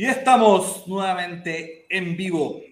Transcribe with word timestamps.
Y 0.00 0.06
estamos 0.06 0.88
nuevamente 0.88 1.84
en 1.90 2.16
vivo 2.16 2.62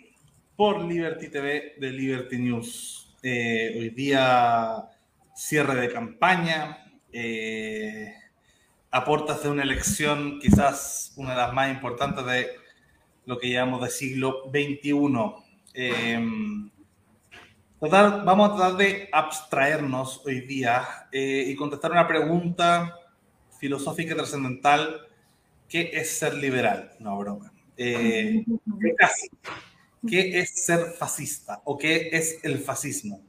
por 0.57 0.83
Liberty 0.83 1.29
TV 1.29 1.75
de 1.79 1.91
Liberty 1.91 2.39
News. 2.39 3.15
Eh, 3.23 3.75
hoy 3.79 3.91
día 3.91 4.89
cierre 5.35 5.75
de 5.79 5.93
campaña, 5.93 6.91
eh, 7.13 8.15
aportas 8.91 9.43
de 9.43 9.51
una 9.51 9.63
elección 9.63 10.39
quizás 10.41 11.13
una 11.17 11.33
de 11.33 11.37
las 11.37 11.53
más 11.53 11.71
importantes 11.71 12.25
de 12.25 12.49
lo 13.27 13.37
que 13.37 13.51
llamamos 13.51 13.83
de 13.83 13.91
siglo 13.91 14.45
XXI. 14.47 15.35
Eh, 15.75 16.19
vamos 17.79 18.51
a 18.51 18.57
tratar 18.57 18.77
de 18.79 19.07
abstraernos 19.13 20.23
hoy 20.25 20.41
día 20.47 20.83
eh, 21.13 21.45
y 21.47 21.55
contestar 21.57 21.91
una 21.91 22.09
pregunta 22.09 22.97
filosófica 23.61 24.15
y 24.15 24.17
trascendental. 24.17 25.08
¿Qué 25.69 25.91
es 25.93 26.19
ser 26.19 26.35
liberal? 26.35 26.93
No, 26.99 27.19
broma. 27.19 27.53
Eh, 27.77 28.45
¿Qué 30.09 30.39
es 30.39 30.65
ser 30.65 30.93
fascista 30.99 31.61
o 31.65 31.77
qué 31.77 32.11
es 32.13 32.39
el 32.43 32.59
fascismo? 32.59 33.23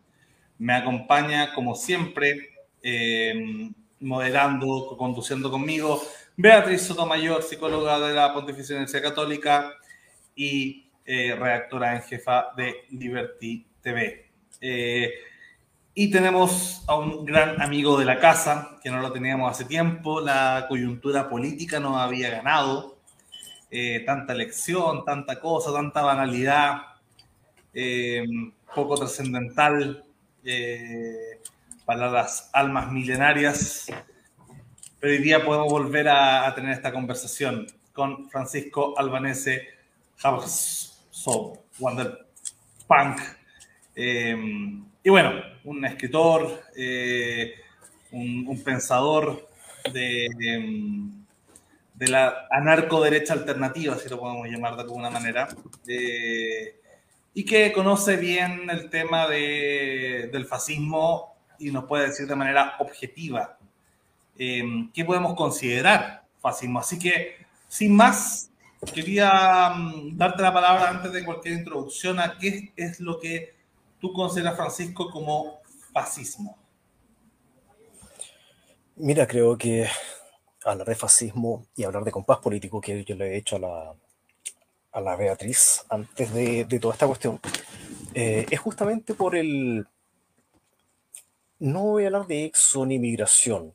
Me 0.58 0.74
acompaña, 0.74 1.54
como 1.54 1.76
siempre, 1.76 2.50
eh, 2.82 3.72
moderando, 4.00 4.96
conduciendo 4.98 5.52
conmigo, 5.52 6.02
Beatriz 6.38 6.84
Sotomayor, 6.84 7.44
psicóloga 7.44 8.00
de 8.00 8.14
la 8.14 8.34
Pontificia 8.34 8.76
Universidad 8.76 9.04
Católica 9.04 9.74
y 10.36 10.86
redactora 11.06 11.96
en 11.96 12.04
jefa 12.04 12.48
de 12.56 12.86
Liberty 12.92 13.66
TV. 13.82 14.30
Eh, 14.62 15.12
y 16.02 16.10
tenemos 16.10 16.82
a 16.88 16.96
un 16.96 17.26
gran 17.26 17.62
amigo 17.62 18.00
de 18.00 18.06
la 18.06 18.20
casa, 18.20 18.80
que 18.82 18.90
no 18.90 19.02
lo 19.02 19.12
teníamos 19.12 19.52
hace 19.52 19.66
tiempo, 19.66 20.22
la 20.22 20.66
coyuntura 20.70 21.28
política 21.28 21.82
nos 21.82 21.98
había 21.98 22.30
ganado, 22.30 23.00
eh, 23.70 24.04
tanta 24.06 24.32
elección, 24.32 25.04
tanta 25.04 25.42
cosa, 25.42 25.74
tanta 25.74 26.02
banalidad, 26.02 26.84
eh, 27.74 28.24
poco 28.74 28.96
trascendental 28.96 30.06
para 31.84 32.10
las 32.10 32.50
almas 32.54 32.90
milenarias, 32.94 33.88
pero 35.02 35.12
hoy 35.12 35.20
día 35.22 35.44
podemos 35.44 35.70
volver 35.70 36.08
a, 36.08 36.56
tener 36.56 36.72
esta 36.72 36.94
conversación 36.94 37.68
con 37.92 38.30
Francisco 38.30 38.94
Albanese 38.98 39.68
Habso, 40.24 41.66
Wonder 41.78 42.26
Punk, 42.88 43.20
Em, 44.02 44.86
y 45.04 45.10
bueno, 45.10 45.32
un 45.64 45.86
escritor, 45.86 46.64
eh, 46.76 47.54
un, 48.12 48.62
pensador 48.64 49.48
de, 49.94 50.26
em, 50.26 51.26
de, 51.94 52.08
la 52.08 52.48
anarco-derecha 52.52 53.34
alternativa, 53.34 53.98
si 53.98 54.10
lo 54.10 54.20
podemos 54.20 54.48
llamar 54.48 54.76
de 54.76 54.82
alguna 54.82 55.10
manera, 55.10 55.48
eh, 55.88 56.76
y 57.34 57.46
que 57.46 57.72
conoce 57.72 58.18
bien 58.18 58.70
el 58.70 58.90
tema 58.90 59.28
de, 59.28 60.30
del 60.32 60.46
fascismo 60.46 61.36
y 61.60 61.72
nos 61.72 61.86
puede 61.86 62.08
decir 62.08 62.28
de 62.28 62.36
manera 62.36 62.76
objetiva 62.80 63.58
em, 64.38 64.92
qué 64.92 65.06
podemos 65.06 65.36
considerar 65.36 66.24
fascismo. 66.42 66.80
Así 66.80 67.00
que, 67.00 67.38
sin 67.68 67.96
más, 67.96 68.52
quería 68.94 69.70
mm, 69.76 70.18
darte 70.18 70.42
la 70.42 70.54
palabra 70.54 70.90
antes 70.90 71.12
de 71.14 71.24
cualquier 71.24 71.56
introducción 71.56 72.20
a 72.20 72.38
qué 72.38 72.74
es 72.76 73.00
lo 73.00 73.20
que 73.20 73.59
tú 74.00 74.14
consideras, 74.14 74.56
Francisco, 74.56 75.10
como 75.10 75.60
fascismo? 75.94 76.58
Mira, 78.96 79.28
creo 79.28 79.58
que 79.58 79.88
hablar 80.66 80.88
de 80.88 80.96
fascismo 80.96 81.66
y 81.76 81.84
hablar 81.84 82.04
de 82.04 82.12
compás 82.12 82.40
político, 82.40 82.82
que 82.82 83.04
yo 83.04 83.16
le 83.16 83.34
he 83.34 83.38
hecho 83.38 83.56
a 83.56 83.60
la, 83.60 83.96
a 84.92 85.02
la 85.02 85.16
Beatriz 85.16 85.86
antes 85.90 86.34
de, 86.34 86.66
toda 86.80 86.94
esta 86.94 87.08
cuestión, 87.08 87.40
eh, 88.14 88.46
es 88.50 88.60
justamente 88.60 89.14
por 89.14 89.36
el... 89.36 89.88
No 91.60 91.84
voy 91.84 92.04
a 92.04 92.08
hablar 92.08 92.28
de 92.28 92.46
exo 92.46 92.86
ni 92.86 93.00
migración, 93.00 93.74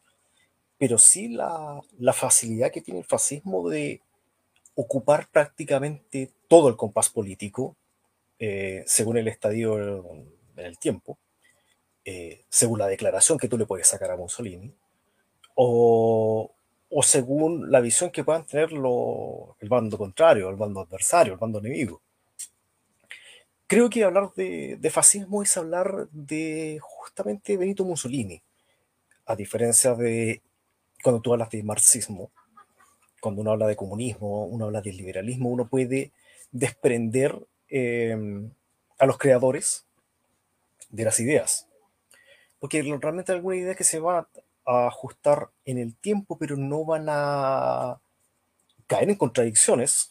pero 0.78 0.98
sí 0.98 1.28
la, 1.28 1.82
facilidad 2.12 2.72
que 2.72 2.80
tiene 2.80 3.00
el 3.00 3.06
fascismo 3.06 3.68
de 3.68 4.00
ocupar 4.74 5.28
prácticamente 5.28 6.32
todo 6.48 6.68
el 6.68 6.76
compás 6.76 7.10
político 7.10 7.76
eh, 8.38 8.82
según 8.86 9.16
el 9.18 9.28
estadio 9.28 9.78
en 10.56 10.66
el 10.66 10.78
tiempo, 10.78 11.18
eh, 12.04 12.44
según 12.48 12.78
la 12.78 12.86
declaración 12.86 13.38
que 13.38 13.48
tú 13.48 13.56
le 13.56 13.66
puedes 13.66 13.86
sacar 13.86 14.10
a 14.10 14.16
Mussolini, 14.16 14.74
o, 15.54 16.54
según 17.02 17.70
la 17.70 17.80
visión 17.80 18.10
que 18.10 18.24
puedan 18.24 18.46
tener 18.46 18.70
el 18.70 19.68
bando 19.68 19.98
contrario, 19.98 20.50
el 20.50 20.56
bando 20.56 20.80
adversario, 20.80 21.32
el 21.32 21.38
bando 21.38 21.58
enemigo. 21.58 22.02
Creo 23.66 23.88
que 23.88 24.04
hablar 24.04 24.32
de, 24.34 24.90
fascismo 24.90 25.42
es 25.42 25.56
hablar 25.56 26.08
de 26.12 26.78
justamente 26.82 27.56
Benito 27.56 27.84
Mussolini, 27.84 28.42
a 29.26 29.34
diferencia 29.34 29.94
de 29.94 30.42
cuando 31.02 31.20
tú 31.20 31.32
hablas 31.32 31.50
de 31.50 31.62
marxismo, 31.62 32.30
cuando 33.20 33.40
uno 33.40 33.52
habla 33.52 33.66
de 33.66 33.76
comunismo, 33.76 34.44
uno 34.44 34.66
habla 34.66 34.82
de 34.82 34.92
liberalismo, 34.92 35.48
uno 35.48 35.66
puede 35.66 36.12
desprender 36.52 37.38
Em, 37.68 38.50
a 38.98 39.06
los 39.06 39.18
creadores 39.18 39.86
de 40.90 41.04
las 41.04 41.18
ideas. 41.18 41.66
Porque 42.60 42.82
realmente 42.82 43.32
hay 43.32 43.36
algunas 43.36 43.58
ideas 43.58 43.76
que 43.76 43.84
se 43.84 43.98
van 43.98 44.26
a 44.64 44.86
ajustar 44.86 45.50
en 45.64 45.78
el 45.78 45.94
tiempo, 45.96 46.38
pero 46.38 46.56
no 46.56 46.84
van 46.84 47.06
a 47.08 48.00
caer 48.86 49.10
en 49.10 49.16
contradicciones 49.16 50.10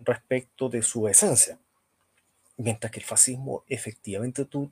respecto 0.00 0.68
de 0.68 0.82
su 0.82 1.06
esencia. 1.08 1.58
Mientras 2.56 2.90
que 2.90 3.00
el 3.00 3.06
fascismo, 3.06 3.64
efectivamente, 3.68 4.44
tú 4.44 4.70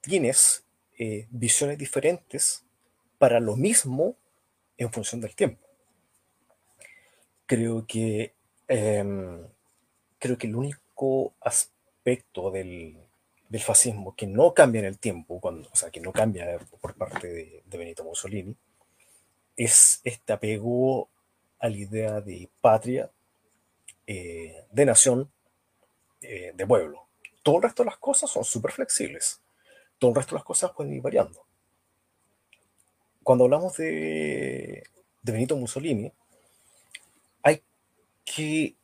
tienes 0.00 0.64
eh, 0.98 1.26
visiones 1.30 1.78
diferentes 1.78 2.64
para 3.18 3.40
lo 3.40 3.56
mismo 3.56 4.16
en 4.76 4.92
función 4.92 5.20
del 5.20 5.34
tiempo. 5.34 5.66
Creo 7.46 7.86
que, 7.86 8.34
em, 8.68 9.46
creo 10.18 10.38
que 10.38 10.46
el 10.46 10.56
único 10.56 10.83
aspecto 11.40 12.50
del, 12.50 12.98
fascismo 13.60 14.16
que 14.16 14.26
no 14.26 14.52
cambia 14.52 14.80
en 14.80 14.86
el 14.86 14.98
tiempo, 14.98 15.40
cuando, 15.40 15.68
o 15.70 15.76
sea, 15.76 15.90
que 15.90 16.00
no 16.00 16.12
cambia 16.12 16.58
por 16.80 16.94
parte 16.94 17.28
de, 17.28 17.78
Benito 17.78 18.04
Mussolini, 18.04 18.56
es 19.56 20.00
este 20.04 20.32
apego 20.32 21.08
a 21.60 21.68
la 21.68 21.76
idea 21.76 22.20
de 22.20 22.48
patria, 22.60 23.10
eh, 24.06 24.64
de 24.70 24.84
nación, 24.84 25.30
eh, 26.20 26.52
de 26.54 26.66
pueblo. 26.66 27.06
Todo 27.42 27.56
el 27.56 27.62
resto 27.62 27.82
de 27.84 27.90
las 27.90 27.98
cosas 27.98 28.30
son 28.30 28.44
súper 28.44 28.72
flexibles. 28.72 29.40
Todo 29.98 30.10
el 30.10 30.16
resto 30.16 30.34
de 30.34 30.38
las 30.40 30.44
cosas 30.44 30.72
pueden 30.72 30.94
ir 30.94 31.02
variando. 31.02 31.46
Cuando 33.22 33.44
hablamos 33.44 33.76
de, 33.76 34.84
de 35.22 35.32
Benito 35.32 35.56
Mussolini, 35.56 36.12
hay 37.42 37.62
que 38.24 38.74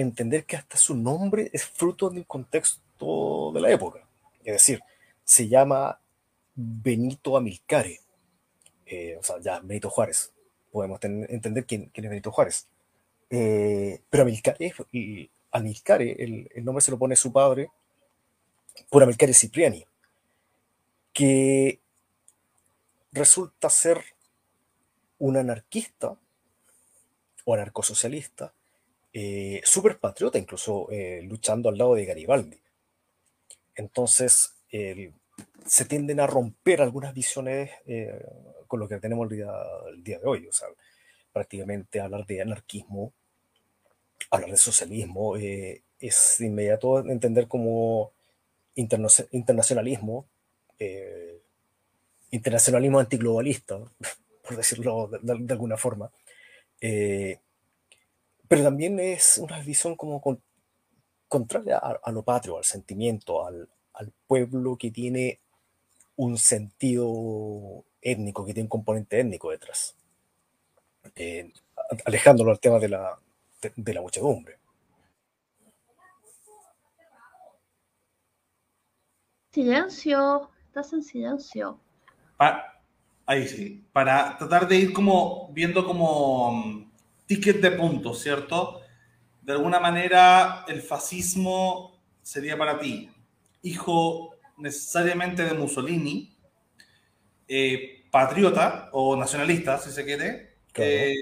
entender 0.00 0.44
que 0.44 0.56
hasta 0.56 0.78
su 0.78 0.94
nombre 0.94 1.50
es 1.52 1.66
fruto 1.66 2.08
del 2.08 2.24
contexto 2.24 3.50
de 3.52 3.60
la 3.60 3.70
época. 3.72 3.98
Es 4.44 4.52
decir, 4.52 4.80
se 5.24 5.48
llama 5.48 6.00
Benito 6.54 7.36
Amilcare, 7.36 7.98
eh, 8.86 9.16
o 9.18 9.22
sea, 9.24 9.40
ya 9.40 9.58
Benito 9.58 9.90
Juárez. 9.90 10.32
Podemos 10.70 11.00
entender 11.02 11.66
quién, 11.66 11.90
es 11.92 12.08
Benito 12.08 12.30
Juárez. 12.30 12.68
Eh, 13.28 14.00
pero 14.08 14.22
Amilcare, 14.22 14.72
Amilcare 15.50 16.12
el, 16.12 16.48
el, 16.54 16.64
nombre 16.64 16.80
se 16.80 16.92
lo 16.92 16.98
pone 16.98 17.16
su 17.16 17.32
padre 17.32 17.68
por 18.88 19.02
Amilcare 19.02 19.34
Cipriani, 19.34 19.84
que 21.12 21.80
resulta 23.10 23.68
ser 23.68 24.00
un 25.18 25.36
anarquista 25.36 26.16
o 27.44 27.54
anarcosocialista 27.54 28.52
eh, 29.12 29.62
súper 29.64 29.98
patriota, 29.98 30.38
incluso 30.38 30.90
eh, 30.90 31.22
luchando 31.22 31.68
al 31.68 31.78
lado 31.78 31.94
de 31.94 32.04
Garibaldi. 32.04 32.60
Entonces, 33.74 34.54
se 35.66 35.84
tienden 35.86 36.20
a 36.20 36.26
romper 36.26 36.82
algunas 36.82 37.14
visiones 37.14 37.70
eh, 37.86 38.22
con 38.66 38.80
lo 38.80 38.88
que 38.88 38.98
tenemos 38.98 39.30
el 39.30 39.36
día, 40.04 40.18
de 40.18 40.26
hoy. 40.26 40.46
O 40.46 40.52
sea, 40.52 40.68
prácticamente 41.32 42.00
hablar 42.00 42.26
de 42.26 42.42
anarquismo, 42.42 43.12
hablar 44.30 44.50
de 44.50 44.56
socialismo, 44.56 45.36
es 45.36 46.40
inmediato 46.40 46.98
entender 46.98 47.48
como 47.48 48.12
internacionalismo, 48.74 50.26
internacionalismo 52.30 52.98
antiglobalista, 52.98 53.78
por 54.42 54.56
decirlo 54.56 55.08
de, 55.22 55.52
alguna 55.52 55.76
forma. 55.76 56.10
Pero 58.48 58.62
también 58.62 58.98
es 58.98 59.38
una 59.38 59.60
visión 59.60 59.94
como 59.94 60.20
contraria 61.28 61.78
a, 61.78 62.12
lo 62.12 62.22
patrio, 62.22 62.56
al 62.56 62.64
sentimiento, 62.64 63.46
al, 63.46 63.68
pueblo 64.26 64.76
que 64.76 64.90
tiene 64.90 65.40
un 66.16 66.38
sentido 66.38 67.84
étnico, 68.00 68.44
que 68.44 68.54
tiene 68.54 68.66
un 68.66 68.70
componente 68.70 69.20
étnico 69.20 69.50
detrás. 69.50 69.96
Eh, 71.16 71.52
alejándolo 72.04 72.50
al 72.50 72.60
tema 72.60 72.78
de 72.78 72.88
la, 72.88 73.18
de 73.74 73.94
la 73.94 74.00
muchedumbre. 74.00 74.58
Silencio, 79.52 80.50
estás 80.66 80.92
en 80.92 81.02
silencio. 81.02 81.80
ahí 83.26 83.48
sí, 83.48 83.84
para 83.92 84.36
tratar 84.38 84.68
de 84.68 84.76
ir 84.76 84.92
como 84.92 85.50
viendo 85.52 85.84
como 85.84 86.50
um, 86.50 86.87
ticket 87.28 87.60
de 87.60 87.70
puntos, 87.70 88.20
¿cierto? 88.20 88.80
De 89.42 89.52
alguna 89.52 89.78
manera 89.78 90.64
el 90.66 90.82
fascismo 90.82 92.00
sería 92.22 92.58
para 92.58 92.80
ti 92.80 93.08
hijo 93.62 94.34
necesariamente 94.56 95.44
de 95.44 95.54
Mussolini, 95.54 96.32
eh, 97.46 98.04
patriota 98.10 98.88
o 98.92 99.16
nacionalista, 99.16 99.78
si 99.78 99.90
se 99.90 100.04
quiere, 100.04 100.56
eh, 100.74 101.14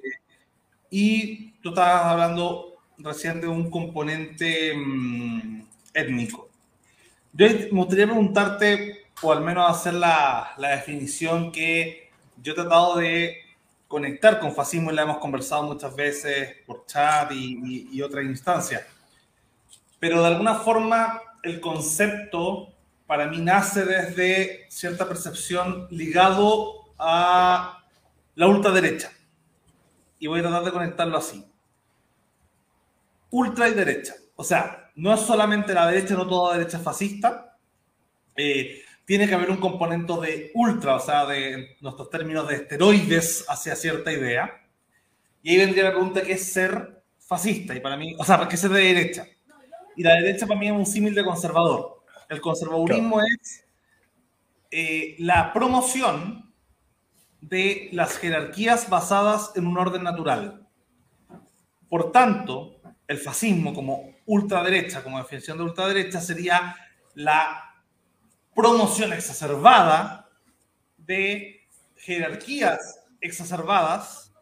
y 0.90 1.52
tú 1.60 1.70
estabas 1.70 2.04
hablando 2.06 2.76
recién 2.98 3.40
de 3.40 3.48
un 3.48 3.70
componente 3.70 4.74
mm, 4.74 5.62
étnico. 5.94 6.48
Yo 7.32 7.46
me 7.48 7.80
gustaría 7.80 8.06
preguntarte, 8.06 9.06
o 9.22 9.32
al 9.32 9.42
menos 9.42 9.70
hacer 9.70 9.94
la, 9.94 10.54
la, 10.56 10.70
definición 10.70 11.52
que 11.52 12.10
yo 12.42 12.52
he 12.52 12.54
tratado 12.54 12.96
de 12.96 13.36
conectar 13.88 14.40
con 14.40 14.54
fascismo 14.54 14.90
y 14.90 14.94
la 14.94 15.02
hemos 15.02 15.18
conversado 15.18 15.62
muchas 15.62 15.94
veces 15.94 16.56
por 16.66 16.86
chat 16.86 17.30
y, 17.32 17.88
y, 17.92 18.02
otras 18.02 18.24
instancias. 18.24 18.84
Pero 19.98 20.20
de 20.20 20.28
alguna 20.28 20.56
forma 20.56 21.20
el 21.42 21.60
concepto 21.60 22.72
para 23.06 23.26
mí 23.26 23.38
nace 23.38 23.84
desde 23.84 24.66
cierta 24.68 25.06
percepción 25.06 25.86
ligado 25.90 26.86
a 26.98 27.84
la 28.34 28.46
ultraderecha. 28.48 29.12
Y 30.18 30.26
voy 30.26 30.40
a 30.40 30.42
tratar 30.42 30.64
de 30.64 30.72
conectarlo 30.72 31.16
así. 31.16 31.44
Ultra 33.30 33.68
y 33.68 33.74
derecha. 33.74 34.14
O 34.34 34.42
sea, 34.42 34.90
no 34.96 35.14
es 35.14 35.20
solamente 35.20 35.74
la 35.74 35.86
derecha, 35.86 36.14
no 36.14 36.26
toda 36.26 36.56
derecha 36.56 36.78
fascista. 36.78 37.56
Eh, 38.34 38.82
tiene 39.06 39.28
que 39.28 39.34
haber 39.34 39.50
un 39.50 39.58
componente 39.58 40.12
de 40.20 40.50
ultra, 40.54 40.96
o 40.96 41.00
sea, 41.00 41.24
de 41.26 41.76
nuestros 41.80 42.10
términos 42.10 42.48
de 42.48 42.56
esteroides 42.56 43.44
hacia 43.48 43.76
cierta 43.76 44.12
idea. 44.12 44.62
Y 45.42 45.50
ahí 45.50 45.58
vendría 45.58 45.84
la 45.84 45.92
pregunta 45.92 46.22
qué 46.22 46.32
es 46.32 46.52
ser 46.52 47.04
fascista. 47.20 47.72
Y 47.74 47.80
para 47.80 47.96
mí, 47.96 48.16
o 48.18 48.24
sea, 48.24 48.46
¿qué 48.48 48.56
es 48.56 48.60
ser 48.60 48.72
de 48.72 48.82
derecha? 48.82 49.26
Y 49.94 50.02
la 50.02 50.14
derecha 50.14 50.46
para 50.46 50.58
mí 50.58 50.66
es 50.66 50.72
un 50.72 50.84
símil 50.84 51.14
de 51.14 51.24
conservador. 51.24 52.02
El 52.28 52.40
conservadurismo 52.40 53.20
es 53.20 53.64
eh, 54.72 55.14
la 55.20 55.52
promoción 55.52 56.52
de 57.40 57.88
las 57.92 58.18
jerarquías 58.18 58.90
basadas 58.90 59.52
en 59.54 59.68
un 59.68 59.78
orden 59.78 60.02
natural. 60.02 60.66
Por 61.88 62.10
tanto, 62.10 62.80
el 63.06 63.18
fascismo 63.18 63.72
como 63.72 64.16
ultraderecha, 64.26 65.04
como 65.04 65.18
definición 65.18 65.58
de 65.58 65.64
ultraderecha, 65.64 66.20
sería 66.20 66.74
la 67.14 67.66
promoción 68.56 69.12
exacerbada 69.12 70.30
de 70.96 71.60
jerarquías 71.94 73.04
exacerbadas 73.20 74.32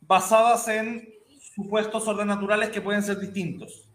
basadas 0.00 0.68
en 0.68 1.12
supuestos 1.54 2.06
orden 2.06 2.28
naturales 2.28 2.70
que 2.70 2.80
pueden 2.80 3.02
ser 3.02 3.18
distintos. 3.18 3.88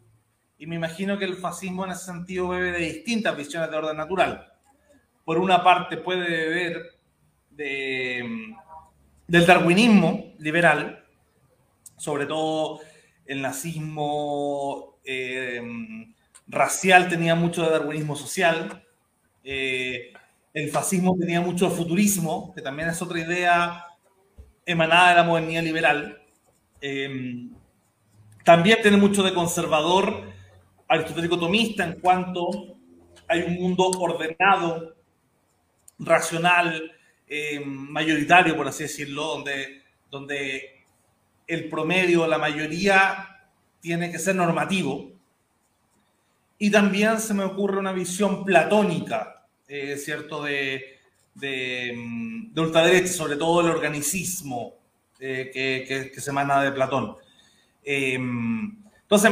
Y 0.57 0.67
me 0.67 0.75
imagino 0.75 1.17
que 1.17 1.25
el 1.25 1.37
fascismo 1.37 1.85
en 1.85 1.91
ese 1.91 2.05
sentido 2.05 2.49
bebe 2.49 2.73
de 2.73 2.79
distintas 2.79 3.35
visiones 3.35 3.71
de 3.71 3.77
orden 3.77 3.95
natural. 3.97 4.51
Por 5.23 5.37
una 5.37 5.63
parte 5.63 5.97
puede 5.97 6.27
beber 6.27 6.99
de, 7.49 8.53
del 9.25 9.45
darwinismo 9.45 10.33
liberal, 10.37 11.05
sobre 11.97 12.25
todo 12.25 12.81
el 13.25 13.41
nazismo 13.41 14.97
eh, 15.05 15.61
racial 16.47 17.07
tenía 17.07 17.35
mucho 17.35 17.63
de 17.63 17.71
darwinismo 17.71 18.15
social, 18.15 18.85
eh, 19.43 20.13
el 20.53 20.69
fascismo 20.69 21.15
tenía 21.17 21.41
mucho 21.41 21.69
futurismo, 21.69 22.53
que 22.53 22.61
también 22.61 22.89
es 22.89 23.01
otra 23.01 23.19
idea 23.19 23.85
emanada 24.65 25.09
de 25.09 25.15
la 25.15 25.23
modernidad 25.23 25.63
liberal. 25.63 26.21
Eh, 26.81 27.49
también 28.43 28.79
tiene 28.81 28.97
mucho 28.97 29.23
de 29.23 29.33
conservador 29.33 30.31
aristotélico 30.87 31.39
tomista 31.39 31.85
en 31.85 31.99
cuanto 31.99 32.77
hay 33.27 33.43
un 33.43 33.55
mundo 33.55 33.89
ordenado, 33.99 34.95
racional, 35.99 36.91
mayoritario, 37.65 38.57
por 38.57 38.67
así 38.67 38.83
decirlo, 38.83 39.23
donde, 39.23 39.83
donde 40.09 40.83
el 41.47 41.69
promedio, 41.69 42.27
la 42.27 42.37
mayoría, 42.37 43.31
tiene 43.81 44.11
que 44.11 44.19
ser 44.19 44.35
normativo. 44.35 45.11
Y 46.63 46.69
también 46.69 47.19
se 47.19 47.33
me 47.33 47.43
ocurre 47.43 47.79
una 47.79 47.91
visión 47.91 48.43
platónica, 48.43 49.47
eh, 49.67 49.97
¿cierto?, 49.97 50.43
de, 50.43 50.99
de, 51.33 51.91
mm, 51.97 52.53
de, 52.53 52.61
ultraderecha, 52.61 53.11
sobre 53.11 53.35
todo 53.35 53.61
el 53.61 53.71
organicismo 53.71 54.75
eh, 55.19 55.49
que, 55.51 56.11
que, 56.13 56.21
se 56.21 56.29
emana 56.29 56.61
de 56.61 56.71
Platón. 56.71 57.15
Em, 57.83 58.77
entonces, 59.01 59.31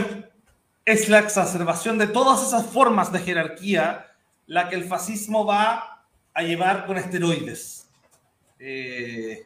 es 0.84 1.08
la 1.08 1.20
exacerbación 1.20 2.00
de 2.00 2.08
todas 2.08 2.48
esas 2.48 2.66
formas 2.66 3.12
de 3.12 3.20
jerarquía 3.20 4.08
la 4.48 4.68
que 4.68 4.78
el 4.78 4.86
fascismo 4.86 5.46
va 5.46 6.08
a 6.34 6.42
llevar 6.42 6.88
con 6.88 6.98
esteroides. 6.98 7.88
Eh, 8.58 9.46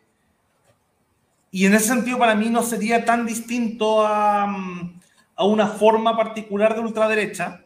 y 1.52 1.66
en 1.66 1.74
ese 1.74 1.88
sentido, 1.88 2.18
para 2.18 2.36
mí 2.36 2.50
no 2.50 2.64
sería 2.64 3.04
tan 3.04 3.26
distinto 3.26 4.08
a, 4.08 4.48
mm, 4.48 5.02
a 5.36 5.44
una 5.44 5.68
forma 5.68 6.16
particular 6.16 6.76
de 6.76 6.80
ultraderecha 6.80 7.63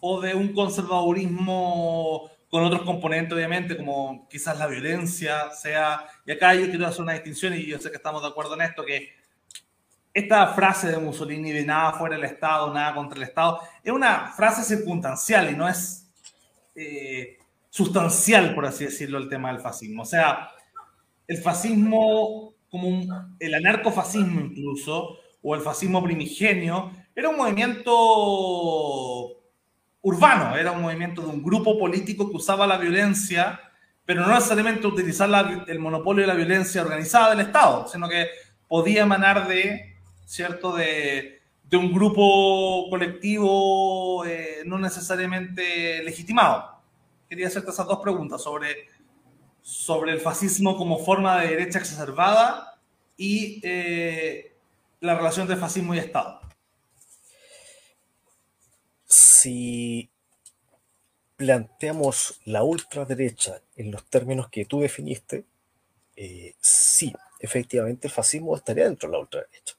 o 0.00 0.20
de 0.20 0.34
un 0.34 0.52
conservadurismo 0.52 2.30
con 2.50 2.64
otros 2.64 2.82
componentes, 2.82 3.34
obviamente, 3.34 3.76
como 3.76 4.26
quizás 4.28 4.58
la 4.58 4.66
violencia, 4.66 5.50
sea, 5.50 6.06
y 6.24 6.32
acá 6.32 6.54
yo 6.54 6.68
quiero 6.68 6.86
hacer 6.86 7.02
una 7.02 7.12
distinción 7.12 7.54
y 7.54 7.66
yo 7.66 7.78
sé 7.78 7.90
que 7.90 7.96
estamos 7.96 8.22
de 8.22 8.28
acuerdo 8.28 8.54
en 8.54 8.62
esto, 8.62 8.84
que 8.84 9.10
esta 10.14 10.54
frase 10.54 10.90
de 10.90 10.98
Mussolini 10.98 11.52
de 11.52 11.64
nada 11.64 11.92
fuera 11.92 12.16
del 12.16 12.24
Estado, 12.24 12.72
nada 12.72 12.94
contra 12.94 13.18
el 13.18 13.24
Estado, 13.24 13.60
es 13.84 13.92
una 13.92 14.32
frase 14.32 14.62
circunstancial 14.62 15.50
y 15.50 15.56
no 15.56 15.68
es 15.68 16.10
eh, 16.74 17.36
sustancial, 17.68 18.54
por 18.54 18.64
así 18.64 18.84
decirlo, 18.84 19.18
el 19.18 19.28
tema 19.28 19.52
del 19.52 19.60
fascismo. 19.60 20.02
O 20.02 20.06
sea, 20.06 20.50
el 21.26 21.36
fascismo 21.38 22.54
como 22.70 23.02
el 23.38 23.54
anarcofascismo 23.54 24.40
incluso, 24.40 25.18
o 25.42 25.54
el 25.54 25.60
fascismo 25.60 26.02
primigenio, 26.02 26.90
era 27.14 27.28
un 27.28 27.36
movimiento 27.36 29.37
urbano, 30.02 30.56
era 30.56 30.72
un 30.72 30.82
movimiento 30.82 31.22
de 31.22 31.28
un 31.28 31.42
grupo 31.42 31.78
político 31.78 32.30
que 32.30 32.36
usaba 32.36 32.66
la 32.66 32.78
violencia, 32.78 33.60
pero 34.04 34.22
no 34.22 34.34
necesariamente 34.34 34.86
utilizar 34.86 35.28
el 35.66 35.78
monopolio 35.78 36.22
de 36.22 36.28
la 36.28 36.34
violencia 36.34 36.82
organizada 36.82 37.30
del 37.30 37.40
Estado, 37.40 37.86
sino 37.88 38.08
que 38.08 38.26
podía 38.66 39.02
emanar 39.02 39.48
de, 39.48 39.96
¿cierto?, 40.24 40.74
de, 40.74 41.40
de 41.64 41.76
un 41.76 41.92
grupo 41.92 42.88
colectivo 42.88 44.24
eh, 44.24 44.62
no 44.64 44.78
necesariamente 44.78 46.02
legitimado. 46.02 46.80
Quería 47.28 47.48
hacerte 47.48 47.70
esas 47.70 47.86
dos 47.86 48.00
preguntas 48.00 48.42
sobre 48.42 48.86
sobre 49.68 50.12
el 50.12 50.20
fascismo 50.20 50.78
como 50.78 50.98
forma 50.98 51.42
de 51.42 51.48
derecha 51.48 51.78
exacerbada 51.78 52.80
y 53.18 53.60
eh, 53.62 54.56
la 55.00 55.14
relación 55.14 55.46
de 55.46 55.56
fascismo 55.56 55.94
y 55.94 55.98
Estado. 55.98 56.37
Si 59.08 60.10
planteamos 61.36 62.40
la 62.44 62.62
ultraderecha 62.62 63.62
en 63.76 63.90
los 63.90 64.04
términos 64.04 64.50
que 64.50 64.64
tú 64.66 64.80
definiste, 64.80 65.44
eh, 66.16 66.54
sí, 66.60 67.14
efectivamente 67.40 68.08
el 68.08 68.12
fascismo 68.12 68.56
estaría 68.56 68.84
dentro 68.84 69.08
de 69.08 69.12
la 69.12 69.20
ultraderecha. 69.20 69.76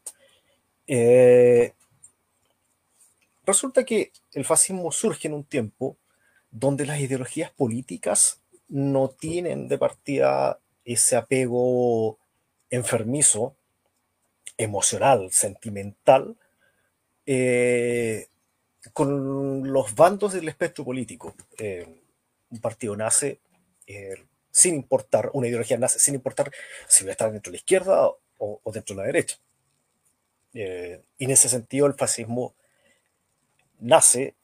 Eh, 0.87 1.73
resulta 3.45 3.83
que 3.83 4.11
el 4.33 4.45
fascismo 4.45 4.91
surge 4.91 5.27
en 5.27 5.35
un 5.35 5.43
tiempo 5.43 5.97
donde 6.49 6.85
las 6.85 6.99
ideologías 6.99 7.51
políticas 7.51 8.41
no 8.69 9.09
tienen 9.09 9.67
de 9.67 9.77
partida 9.77 10.59
ese 10.85 11.17
apego 11.17 12.17
enfermizo, 12.69 13.55
emocional, 14.57 15.31
sentimental, 15.31 16.37
eh, 17.25 18.28
con 18.93 19.71
los 19.71 19.95
bandos 19.95 20.33
del 20.33 20.47
espectro 20.47 20.85
político. 20.85 21.35
Eh, 21.57 21.85
un 22.49 22.59
partido 22.59 22.95
nace 22.95 23.39
eh, 23.87 24.15
sin 24.51 24.75
importar, 24.75 25.29
una 25.33 25.47
ideología 25.47 25.77
nace 25.77 25.99
sin 25.99 26.15
importar 26.15 26.51
si 26.87 27.03
va 27.03 27.09
a 27.09 27.11
estar 27.11 27.31
dentro 27.31 27.51
de 27.51 27.57
la 27.57 27.59
izquierda 27.59 28.09
o, 28.37 28.71
dentro 28.73 28.95
de 28.95 29.01
la 29.01 29.05
derecha. 29.05 29.37
y 30.53 30.59
en 30.61 31.31
ese 31.31 31.49
sentido 31.49 31.85
el 31.85 31.93
fascismo 31.93 32.55
nace 33.79 34.35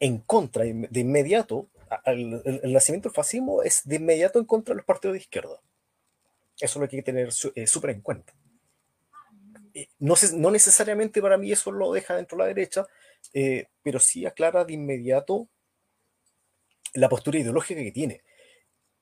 en 0.00 0.18
contra 0.18 0.64
de 0.64 1.00
inmediato 1.00 1.68
el, 2.04 2.72
nacimiento 2.72 3.08
del 3.08 3.14
fascismo 3.14 3.62
es 3.62 3.82
de 3.84 3.96
inmediato 3.96 4.38
en 4.38 4.44
contra 4.44 4.72
de 4.72 4.76
los 4.76 4.86
partidos 4.86 5.14
de 5.14 5.20
izquierda. 5.20 5.60
Eso 6.60 6.78
es 6.78 6.82
lo 6.82 6.88
que 6.88 6.96
hay 6.96 7.02
que 7.02 7.12
tener 7.12 7.28
eh, 7.54 7.66
súper 7.66 7.90
en 7.90 8.00
cuenta. 8.00 8.32
Eh, 9.74 9.88
no, 9.98 10.14
no, 10.34 10.50
necesariamente 10.52 11.20
para 11.20 11.36
mí 11.36 11.50
eso 11.50 11.72
lo 11.72 11.92
deja 11.92 12.14
dentro 12.14 12.38
de 12.38 12.44
la 12.44 12.48
derecha, 12.48 12.86
eh, 13.32 13.66
pero 13.82 13.98
sí 13.98 14.24
aclara 14.24 14.64
de 14.64 14.74
inmediato 14.74 15.48
la 16.94 17.08
postura 17.08 17.40
ideológica 17.40 17.82
que 17.82 17.90
tiene. 17.90 18.22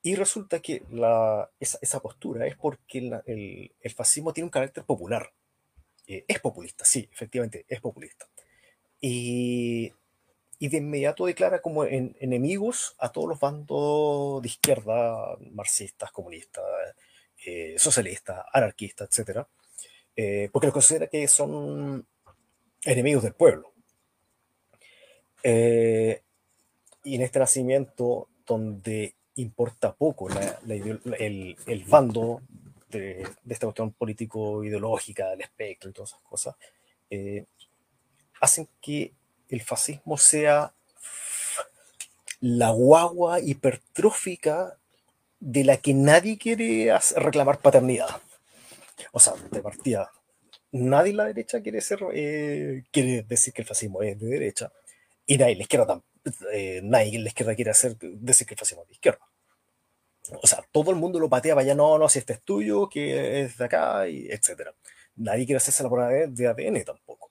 Y 0.03 0.17
resulta 0.17 0.61
que 0.61 0.83
la, 0.91 1.51
esa, 1.61 2.01
postura 2.01 2.47
es 2.47 2.57
porque 2.57 2.99
el, 3.27 3.95
fascismo 3.95 4.33
tiene 4.33 4.47
un 4.47 4.51
carácter 4.51 4.85
popular. 4.85 5.33
Eh, 6.07 6.25
es 6.27 6.41
populista, 6.41 6.85
sí, 6.85 7.09
efectivamente, 7.13 7.67
es 7.69 7.81
populista. 7.81 8.27
Y, 9.01 9.93
y 10.59 10.69
de 10.69 10.79
inmediato 10.79 11.27
declara 11.27 11.61
como 11.61 11.85
enemigos 11.85 12.97
a 12.99 13.13
todos 13.13 13.29
los 13.29 13.39
bandos 13.39 14.43
de 14.43 14.49
izquierda, 14.49 15.37
marxistas, 15.53 16.11
comunistas, 16.13 16.65
socialistas, 17.77 18.45
anarquistas, 18.53 19.09
etcétera 19.11 19.47
eh, 20.17 20.49
porque 20.53 20.67
los 20.67 20.75
considera 20.75 21.07
que 21.07 21.27
son 21.29 22.07
enemigos 22.85 23.23
del 23.23 23.35
pueblo. 23.35 23.73
Eh, 25.43 26.23
y 27.05 27.17
en 27.17 27.23
este 27.23 27.39
nacimiento, 27.39 28.29
donde 28.47 29.15
importa 29.37 29.95
poco 29.95 30.29
el, 30.29 31.85
bando 31.89 32.43
de, 32.91 33.27
esta 33.49 33.67
cuestión 33.67 33.93
político-ideológica, 33.93 35.31
del 35.31 35.41
espectro 35.41 35.91
y 35.91 35.93
todas 35.93 36.11
esas 36.11 36.23
cosas, 36.23 36.57
eh, 37.11 37.47
hacen 38.41 38.69
que 38.81 39.13
el 39.49 39.63
fascismo 39.63 40.17
sea 40.17 40.75
la 42.41 42.71
guagua 42.71 43.41
hipertrófica 43.41 44.77
de 45.41 45.65
la 45.65 45.77
que 45.77 45.95
nadie 45.95 46.39
quiere 46.39 46.93
reclamar 47.17 47.61
paternidad 47.61 48.21
o 49.13 49.21
sea, 49.21 49.35
de 49.51 49.61
partida, 49.63 50.11
nadie 50.73 51.11
en 51.11 51.17
la 51.19 51.27
derecha 51.27 51.61
quiere 51.61 51.81
ser, 51.81 52.01
eh, 52.13 52.85
quiere 52.91 53.23
decir 53.23 53.53
que 53.53 53.63
el 53.63 53.69
fascismo 53.69 54.03
es 54.03 54.19
de 54.19 54.27
derecha, 54.27 54.73
y 55.27 55.39
nadie 55.39 55.53
en 55.53 55.59
la 55.59 55.63
izquierda, 55.63 56.03
eh, 56.53 56.81
nadie 56.83 57.17
en 57.17 57.25
la 57.25 57.29
izquierda 57.29 57.55
quiere 57.55 57.71
hacer, 57.71 57.97
decir 57.99 58.47
que 58.47 58.55
el 58.55 58.59
fascismo 58.59 58.83
es 58.83 58.89
de 58.89 58.95
izquierda. 58.95 59.27
O 60.43 60.47
sea, 60.47 60.65
todo 60.71 60.91
el 60.91 60.97
mundo 60.97 61.19
lo 61.19 61.29
patea, 61.29 61.55
vaya, 61.55 61.75
no, 61.75 61.99
no, 61.99 62.09
si 62.09 62.21
este 62.21 62.35
es 62.35 62.43
tuyo, 62.43 62.89
que 62.89 63.43
es 63.43 63.59
de 63.59 63.65
acá, 63.65 64.09
y 64.09 64.29
etcétera. 64.31 64.75
Nadie 65.17 65.47
quiere 65.47 65.57
hacerse 65.59 65.83
la 65.83 65.91
prueba 65.91 66.09
de, 66.11 66.47
ADN 66.47 66.85
tampoco. 66.85 67.31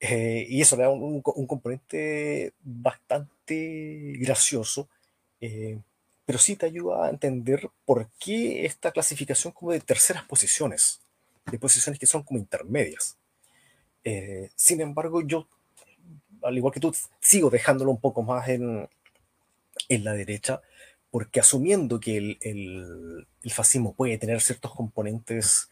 Eh, 0.00 0.46
y 0.48 0.60
eso 0.60 0.76
le 0.76 0.82
da 0.82 0.90
un, 0.90 1.22
componente 1.22 2.54
bastante 2.60 4.14
gracioso, 4.18 4.88
pero 6.24 6.38
sí 6.38 6.56
te 6.56 6.66
ayuda 6.66 7.06
a 7.06 7.10
entender 7.10 7.70
por 7.84 8.08
qué 8.18 8.64
esta 8.64 8.92
clasificación 8.92 9.52
como 9.52 9.72
de 9.72 9.80
terceras 9.80 10.24
posiciones, 10.24 11.00
de 11.50 11.58
posiciones 11.58 11.98
que 11.98 12.06
son 12.06 12.22
como 12.22 12.38
intermedias. 12.38 13.16
Eh, 14.04 14.50
sin 14.54 14.80
embargo, 14.80 15.22
yo, 15.22 15.48
al 16.42 16.56
igual 16.56 16.72
que 16.72 16.80
tú, 16.80 16.94
sigo 17.20 17.50
dejándolo 17.50 17.90
un 17.90 18.00
poco 18.00 18.22
más 18.22 18.48
en, 18.48 18.88
en 19.88 20.04
la 20.04 20.12
derecha, 20.12 20.60
porque 21.10 21.40
asumiendo 21.40 22.00
que 22.00 22.16
el, 22.16 22.38
el, 22.40 23.50
fascismo 23.50 23.94
puede 23.94 24.16
tener 24.16 24.40
ciertos 24.40 24.74
componentes 24.74 25.70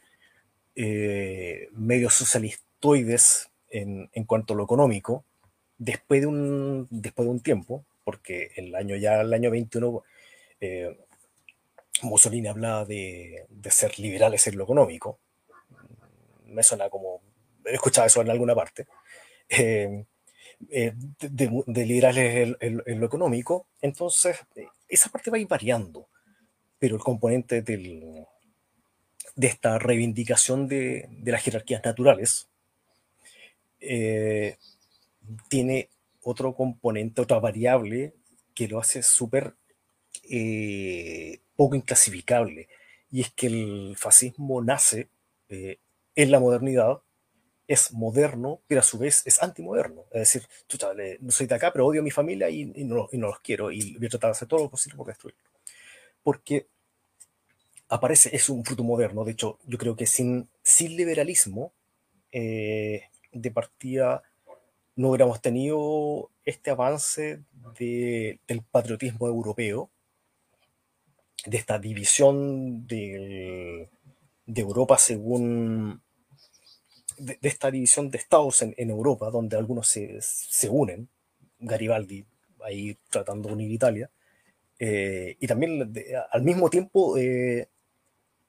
eh, 0.76 1.69
medio 1.73 2.11
socialistoides 2.11 3.49
en, 3.71 4.11
en, 4.12 4.25
cuanto 4.25 4.52
a 4.52 4.57
lo 4.57 4.64
económico, 4.64 5.25
después 5.78 6.21
de 6.21 6.26
un, 6.26 6.88
después 6.90 7.26
de 7.26 7.33
un 7.33 7.40
tiempo, 7.40 7.85
porque 8.04 8.50
el 8.57 8.75
año 8.75 8.97
ya, 8.97 9.23
el 9.23 9.33
año 9.33 9.50
21, 9.50 10.02
eh, 10.61 10.99
Mussolini 12.02 12.49
hablaba 12.49 12.85
de, 12.85 13.47
ser 13.71 13.99
liberales 13.99 14.47
en 14.47 14.57
lo 14.59 14.64
económico. 14.64 15.19
Me 16.47 16.62
suena 16.62 16.88
como, 16.88 17.23
he 17.64 17.75
escuchado 17.75 18.07
eso 18.07 18.21
en 18.21 18.31
alguna 18.31 18.55
parte. 18.55 18.87
Eh, 19.49 20.05
eh, 20.71 20.93
de, 20.95 21.87
liberales 21.87 22.57
en, 22.61 23.00
lo 23.00 23.07
económico. 23.07 23.67
Entonces, 23.81 24.37
esa 24.88 25.11
parte 25.11 25.31
va 25.31 25.38
a 25.38 25.40
ir 25.40 25.49
variando, 25.49 26.09
pero 26.79 26.97
el 26.97 27.02
componente 27.02 27.62
de 27.62 28.26
esta 29.40 29.79
reivindicación 29.79 30.69
de, 30.69 31.09
las 31.25 31.43
jerarquías 31.43 31.83
naturales 31.85 32.49
tiene 35.49 35.88
otro 36.23 36.55
componente, 36.55 37.23
otra 37.23 37.38
variable 37.38 38.14
que 38.55 38.69
lo 38.69 38.79
hace 38.79 39.02
súper 39.02 39.55
eh, 40.31 41.41
poco 41.57 41.75
inclasificable, 41.75 42.69
y 43.11 43.23
es 43.23 43.33
que 43.33 43.49
el 43.49 43.97
fascismo 43.99 44.63
nace 44.63 45.09
eh, 45.49 45.79
en 46.15 46.31
la 46.31 46.39
modernidad, 46.39 47.01
es 47.67 47.93
moderno, 47.93 48.61
pero 48.67 48.81
a 48.81 48.85
su 48.85 48.99
vez 48.99 49.23
es 49.27 49.43
antimoderno. 49.43 50.05
Es 50.13 50.33
decir, 50.33 50.43
no 51.21 51.31
soy 51.31 51.47
de 51.47 51.55
acá, 51.55 51.73
pero 51.73 51.87
odio 51.87 52.01
a 52.01 52.05
mi 52.05 52.11
familia 52.11 52.49
y, 52.51 52.65
no, 52.65 53.09
los 53.13 53.41
quiero, 53.41 53.71
y 53.71 53.97
voy 53.97 54.07
a 54.07 54.11
tratar 54.11 54.29
de 54.29 54.33
hacer 54.33 54.49
todo 54.49 54.65
lo 54.65 54.71
posible 54.71 54.97
por 54.97 55.07
destruirlo. 55.07 55.43
Porque 56.23 56.67
aparece, 57.89 58.35
es 58.35 58.49
un 58.49 58.65
fruto 58.65 58.83
moderno, 58.83 59.25
de 59.25 59.33
hecho, 59.33 59.59
yo 59.67 59.79
creo 59.79 59.97
que 59.97 60.07
sin, 60.07 60.49
sin 60.63 60.97
liberalismo, 60.97 61.73
eh, 62.33 63.03
de 63.33 63.51
partida, 63.51 64.23
no 64.97 65.11
hubiéramos 65.11 65.41
tenido 65.41 66.31
este 66.45 66.71
avance 66.71 67.41
del 67.79 68.63
patriotismo 68.71 69.27
europeo, 69.27 69.91
de 71.47 71.57
esta 71.57 71.79
división 71.79 72.87
de, 72.87 73.89
Europa 74.47 74.99
según 74.99 76.03
de, 77.19 77.39
esta 77.43 77.71
división 77.71 78.11
de 78.11 78.19
estados 78.19 78.63
en, 78.63 78.91
Europa, 78.91 79.31
donde 79.31 79.57
algunos 79.57 79.89
se, 79.89 80.69
unen, 80.69 81.09
Garibaldi 81.59 82.25
ahí 82.65 82.97
tratando 83.11 83.49
de 83.49 83.55
unir 83.55 83.71
Italia, 83.71 84.11
eh, 84.79 85.37
y 85.39 85.47
también 85.47 85.93
al 86.31 86.43
mismo 86.43 86.71
tiempo 86.71 87.17
eh, 87.19 87.69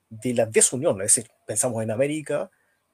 de 0.10 0.34
la 0.34 0.46
desunión, 0.46 1.02
es 1.02 1.16
decir, 1.16 1.32
pensamos 1.46 1.84
en 1.84 1.92
América, 1.92 2.50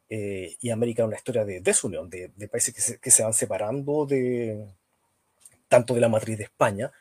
eh, 0.10 0.56
y 0.62 0.70
América 0.70 1.04
es 1.04 1.08
una 1.08 1.18
historia 1.18 1.44
de 1.46 1.60
desunión, 1.62 2.10
de, 2.10 2.30
países 2.50 2.74
que 2.74 2.82
se, 2.82 3.00
que 3.00 3.12
se, 3.12 3.24
van 3.24 3.34
separando 3.34 4.06
de 4.06 4.66
tanto 5.68 5.94
de 5.94 6.02
la 6.02 6.10
matriz 6.10 6.38
de 6.38 6.46
España 6.46 6.92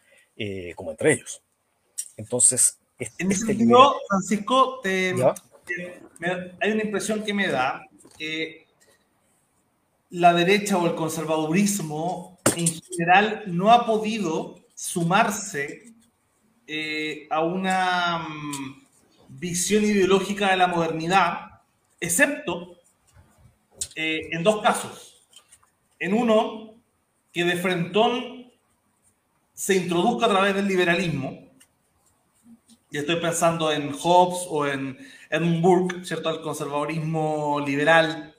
como 0.74 0.90
entre 0.90 1.12
ellos. 1.12 1.42
Entonces, 2.16 2.78
en 2.98 3.32
ese 3.32 3.46
sentido, 3.46 3.96
Francisco, 4.08 4.80
hay 4.84 6.70
una 6.72 6.82
impresión 6.82 7.24
que 7.24 7.34
me 7.34 7.48
da 7.48 7.82
que 8.18 8.66
la 10.10 10.32
derecha 10.32 10.78
o 10.78 10.86
el 10.86 10.94
conservadurismo 10.94 12.38
en 12.56 12.66
general 12.66 13.42
no 13.46 13.70
ha 13.70 13.84
podido 13.84 14.60
sumarse 14.74 15.92
eh, 16.66 17.26
a 17.30 17.42
una 17.42 18.26
mm, 18.28 18.86
visión 19.28 19.84
ideológica 19.84 20.50
de 20.50 20.56
la 20.56 20.66
modernidad, 20.66 21.62
excepto 22.00 22.78
eh, 23.94 24.28
en 24.32 24.42
dos 24.42 24.62
casos. 24.62 25.22
En 25.98 26.14
uno, 26.14 26.74
que 27.32 27.44
de 27.44 27.56
frentón 27.56 28.50
se 29.52 29.74
introduzca 29.74 30.26
a 30.26 30.30
través 30.30 30.54
del 30.54 30.66
liberalismo, 30.66 31.45
y 32.90 32.98
estoy 32.98 33.16
pensando 33.16 33.72
en 33.72 33.92
Hobbes 33.92 34.46
o 34.48 34.66
en 34.66 34.98
Edmund 35.30 35.62
Burke, 35.62 36.04
¿cierto? 36.04 36.30
El 36.30 36.40
conservadorismo 36.40 37.60
liberal 37.60 38.34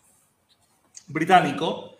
británico, 1.07 1.95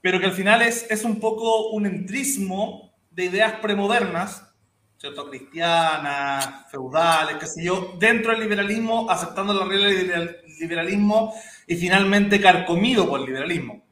pero 0.00 0.18
que 0.18 0.26
al 0.26 0.32
final 0.32 0.62
es, 0.62 0.90
es 0.90 1.04
un 1.04 1.20
poco 1.20 1.70
un 1.70 1.86
entrismo 1.86 2.92
de 3.10 3.24
ideas 3.24 3.54
premodernas, 3.60 4.46
¿cierto? 4.98 5.28
Cristianas, 5.28 6.70
feudales, 6.70 7.36
qué 7.38 7.46
sé 7.46 7.64
yo, 7.64 7.96
dentro 7.98 8.32
del 8.32 8.40
liberalismo, 8.40 9.10
aceptando 9.10 9.54
la 9.54 9.64
regla 9.64 9.88
del 9.88 10.36
liberalismo 10.58 11.34
y 11.66 11.76
finalmente 11.76 12.40
carcomido 12.40 13.08
por 13.08 13.20
el 13.20 13.26
liberalismo. 13.26 13.82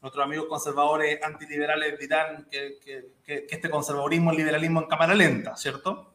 Nuestros 0.00 0.24
amigos 0.24 0.46
conservadores 0.48 1.22
antiliberales 1.22 1.98
dirán 1.98 2.46
que, 2.50 2.78
que, 3.24 3.46
este 3.48 3.70
conservadorismo 3.70 4.32
es 4.32 4.38
liberalismo 4.38 4.82
en 4.82 4.88
cámara 4.88 5.14
lenta, 5.14 5.56
¿cierto? 5.56 6.11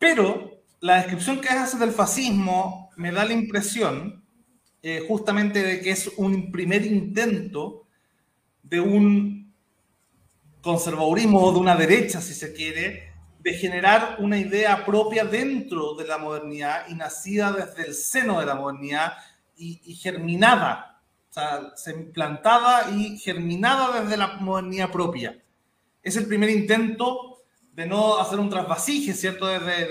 Pero 0.00 0.62
la 0.80 0.96
descripción 0.96 1.42
que 1.42 1.50
hace 1.50 1.76
del 1.76 1.92
fascismo 1.92 2.90
me 2.96 3.12
da 3.12 3.26
la 3.26 3.34
impresión 3.34 4.24
eh, 4.82 5.04
justamente 5.06 5.62
de 5.62 5.82
que 5.82 5.90
es 5.90 6.10
un 6.16 6.50
primer 6.50 6.86
intento 6.86 7.86
de 8.62 8.80
un 8.80 9.52
conservadurismo 10.62 11.42
o 11.42 11.52
de 11.52 11.58
una 11.58 11.76
derecha, 11.76 12.22
si 12.22 12.32
se 12.32 12.54
quiere, 12.54 13.12
de 13.40 13.52
generar 13.52 14.16
una 14.20 14.38
idea 14.38 14.86
propia 14.86 15.26
dentro 15.26 15.94
de 15.94 16.06
la 16.06 16.16
modernidad 16.16 16.88
y 16.88 16.94
nacida 16.94 17.52
desde 17.52 17.86
el 17.88 17.94
seno 17.94 18.40
de 18.40 18.46
la 18.46 18.54
modernidad 18.54 19.12
y, 19.54 19.94
germinada, 19.96 21.02
o 21.28 21.32
sea, 21.34 21.72
se 21.76 21.92
implantada 21.92 22.90
y 22.90 23.18
germinada 23.18 24.00
desde 24.00 24.16
la 24.16 24.38
modernidad 24.38 24.90
propia. 24.90 25.38
Es 26.02 26.16
el 26.16 26.26
primer 26.26 26.48
intento 26.48 27.29
de 27.72 27.86
no 27.86 28.18
hacer 28.18 28.38
un 28.38 28.50
trasvasije, 28.50 29.14
¿cierto? 29.14 29.46
Desde, 29.46 29.86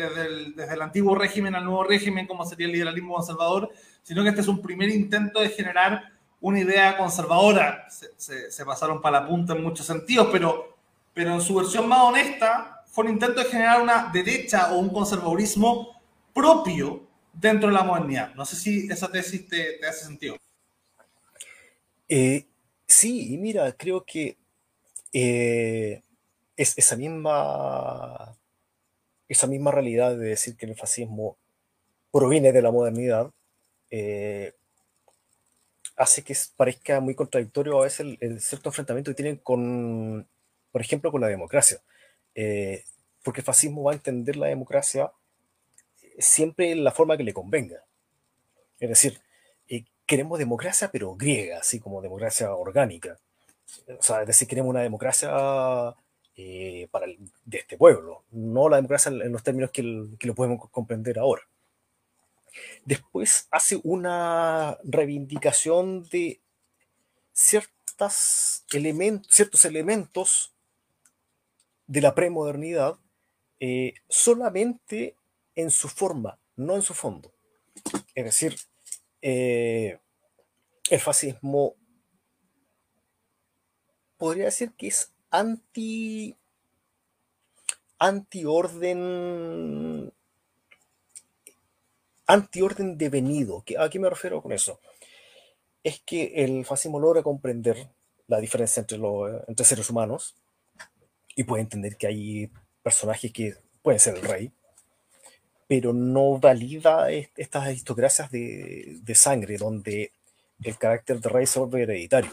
desde, 0.56 0.74
el, 0.74 0.82
antiguo 0.82 1.16
régimen 1.16 1.56
al 1.56 1.64
nuevo 1.64 1.84
régimen, 1.84 2.28
como 2.28 2.46
sería 2.46 2.68
el 2.68 2.74
liberalismo 2.74 3.16
conservador, 3.16 3.72
sino 4.04 4.24
que 4.24 4.30
este 4.30 4.42
es 4.42 4.48
un 4.48 4.62
primer 4.62 4.90
intento 4.90 5.40
de 5.40 5.50
generar 5.50 6.12
una 6.42 6.60
idea 6.60 6.98
conservadora. 6.98 7.88
Se, 7.90 8.66
pasaron 8.66 9.02
para 9.02 9.22
la 9.22 9.28
punta 9.28 9.54
en 9.54 9.64
muchos 9.64 9.86
sentidos, 9.86 10.30
pero, 10.32 10.78
pero 11.14 11.34
en 11.34 11.42
su 11.42 11.56
versión 11.56 11.88
más 11.88 12.00
honesta 12.00 12.84
fue 12.88 13.06
un 13.06 13.12
intento 13.12 13.42
de 13.42 13.50
generar 13.50 13.82
una 13.82 14.10
derecha 14.12 14.74
o 14.74 14.80
un 14.80 14.90
conservadurismo 14.90 16.02
propio 16.34 17.08
dentro 17.34 17.70
de 17.70 17.76
la 17.76 17.84
modernidad. 17.84 18.34
No 18.36 18.46
sé 18.46 18.56
si 18.56 18.88
esa 18.92 19.10
tesis 19.10 19.48
te, 19.48 19.86
hace 19.86 20.06
sentido. 20.06 20.38
Eh, 22.08 22.46
sí, 22.86 23.34
y 23.34 23.38
mira, 23.38 23.72
creo 23.74 24.04
que 24.04 24.38
eh, 25.14 26.04
es 26.60 26.78
esa 26.78 26.98
misma, 26.98 28.38
esa 29.30 29.48
misma 29.48 29.72
realidad 29.72 30.18
de 30.18 30.28
decir 30.28 30.58
que 30.58 30.66
el 30.66 30.76
fascismo 30.76 31.38
proviene 32.12 32.52
de 32.52 32.62
la 32.62 32.70
modernidad, 32.70 33.32
eh, 33.90 34.54
hace 35.96 36.22
que 36.22 36.36
parezca 36.58 37.00
muy 37.00 37.16
contradictorio 37.16 37.80
a 37.80 37.84
veces 37.84 38.18
el, 38.20 38.42
cierto 38.42 38.70
enfrentamiento 38.70 39.12
que 39.12 39.16
tienen 39.16 39.38
con, 39.38 40.28
por 40.74 40.82
ejemplo, 40.82 41.12
con 41.12 41.22
la 41.22 41.28
democracia. 41.28 41.80
Eh, 42.36 42.84
porque 43.24 43.40
el 43.40 43.46
fascismo 43.46 43.84
va 43.84 43.94
a 43.94 43.96
entender 43.96 44.36
la 44.36 44.48
democracia 44.48 45.14
siempre 46.18 46.72
en 46.72 46.84
la 46.84 46.92
forma 46.92 47.16
que 47.16 47.24
le 47.24 47.34
convenga. 47.34 47.86
Es 48.82 48.90
decir, 48.90 49.22
eh, 49.70 49.86
queremos 50.06 50.40
democracia, 50.40 50.92
pero 50.92 51.16
griega, 51.16 51.60
así 51.60 51.80
como 51.80 52.02
democracia 52.02 52.54
orgánica. 52.54 53.18
O 53.98 54.04
sea, 54.04 54.22
es 54.22 54.28
decir, 54.28 54.48
queremos 54.48 54.72
una 54.72 54.82
democracia 54.82 55.30
eh, 56.42 56.88
para 56.90 57.06
de 57.06 57.58
este 57.58 57.76
pueblo, 57.76 58.24
no 58.32 58.70
la 58.70 58.78
democracia 58.78 59.12
en 59.12 59.30
los 59.30 59.44
términos 59.44 59.72
que 59.72 59.84
lo 59.84 60.36
podemos 60.36 60.70
comprender 60.70 61.20
ahora. 61.20 61.42
Después 62.86 63.50
hace 63.52 63.78
una 63.84 64.78
reivindicación 64.86 66.08
de 66.08 66.40
ciertas 67.34 68.64
ciertos 68.70 69.66
elementos 69.66 70.54
de 71.88 72.00
la 72.00 72.16
premodernidad 72.16 72.98
eh, 73.60 73.96
solamente 74.08 75.18
en 75.56 75.72
su 75.72 75.90
forma, 75.90 76.40
no 76.56 76.76
en 76.76 76.84
su 76.84 76.94
fondo. 76.94 77.34
Es 78.16 78.24
decir, 78.24 78.56
eh, 79.22 80.00
el 80.90 81.00
fascismo 81.02 81.76
podría 84.16 84.46
decir 84.46 84.72
que 84.78 84.88
es 84.88 85.12
anti 85.32 86.36
anti-orden 88.00 89.00
antiorden 92.28 92.98
devenido. 92.98 93.64
¿A 93.78 93.90
qué 93.90 94.00
me 94.00 94.10
refiero 94.10 94.42
con 94.42 94.52
eso? 94.52 94.80
Es 95.84 96.00
que 96.02 96.44
el 96.44 96.66
fascismo 96.66 97.00
logra 97.00 97.24
comprender 97.24 97.90
la 98.28 98.40
diferencia 98.40 98.82
entre, 98.82 98.98
los, 98.98 99.32
entre 99.48 99.66
seres 99.66 99.90
humanos 99.90 100.36
y 101.36 101.44
puede 101.44 101.64
entender 101.64 101.98
que 101.98 102.08
hay 102.08 102.52
personajes 102.84 103.34
que 103.34 103.56
pueden 103.82 104.00
ser 104.00 104.16
el 104.18 104.22
rey, 104.22 104.52
pero 105.68 105.94
no 105.94 106.38
valida 106.40 107.10
estas 107.12 107.66
aristocracias 107.66 108.30
de, 108.32 109.02
sangre 109.16 109.58
donde 109.58 110.12
el 110.64 110.78
carácter 110.78 111.20
de 111.20 111.30
rey 111.30 111.46
se 111.46 111.60
vuelve 111.60 111.84
hereditario. 111.84 112.32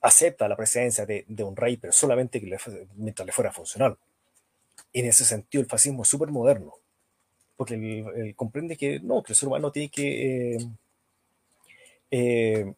Acepta 0.00 0.48
la 0.48 0.56
presencia 0.56 1.06
de, 1.06 1.24
un 1.44 1.56
rey, 1.56 1.76
pero 1.76 1.92
solamente 1.92 2.40
que 2.40 2.56
mientras 2.94 3.26
le 3.26 3.32
fuera 3.32 3.52
funcional. 3.52 3.96
En 4.92 5.06
ese 5.06 5.24
sentido, 5.24 5.62
el 5.62 5.68
fascismo 5.68 6.02
es 6.02 6.08
súper 6.08 6.30
moderno 6.30 6.74
porque 7.56 7.74
él, 7.74 8.34
comprende 8.36 8.76
que 8.76 9.00
no, 9.00 9.22
que 9.22 9.32
el 9.32 9.36
ser 9.36 9.48
humano 9.48 9.72
tiene 9.72 9.88
que, 9.88 10.56
eh, 10.56 10.58
eh, 12.10 12.72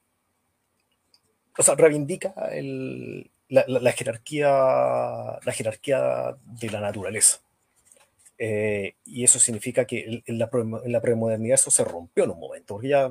o 1.58 1.62
sea, 1.62 1.74
reivindica 1.74 2.34
la, 3.48 3.92
jerarquía, 3.92 4.48
la 4.48 5.52
jerarquía 5.52 6.36
de 6.44 6.70
la 6.70 6.80
naturaleza. 6.80 7.40
Eh, 8.40 8.94
y 9.04 9.24
eso 9.24 9.40
significa 9.40 9.84
que 9.84 10.22
en 10.24 10.38
la, 10.38 10.48
la, 10.86 11.00
premodernidad 11.00 11.54
eso 11.54 11.72
se 11.72 11.84
rompió 11.84 12.22
en 12.22 12.30
un 12.30 12.38
momento, 12.38 12.74
porque 12.74 12.88
ya, 12.88 13.10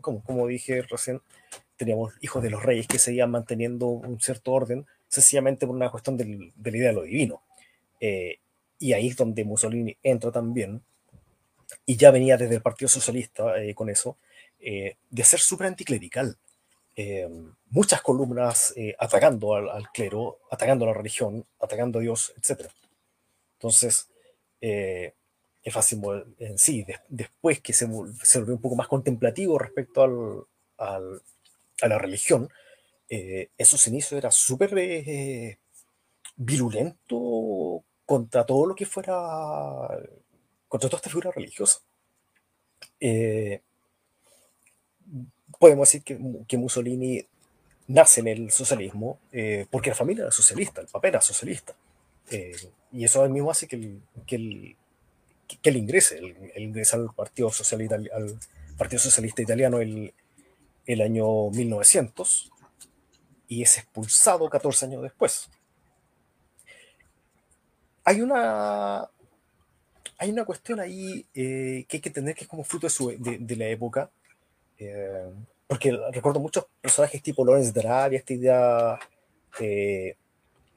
como, 0.00 0.22
como 0.22 0.46
dije 0.46 0.82
recién, 0.82 1.20
teníamos 1.76 2.14
hijos 2.20 2.42
de 2.42 2.50
los 2.50 2.62
reyes 2.62 2.86
que 2.86 2.98
seguían 2.98 3.30
manteniendo 3.30 3.86
un 3.86 4.20
cierto 4.20 4.52
orden, 4.52 4.86
sencillamente 5.08 5.66
por 5.66 5.76
una 5.76 5.90
cuestión 5.90 6.16
de 6.16 6.52
la 6.62 6.76
idea 6.76 6.88
de 6.88 6.94
lo 6.94 7.02
divino 7.02 7.42
y 8.84 8.92
ahí 8.92 9.08
es 9.08 9.16
donde 9.16 9.44
Mussolini 9.44 9.96
entra 10.02 10.30
también, 10.30 10.82
y 11.86 11.96
ya 11.96 12.10
venía 12.10 12.36
desde 12.36 12.56
el 12.56 12.62
Partido 12.62 12.88
Socialista 12.88 13.58
eh, 13.62 13.74
con 13.74 13.88
eso, 13.88 14.18
eh, 14.60 14.96
de 15.10 15.24
ser 15.24 15.40
súper 15.40 15.68
anticlerical. 15.68 16.36
Eh, 16.96 17.28
muchas 17.70 18.02
columnas 18.02 18.74
atacando 18.98 19.54
al, 19.54 19.90
clero, 19.90 20.38
atacando 20.50 20.84
a 20.84 20.88
la 20.88 20.94
religión, 20.94 21.46
atacando 21.58 21.98
a 21.98 22.02
Dios, 22.02 22.34
etc. 22.36 22.70
Entonces, 23.54 24.08
el 24.60 25.72
fascismo 25.72 26.14
en 26.38 26.58
sí, 26.58 26.86
después 27.08 27.60
que 27.60 27.72
se, 27.72 27.88
se, 28.22 28.38
volvió 28.38 28.54
un 28.54 28.60
poco 28.60 28.76
más 28.76 28.86
contemplativo 28.86 29.58
respecto 29.58 30.02
al, 30.02 30.44
al, 30.76 31.22
a 31.82 31.88
la 31.88 31.98
religión, 31.98 32.48
esos 33.08 33.86
inicios 33.86 34.12
era 34.12 34.30
súper 34.30 34.74
virulento 36.36 37.84
contra 38.04 38.44
todo 38.44 38.66
lo 38.66 38.74
que 38.74 38.86
fuera, 38.86 39.12
contra 40.68 40.88
toda 40.88 40.98
esta 40.98 41.10
figura 41.10 41.30
religiosa. 41.30 41.80
Eh, 43.00 43.60
podemos 45.58 45.88
decir 45.88 46.02
que, 46.02 46.56
Mussolini 46.56 47.24
nace 47.86 48.20
en 48.20 48.28
el 48.28 48.50
socialismo 48.50 49.20
eh, 49.30 49.66
porque 49.70 49.90
la 49.90 49.96
familia 49.96 50.22
era 50.22 50.30
socialista, 50.30 50.80
el 50.80 50.88
papá 50.88 51.08
era 51.08 51.20
socialista. 51.20 51.74
Eh, 52.30 52.56
y 52.92 53.04
eso 53.04 53.28
mismo 53.28 53.50
hace 53.50 53.68
que, 53.68 53.76
el, 53.76 54.00
que, 54.26 54.36
el, 54.36 54.76
que 55.60 55.70
él 55.70 55.76
ingrese, 55.76 56.18
el, 56.18 56.62
ingresa 56.62 56.96
al 56.96 57.12
Partido 57.14 57.50
Socialista, 57.50 57.96
al 57.96 58.38
Partido 58.78 59.00
Socialista 59.00 59.42
Italiano 59.42 59.80
el, 59.80 60.14
el 60.86 61.00
año 61.00 61.50
1900 61.50 62.50
y 63.48 63.62
es 63.62 63.78
expulsado 63.78 64.48
14 64.48 64.86
años 64.86 65.02
después 65.02 65.50
hay 68.04 68.20
una, 68.20 69.08
hay 70.18 70.30
una 70.30 70.44
cuestión 70.44 70.78
ahí 70.78 71.26
eh, 71.34 71.86
que 71.88 71.96
hay 71.96 72.00
que 72.00 72.10
entender 72.10 72.34
que 72.34 72.44
es 72.44 72.48
como 72.48 72.62
fruto 72.62 72.86
de, 73.18 73.38
de, 73.38 73.56
la 73.56 73.66
época, 73.66 74.10
eh, 74.78 75.30
porque 75.66 75.98
recuerdo 76.12 76.38
muchos 76.38 76.66
personajes 76.80 77.22
tipo 77.22 77.44
Lawrence 77.44 77.72
de 77.72 77.80
Arabia, 77.80 78.18
esta 78.18 78.34
idea, 78.34 78.98
eh, 79.58 80.16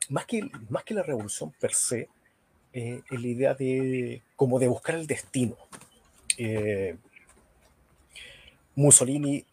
más, 0.09 0.25
que, 0.25 0.49
más 0.69 0.83
que 0.85 0.93
la 0.93 1.03
revolución 1.03 1.51
per 1.59 1.73
se, 1.73 2.07
es 2.71 3.01
la 3.09 3.27
idea 3.27 3.53
de 3.55 4.21
como 4.35 4.59
de 4.59 4.67
buscar 4.67 4.95
el 4.95 5.07
destino. 5.07 5.57
Mussolini 8.75 9.43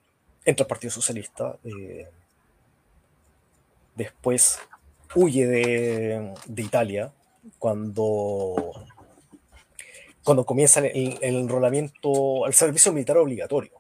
entra 0.44 0.64
al 0.64 0.68
Partido 0.68 0.90
Socialista, 0.90 1.57
después 3.94 4.59
huye 5.14 5.46
de, 5.46 6.35
de 6.46 6.62
Italia, 6.62 7.12
cuando, 7.59 8.87
cuando 10.22 10.44
comienza 10.44 10.80
el, 10.80 11.18
enrolamiento 11.20 12.44
al 12.44 12.54
servicio 12.54 12.92
militar 12.92 13.18
obligatorio. 13.18 13.72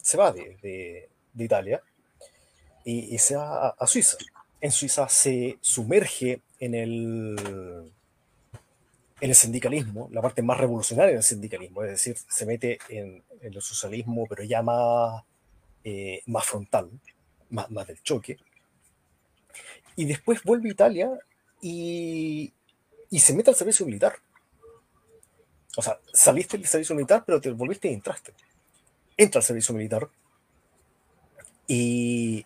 Se 0.00 0.16
va 0.16 0.32
de, 0.32 1.08
Italia 1.36 1.82
y, 2.84 3.18
se 3.18 3.36
va 3.36 3.68
a, 3.68 3.86
Suiza. 3.86 4.16
En 4.60 4.70
Suiza 4.70 5.08
se 5.08 5.58
sumerge 5.60 6.40
en 6.60 6.74
el, 6.74 7.92
en 9.20 9.30
el 9.30 9.34
sindicalismo, 9.34 10.08
la 10.12 10.22
parte 10.22 10.42
más 10.42 10.58
revolucionaria 10.58 11.14
del 11.14 11.22
sindicalismo, 11.22 11.82
es 11.82 11.90
decir, 11.90 12.16
se 12.16 12.46
mete 12.46 12.78
en, 12.88 13.22
el 13.40 13.60
socialismo, 13.60 14.26
pero 14.26 14.42
ya 14.42 14.62
más, 14.62 15.22
eh, 15.84 16.22
más 16.26 16.46
frontal, 16.46 16.90
más, 17.50 17.86
del 17.86 18.02
choque. 18.02 18.38
Y 19.96 20.06
después 20.06 20.42
vuelve 20.42 20.70
a 20.70 20.72
Italia 20.72 21.10
y, 21.60 22.52
se 23.10 23.34
mete 23.34 23.50
al 23.50 23.56
servicio 23.56 23.86
militar. 23.86 24.16
O 25.76 25.82
sea, 25.82 25.98
saliste 26.12 26.58
del 26.58 26.66
servicio 26.66 26.96
militar, 26.96 27.22
pero 27.24 27.40
te 27.40 27.50
volviste 27.50 27.88
y 27.88 27.94
entraste. 27.94 28.32
Entra 29.16 29.38
al 29.38 29.44
servicio 29.44 29.74
militar 29.74 30.08
y, 31.66 32.44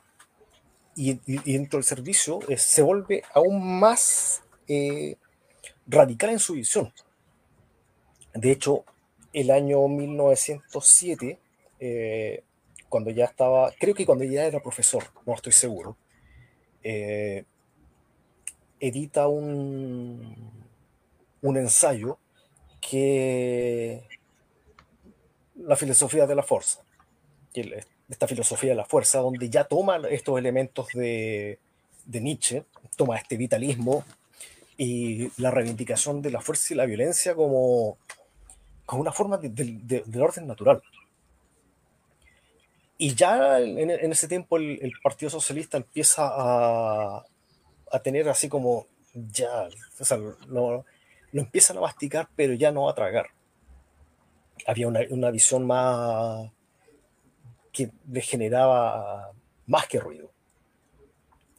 y, 0.95 1.21
y 1.27 1.53
dentro 1.55 1.79
del 1.79 1.85
servicio 1.85 2.41
eh, 2.49 2.59
se 2.59 2.83
vuelve 2.83 3.23
aún 3.33 3.81
más 3.81 4.43
eh, 4.69 5.17
radical 5.87 6.31
en 6.31 6.39
su 6.39 6.53
visión. 6.53 6.93
De 8.35 8.51
hecho, 8.51 8.85
el 9.33 9.51
año 9.51 9.89
1907, 9.89 11.39
eh, 11.81 12.45
cuando 12.89 13.11
ya 13.11 13.25
estaba, 13.27 13.73
creo 13.79 13.95
que 13.95 14.07
cuando 14.07 14.25
ya 14.25 14.45
era 14.45 14.61
profesor, 14.61 15.05
no 15.27 15.35
estoy 15.35 15.53
seguro, 15.53 15.97
edita 18.81 19.29
un, 19.29 20.37
un 21.43 21.57
ensayo 21.57 22.19
que 22.81 24.03
la 25.57 25.77
filosofía 25.77 26.27
de 26.27 26.35
la 26.35 26.43
fuerza. 26.43 26.81
Esta 28.09 28.27
filosofía 28.27 28.71
de 28.71 28.77
la 28.77 28.85
fuerza, 28.85 29.19
donde 29.19 29.51
ya 29.51 29.65
toma 29.65 30.01
estos 30.11 30.39
elementos 30.39 30.89
de, 30.95 31.59
de 32.07 32.21
Nietzsche, 32.21 32.65
toma 32.97 33.17
este 33.17 33.37
vitalismo 33.37 34.05
y 34.77 35.31
la 35.41 35.51
reivindicación 35.51 36.23
de 36.23 36.31
la 36.31 36.41
fuerza 36.41 36.73
y 36.73 36.77
la 36.77 36.87
violencia 36.87 37.35
como, 37.35 37.99
como 38.87 39.03
una 39.03 39.13
forma 39.13 39.37
de, 39.37 39.51
del 39.51 40.23
orden 40.23 40.47
natural. 40.47 40.83
Y 42.99 43.15
ya 43.15 43.61
en, 43.61 43.91
ese 43.91 44.27
tiempo 44.27 44.57
el, 44.57 44.93
Partido 45.03 45.31
Socialista 45.31 45.77
empieza 45.77 46.27
a, 46.27 47.25
a, 47.93 47.99
tener 48.01 48.29
así 48.29 48.49
como, 48.49 48.89
ya, 49.15 49.69
o 50.01 50.05
sea, 50.05 50.17
lo, 50.17 50.37
lo, 50.49 50.85
empiezan 51.33 51.79
a 51.79 51.83
masticar, 51.83 52.29
pero 52.35 52.55
ya 52.55 52.73
no 52.73 52.89
a 52.89 52.95
tragar. 52.97 53.29
Había 54.67 54.89
una, 54.89 55.01
una 55.11 55.31
visión 55.31 55.65
más 55.65 56.51
que 57.73 57.93
le 58.11 58.21
generaba 58.21 59.31
más 59.67 59.87
que 59.87 60.01
ruido 60.01 60.33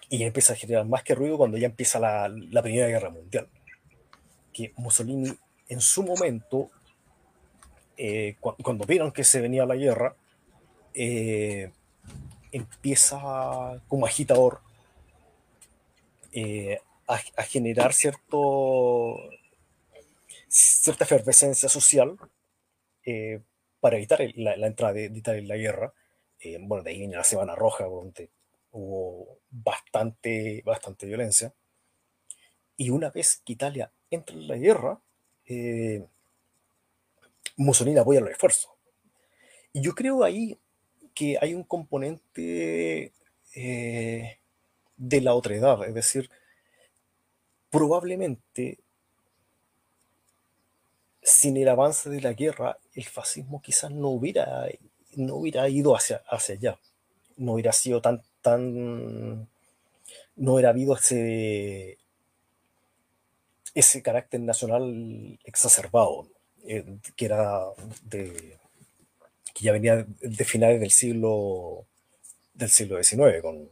y 0.10 0.24
empieza 0.24 0.54
a 0.54 0.56
generar 0.58 0.86
más 0.86 1.04
que 1.04 1.16
ruido 1.16 1.38
cuando 1.38 1.58
ya 1.58 1.68
empieza 1.68 2.00
la, 2.00 2.28
la 2.28 2.62
Primera 2.62 2.88
Guerra 2.88 3.12
Mundial. 3.12 3.48
Que 4.52 4.74
Mussolini 4.76 5.32
en 5.70 5.80
su 5.80 6.04
momento, 6.04 6.70
eh, 7.96 8.36
cuando 8.40 8.86
vieron 8.86 9.12
que 9.12 9.24
se 9.24 9.40
venía 9.40 9.66
la 9.66 9.76
guerra, 9.76 10.16
eh, 11.02 11.72
empieza 12.52 13.82
como 13.88 14.06
agitador 14.06 14.60
eh, 16.34 16.82
a, 17.08 17.44
generar 17.44 17.94
cierto, 17.94 19.16
cierta 20.50 21.06
efervescencia 21.06 21.70
social 21.70 22.18
para 23.80 23.96
evitar 23.96 24.20
la, 24.36 24.68
entrada 24.68 24.92
de, 24.92 25.06
Italia 25.06 25.40
en 25.42 25.48
la 25.48 25.56
guerra. 25.56 25.94
bueno, 26.60 26.84
de 26.84 26.92
ahí 26.92 27.00
viene 27.00 27.16
la 27.16 27.24
Semana 27.24 27.56
Roja, 27.56 27.86
donde 27.86 28.30
hubo 28.72 29.40
bastante, 29.50 30.62
bastante 30.66 31.06
violencia. 31.06 31.54
Y 32.76 32.90
una 32.90 33.10
vez 33.10 33.42
que 33.46 33.54
Italia 33.54 33.90
entra 34.12 34.36
en 34.36 34.48
la 34.50 34.58
guerra, 34.58 35.00
eh, 35.46 36.06
Mussolini 37.56 38.00
apoya 38.00 38.20
los 38.20 38.32
esfuerzos. 38.32 38.72
Y 39.72 39.82
yo 39.82 39.96
creo 39.96 40.26
ahí 40.26 40.58
que 41.20 41.38
hay 41.42 41.54
un 41.54 41.64
componente 41.64 43.12
eh, 43.54 44.40
de 44.96 45.22
la 45.22 45.34
otra 45.36 45.54
edad, 45.54 45.84
es 45.86 45.94
decir, 45.94 46.30
probablemente 47.70 48.80
sin 51.22 51.58
el 51.58 51.68
avance 51.68 52.10
de 52.10 52.22
la 52.22 52.32
guerra, 52.32 52.78
el 52.94 53.04
fascismo 53.04 53.62
quizás 53.62 53.92
no 53.92 54.08
hubiera, 54.08 54.66
no 55.18 55.36
hubiera 55.36 55.68
ido 55.68 55.94
hacia, 55.94 56.24
hacia 56.30 56.56
allá, 56.56 56.80
no 57.36 57.54
hubiera 57.54 57.74
sido 57.74 58.02
tan 58.02 58.22
tan 58.42 59.50
no 60.38 60.54
hubiera 60.54 60.70
habido 60.70 60.96
ese 60.96 61.98
ese 63.76 64.02
carácter 64.02 64.40
nacional 64.40 65.38
exacerbado 65.44 66.30
eh, 66.64 66.86
que 67.18 67.26
era 67.26 67.62
de 68.04 68.59
que 69.60 69.66
ya 69.66 69.74
venía 69.74 70.06
de 70.22 70.46
finales 70.46 70.80
del 70.80 70.92
siglo 70.92 71.86
del 72.54 72.70
siglo 72.70 73.04
XIX 73.04 73.42
con, 73.42 73.70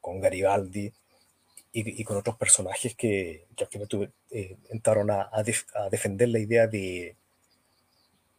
con 0.00 0.20
Garibaldi 0.20 0.92
y, 1.72 2.04
con 2.04 2.18
otros 2.18 2.36
personajes 2.36 2.94
que, 2.94 3.46
que 3.56 3.64
al 3.64 3.70
final 3.70 4.12
eh, 4.30 4.56
entraron 4.68 5.10
a, 5.10 5.30
a, 5.32 5.88
defender 5.90 6.28
la 6.28 6.38
idea 6.38 6.66
de, 6.66 7.16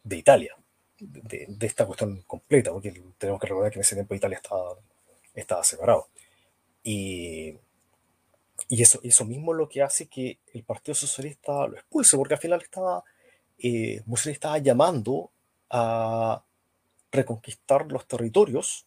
de 0.03 0.17
Italia, 0.17 0.55
de, 0.99 1.47
de, 1.47 1.65
esta 1.65 1.87
cuestión 1.87 2.21
completa, 2.27 2.71
porque 2.71 2.91
tenemos 3.17 3.41
que 3.41 3.47
recordar 3.47 3.71
que 3.71 3.79
en 3.79 3.81
ese 3.81 3.95
tiempo 3.95 4.13
Italia 4.13 4.37
estaba 4.37 4.75
estaba 5.33 5.63
separado. 5.63 6.09
Y, 6.83 7.55
y 8.69 8.81
eso, 8.83 8.99
eso 9.03 9.25
mismo 9.25 9.53
lo 9.53 9.67
que 9.67 9.81
hace 9.81 10.07
que 10.07 10.37
el 10.53 10.63
Partido 10.63 10.93
Socialista 10.93 11.67
lo 11.67 11.73
expulse, 11.75 12.17
porque 12.17 12.35
al 12.35 12.39
final 12.39 12.61
estaba, 12.61 13.03
eh, 13.57 14.03
Mussolini 14.05 14.35
estaba 14.35 14.59
llamando 14.59 15.31
a 15.73 16.45
reconquistar 17.11 17.91
los 17.91 18.07
territorios 18.07 18.85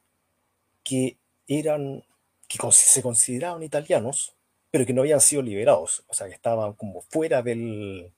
que 0.83 1.19
eran, 1.47 2.05
que 2.49 2.59
se 2.71 3.03
consideraban 3.03 3.63
italianos, 3.63 4.35
pero 4.71 4.87
que 4.87 4.93
no 4.93 5.03
habían 5.03 5.21
sido 5.21 5.43
liberados, 5.43 6.05
o 6.07 6.15
sea, 6.15 6.29
que 6.29 6.35
estaban 6.35 6.75
como 6.75 7.03
fuera 7.03 7.43
del, 7.43 8.13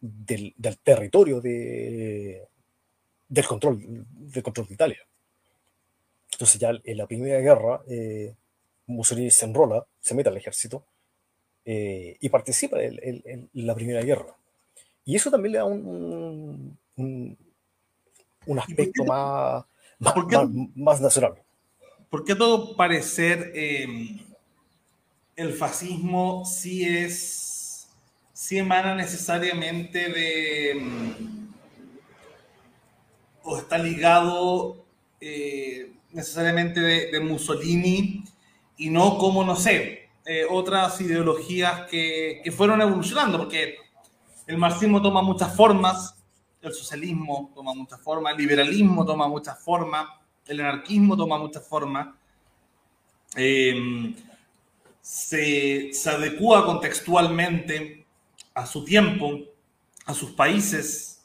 del, 0.00 0.52
del 0.56 0.78
territorio 0.78 1.40
de, 1.40 2.48
del 3.28 3.46
control, 3.46 3.78
del 3.80 4.42
control 4.42 4.66
de 4.66 4.74
Italia. 4.74 5.06
Entonces 6.32 6.60
ya 6.60 6.72
en 6.82 6.96
la 6.96 7.06
primera 7.06 7.38
guerra, 7.38 7.82
eh, 7.88 8.34
Mussolini 8.86 9.30
se 9.30 9.46
enrola, 9.46 9.86
se 10.00 10.14
mete 10.14 10.28
al 10.28 10.36
ejército 10.36 10.84
eh, 11.64 12.16
y 12.20 12.28
participa 12.28 12.82
en, 12.82 13.48
la 13.52 13.74
primera 13.74 14.02
guerra. 14.02 14.34
Y 15.04 15.16
eso 15.16 15.30
también 15.30 15.52
le 15.52 15.58
da 15.58 15.64
un, 15.64 16.78
un, 16.96 17.38
aspecto 18.58 19.04
más, 19.04 19.64
más, 20.74 21.00
nacional. 21.00 21.34
¿Por 22.08 22.24
qué 22.24 22.34
todo 22.34 22.76
parecer 22.76 23.52
em, 23.54 24.18
el 25.36 25.52
fascismo 25.52 26.44
sí 26.44 26.84
es, 26.84 27.88
sí 28.32 28.58
emana 28.58 28.94
necesariamente 28.94 30.08
de, 30.08 30.70
em, 30.72 31.48
o 33.42 33.56
está 33.56 33.78
ligado 33.78 34.84
eh, 35.20 35.92
necesariamente 36.12 36.80
de, 36.80 37.20
Mussolini 37.20 38.24
y 38.76 38.90
no 38.90 39.18
como, 39.18 39.44
no 39.44 39.54
sé, 39.56 40.08
eh, 40.26 40.44
otras 40.48 41.00
ideologías 41.00 41.86
que, 41.90 42.40
que, 42.42 42.50
fueron 42.52 42.80
evolucionando, 42.80 43.38
porque 43.38 43.76
el 44.46 44.58
marxismo 44.58 45.00
toma 45.00 45.22
muchas 45.22 45.54
formas, 45.54 46.19
el 46.62 46.72
socialismo 46.72 47.50
toma 47.54 47.74
muchas 47.74 48.00
formas, 48.00 48.32
el 48.32 48.38
liberalismo 48.38 49.04
toma 49.04 49.28
muchas 49.28 49.62
formas, 49.62 50.08
el 50.46 50.60
anarquismo 50.60 51.16
toma 51.16 51.38
muchas 51.38 51.66
formas, 51.66 52.08
eh, 53.36 54.14
se, 55.00 55.92
se 55.92 56.10
adecua 56.10 56.64
contextualmente 56.66 58.06
a 58.54 58.66
su 58.66 58.84
tiempo, 58.84 59.38
a 60.04 60.14
sus 60.14 60.32
países. 60.32 61.24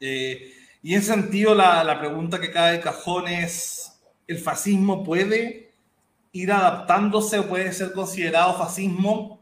Eh, 0.00 0.52
y 0.82 0.94
en 0.94 1.00
ese 1.00 1.12
sentido, 1.12 1.54
la, 1.54 1.84
la 1.84 2.00
pregunta 2.00 2.40
que 2.40 2.50
cae 2.50 2.72
de 2.72 2.80
cajón 2.80 3.28
es, 3.28 4.00
el 4.26 4.38
fascismo 4.38 5.04
puede 5.04 5.72
ir 6.32 6.50
adaptándose 6.50 7.38
o 7.38 7.48
puede 7.48 7.72
ser 7.72 7.92
considerado 7.92 8.56
fascismo 8.56 9.40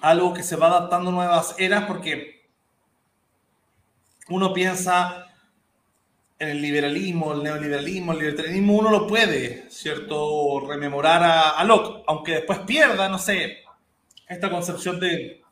algo 0.00 0.34
que 0.34 0.42
se 0.42 0.56
va 0.56 0.68
adaptando 0.68 1.10
a 1.10 1.12
nuevas 1.12 1.54
eras 1.58 1.84
porque 1.84 2.35
uno 4.28 4.52
piensa 4.52 5.26
en 6.38 6.48
el 6.50 6.60
liberalismo, 6.60 7.32
el 7.32 7.42
neoliberalismo, 7.42 8.12
el 8.12 8.18
libertarianismo, 8.18 8.76
uno 8.76 8.90
lo 8.90 9.06
puede, 9.06 9.70
¿cierto? 9.70 10.60
Rememorar 10.66 11.22
a, 11.56 11.64
Locke, 11.64 12.04
aunque 12.06 12.32
después 12.32 12.58
pierda, 12.60 13.08
no 13.08 13.18
sé, 13.18 13.58
esta 14.28 14.50
concepción 14.50 15.00
de, 15.00 15.42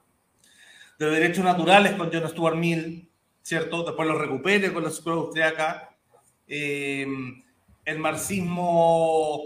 de 0.99 1.07
derechos 1.07 1.45
naturales 1.45 1.93
con 1.93 2.11
John 2.13 2.29
Stuart 2.29 2.57
Mill, 2.57 3.09
¿cierto? 3.43 3.85
Después 3.85 4.09
lo 4.09 4.19
recupere 4.19 4.73
con 4.73 4.83
la 4.83 4.91
escuela 4.91 5.21
austríaca. 5.21 5.91
Eh, 6.47 7.07
el 7.85 7.99
marxismo 7.99 9.41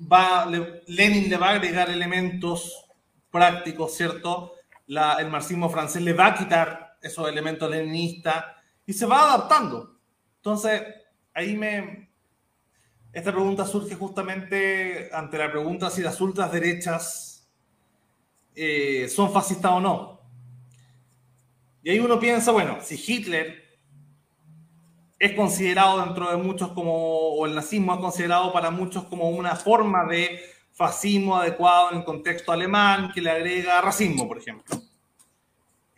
va, 0.00 0.46
Lenin 0.86 1.28
le 1.28 1.36
va 1.36 1.48
a 1.48 1.54
agregar 1.54 1.90
elementos 1.90 2.84
prácticos, 3.30 3.96
¿cierto? 3.96 4.54
el 4.86 5.30
marxismo 5.30 5.70
francés 5.70 6.02
le 6.02 6.12
va 6.12 6.26
a 6.26 6.34
quitar 6.34 6.91
esos 7.02 7.28
elementos 7.28 7.68
leninistas 7.70 8.44
y 8.86 8.92
se 8.92 9.06
va 9.06 9.24
adaptando. 9.24 9.98
Entonces, 10.36 10.82
ahí 11.34 11.56
me... 11.56 12.10
Esta 13.12 13.30
pregunta 13.30 13.66
surge 13.66 13.94
justamente 13.94 15.10
ante 15.12 15.36
la 15.36 15.50
pregunta 15.50 15.90
si 15.90 16.00
las 16.00 16.18
ultraderechas 16.18 17.46
eh, 18.54 19.06
son 19.08 19.30
fascistas 19.32 19.72
o 19.72 19.80
no. 19.80 20.20
Y 21.82 21.90
ahí 21.90 22.00
uno 22.00 22.18
piensa, 22.18 22.52
bueno, 22.52 22.78
si 22.80 22.94
Hitler 22.94 23.62
es 25.18 25.34
considerado 25.34 26.04
dentro 26.04 26.30
de 26.30 26.36
muchos 26.36 26.72
como, 26.72 26.92
o 26.94 27.46
el 27.46 27.54
nazismo 27.54 27.94
es 27.94 28.00
considerado 28.00 28.52
para 28.52 28.70
muchos 28.70 29.04
como 29.04 29.28
una 29.30 29.56
forma 29.56 30.04
de 30.06 30.40
fascismo 30.72 31.36
adecuado 31.36 31.90
en 31.90 31.98
el 31.98 32.04
contexto 32.04 32.50
alemán 32.50 33.12
que 33.14 33.20
le 33.20 33.30
agrega 33.30 33.80
racismo, 33.80 34.26
por 34.26 34.38
ejemplo. 34.38 34.81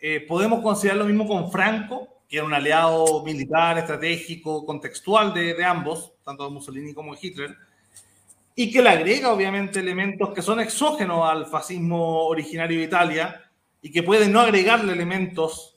Eh, 0.07 0.21
podemos 0.21 0.61
considerar 0.61 0.99
lo 0.99 1.05
mismo 1.05 1.27
con 1.27 1.51
Franco, 1.51 2.21
que 2.29 2.37
era 2.37 2.45
un 2.45 2.53
aliado 2.53 3.23
militar, 3.23 3.79
estratégico, 3.79 4.63
contextual 4.63 5.33
de, 5.33 5.55
de 5.55 5.65
ambos, 5.65 6.13
tanto 6.23 6.43
de 6.43 6.51
Mussolini 6.51 6.93
como 6.93 7.15
de 7.15 7.19
Hitler, 7.19 7.57
y 8.53 8.69
que 8.69 8.83
le 8.83 8.89
agrega 8.89 9.33
obviamente 9.33 9.79
elementos 9.79 10.31
que 10.31 10.43
son 10.43 10.59
exógenos 10.59 11.27
al 11.27 11.47
fascismo 11.47 12.27
originario 12.27 12.77
de 12.77 12.85
Italia 12.85 13.49
y 13.81 13.91
que 13.91 14.03
pueden 14.03 14.31
no 14.31 14.41
agregarle 14.41 14.93
elementos 14.93 15.75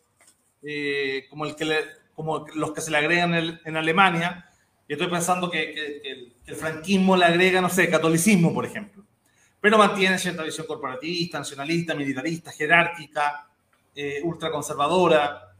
eh, 0.63 1.25
como 1.31 1.47
el 1.47 1.57
que 1.57 1.65
le, 1.65 1.77
como 2.13 2.45
los 2.55 2.73
que 2.73 2.83
se 2.83 2.91
le 2.91 2.99
agregan 2.99 3.33
en, 3.33 3.77
Alemania. 3.79 4.47
Y 4.87 4.93
estoy 4.93 5.07
pensando 5.07 5.51
que, 5.51 6.03
el, 6.45 6.55
franquismo 6.55 7.17
le 7.17 7.25
agrega, 7.25 7.63
no 7.63 7.71
sé, 7.71 7.89
catolicismo, 7.89 8.53
por 8.53 8.67
ejemplo. 8.67 9.07
Pero 9.59 9.79
mantiene 9.79 10.19
cierta 10.19 10.43
visión 10.43 10.67
corporativista, 10.67 11.39
nacionalista, 11.39 11.95
militarista, 11.95 12.53
jerárquica, 12.53 13.48
eh, 13.95 14.21
ultraconservadora, 14.23 15.55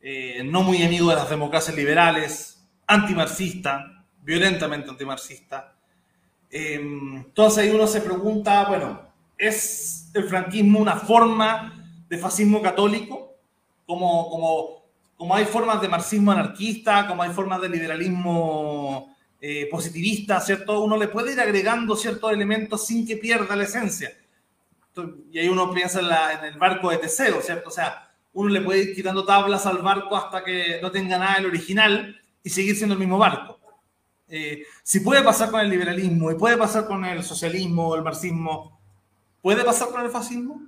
eh, 0.00 0.42
no 0.44 0.62
muy 0.62 0.82
amigo 0.82 1.10
de 1.10 1.16
las 1.16 1.28
democracias 1.28 1.76
liberales, 1.76 2.62
antimarxista, 2.86 4.04
violentamente 4.22 4.90
antimarxista. 4.90 5.74
Em, 6.50 7.16
entonces 7.16 7.58
ahí 7.64 7.70
uno 7.70 7.86
se 7.86 8.00
pregunta, 8.00 8.64
bueno, 8.66 9.00
¿es 9.36 10.10
el 10.14 10.24
franquismo 10.24 10.80
una 10.80 10.96
forma 10.96 12.04
de 12.08 12.18
fascismo 12.18 12.60
católico? 12.60 13.36
Como, 13.86 14.28
como, 14.30 14.84
como 15.16 15.34
hay 15.34 15.44
formas 15.44 15.80
de 15.80 15.88
marxismo 15.88 16.32
anarquista, 16.32 17.06
como 17.06 17.22
hay 17.22 17.30
formas 17.30 17.60
de 17.60 17.68
liberalismo 17.68 19.14
eh, 19.42 19.68
positivista, 19.70 20.38
¿cierto? 20.40 20.80
Uno 20.80 20.98
le 20.98 21.08
puede 21.08 21.32
ir 21.32 21.40
agregando 21.40 21.96
ciertos 21.96 22.30
elementos 22.30 22.86
sin 22.86 23.06
que 23.06 23.16
pierda 23.16 23.56
la 23.56 23.64
esencia. 23.64 24.10
Y 25.32 25.38
ahí 25.38 25.48
uno 25.48 25.72
piensa 25.72 26.00
en, 26.00 26.44
el 26.44 26.58
barco 26.58 26.90
de 26.90 26.98
Teseo, 26.98 27.40
¿cierto? 27.40 27.68
O 27.68 27.72
sea, 27.72 28.10
uno 28.32 28.50
le 28.50 28.60
puede 28.60 28.82
ir 28.82 28.94
quitando 28.94 29.24
tablas 29.24 29.66
al 29.66 29.78
barco 29.78 30.16
hasta 30.16 30.44
que 30.44 30.78
no 30.82 30.90
tenga 30.90 31.18
nada 31.18 31.36
del 31.36 31.46
original 31.46 32.20
y 32.42 32.50
seguir 32.50 32.76
siendo 32.76 32.94
el 32.94 33.00
mismo 33.00 33.18
barco. 33.18 33.58
Eh, 34.28 34.64
si 34.82 35.00
puede 35.00 35.22
pasar 35.22 35.50
con 35.50 35.60
el 35.60 35.68
liberalismo 35.68 36.30
y 36.30 36.36
puede 36.36 36.56
pasar 36.56 36.86
con 36.86 37.04
el 37.04 37.22
socialismo 37.24 37.88
o 37.88 37.96
el 37.96 38.02
marxismo, 38.02 38.80
¿puede 39.42 39.64
pasar 39.64 39.88
con 39.88 40.02
el 40.02 40.10
fascismo? 40.10 40.60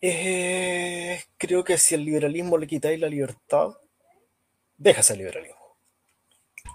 Eh, 0.00 1.22
creo 1.36 1.64
que 1.64 1.76
si 1.76 1.94
al 1.94 2.04
liberalismo 2.04 2.56
le 2.56 2.66
quitáis 2.66 2.98
la 3.00 3.08
libertad, 3.08 3.76
dejas 4.76 5.10
el 5.10 5.18
liberalismo. 5.18 5.58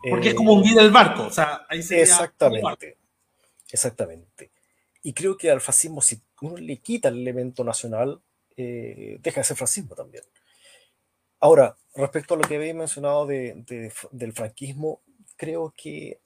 Porque 0.10 0.30
es 0.30 0.36
como 0.36 0.54
hundir 0.54 0.78
el 0.80 0.92
barco, 0.92 1.24
o 1.24 1.32
sea, 1.32 1.66
ahí 1.70 1.80
Exactamente, 1.80 2.98
exactamente. 3.74 4.52
Y 5.02 5.14
creo 5.14 5.36
que 5.36 5.52
al 5.52 5.60
fascismo, 5.60 6.02
si 6.02 6.22
uno 6.42 6.56
le 6.58 6.78
quita 6.78 7.10
el 7.10 7.20
elemento 7.20 7.66
nacional, 7.66 8.22
eh, 8.56 9.18
deja 9.22 9.42
de 9.42 9.44
ser 9.44 9.58
fascismo 9.58 9.96
también. 9.96 10.24
Ahora, 11.42 11.76
respecto 11.94 12.36
a 12.36 12.38
lo 12.38 12.44
que 12.44 12.56
habéis 12.56 12.74
mencionado 12.74 13.28
del 13.28 14.34
franquismo, 14.34 15.02
creo 15.36 15.74
que 15.76 16.22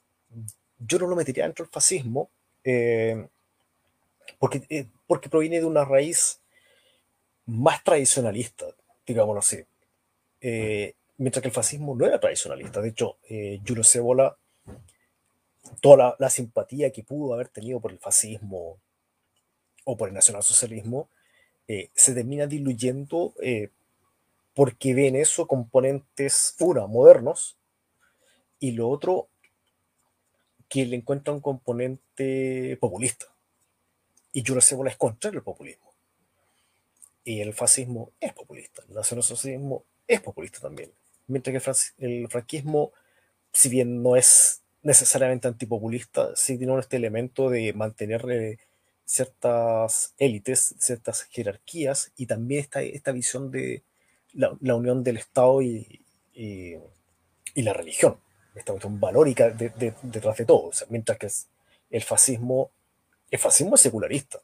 yo 0.78 1.00
no 1.00 1.08
lo 1.08 1.16
metería 1.16 1.46
dentro 1.46 1.66
del 1.66 1.72
fascismo 1.72 2.30
eh, 2.64 3.28
porque, 4.40 4.62
eh, 4.70 4.88
porque 5.08 5.30
proviene 5.30 5.60
de 5.60 5.66
una 5.66 5.86
raíz 5.86 6.42
más 7.46 7.84
tradicionalista, 7.84 8.66
digámoslo 9.06 9.40
así. 9.40 9.64
Eh, 10.42 10.94
mientras 11.18 11.42
que 11.42 11.48
el 11.48 11.54
fascismo 11.54 11.96
no 11.96 12.06
era 12.06 12.20
tradicionalista. 12.20 12.82
De 12.82 12.90
hecho, 12.90 13.18
Julio 13.66 13.84
Cebola, 13.84 14.38
toda 15.82 16.16
la, 16.20 16.30
simpatía 16.30 16.92
que 16.92 17.04
pudo 17.04 17.34
haber 17.34 17.50
tenido 17.50 17.80
por 17.80 17.92
el 17.92 18.00
fascismo 18.00 18.78
o 19.86 19.98
por 19.98 20.10
el 20.10 20.16
nacionalsocialismo, 20.16 21.10
se 21.94 22.14
termina 22.14 22.48
diluyendo 22.48 23.34
porque 24.54 24.96
ven 24.96 25.16
eso 25.16 25.46
componentes, 25.46 26.56
una, 26.60 26.88
modernos, 26.88 27.58
y 28.60 28.72
lo 28.72 28.90
otro, 28.90 29.30
que 30.68 30.86
le 30.86 30.96
encuentra 30.96 31.34
un 31.34 31.42
componente 31.42 32.76
populista. 32.82 33.28
Y 34.34 34.42
yo 34.42 34.60
Cebola 34.62 34.90
es 34.90 34.98
contrario 34.98 35.40
al 35.40 35.44
populismo. 35.44 35.94
Y 37.24 37.42
el 37.42 37.54
fascismo 37.54 38.12
es 38.20 38.34
populista, 38.34 38.84
el 38.88 38.96
nacionalsocialismo 38.96 39.84
es 40.08 40.22
populista 40.22 40.60
también. 40.60 40.92
Mientras 41.28 41.94
que 41.98 42.06
el, 42.06 42.28
franquismo, 42.28 42.94
si 43.52 43.70
bien 43.70 44.02
no 44.02 44.16
es 44.16 44.64
necesariamente 44.88 45.50
antipopulista, 45.50 46.34
sí 46.38 46.58
tiene 46.58 46.80
este 46.80 46.96
elemento 46.96 47.50
de 47.50 47.74
mantener 47.74 48.26
eh, 48.32 48.58
ciertas 49.04 50.14
élites, 50.18 50.76
ciertas 50.80 51.24
jerarquías 51.24 52.14
y 52.16 52.26
también 52.26 52.62
esta, 52.62 52.82
esta 52.82 53.12
visión 53.12 53.52
de, 53.52 53.84
la, 54.32 54.76
unión 54.76 55.04
del 55.04 55.18
Estado 55.18 55.62
y, 55.62 56.04
la 57.56 57.74
religión. 57.74 58.18
Esta 58.56 58.72
cuestión 58.72 58.98
valórica 58.98 59.50
detrás 59.50 60.38
de 60.38 60.46
todo. 60.46 60.72
mientras 60.88 61.18
que 61.18 61.28
el 61.90 62.04
fascismo, 62.04 62.72
el 63.30 63.40
fascismo 63.40 63.76
es 63.76 63.82
secularista. 63.82 64.40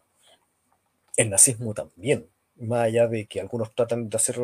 El 1.16 1.30
nazismo 1.30 1.74
también. 1.74 2.28
Más 2.58 2.82
allá 2.82 3.08
de 3.08 3.28
que 3.28 3.40
algunos 3.40 3.74
tratan 3.74 4.10
de 4.10 4.18
hacer 4.18 4.40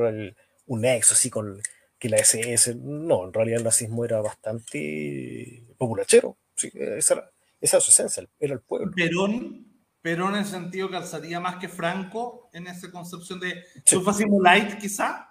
un 0.66 0.82
nexo 0.82 1.14
así 1.14 1.30
con 1.30 1.62
que 2.00 2.10
la 2.10 2.18
SS. 2.18 2.76
No, 2.76 3.26
en 3.26 3.34
realidad 3.34 3.60
el 3.60 3.66
nazismo 3.66 4.06
era 4.06 4.22
bastante 4.22 5.64
populachero. 5.78 6.38
esa, 6.56 7.14
era, 7.14 7.32
esa 7.62 7.82
su 7.82 7.92
esencia, 7.92 8.28
era 8.40 8.54
el 8.54 8.62
pueblo. 8.62 8.92
Perón, 8.96 9.68
Perón 10.02 10.34
en 10.34 10.40
el 10.40 10.46
sentido 10.46 10.90
que 10.90 10.96
alzaría 10.96 11.40
más 11.40 11.58
que 11.58 11.68
Franco 11.68 12.50
en 12.54 12.68
esa 12.68 12.90
concepción 12.90 13.40
de 13.40 13.64
su 13.86 14.02
fascismo 14.02 14.42
light, 14.42 14.78
quizá. 14.80 15.30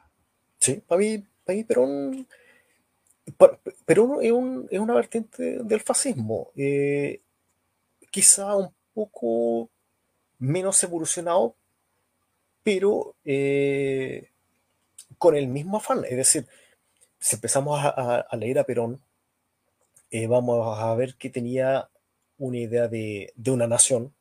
Sí, 0.61 0.83
para 0.87 1.01
mí, 1.01 1.25
para 1.45 1.57
mí 1.57 1.65
Perón, 1.65 2.27
es, 4.23 4.33
un, 4.33 4.69
es, 4.71 4.79
una 4.79 4.95
vertiente 4.95 5.63
del 5.65 5.81
fascismo. 5.81 6.51
Eh, 6.55 7.23
quizá 8.11 8.55
un 8.57 8.73
poco 8.93 9.71
menos 10.39 10.83
evolucionado, 10.83 11.55
pero 12.63 13.15
eh, 13.25 14.31
con 15.19 15.37
el 15.37 15.49
mismo 15.49 15.79
afán. 15.79 16.05
Es 16.05 16.17
decir, 16.17 16.47
si 17.21 17.37
empezamos 17.37 17.81
a, 17.83 18.27
leer 18.37 18.59
a 18.59 18.65
Perón, 18.65 19.01
eh, 20.11 20.27
vamos 20.27 20.79
a 20.79 20.95
ver 20.95 21.17
que 21.17 21.31
tenía 21.31 21.89
una 22.39 22.59
idea 22.59 22.89
de, 22.89 23.33
de 23.37 23.51
una 23.51 23.67
nación, 23.67 24.15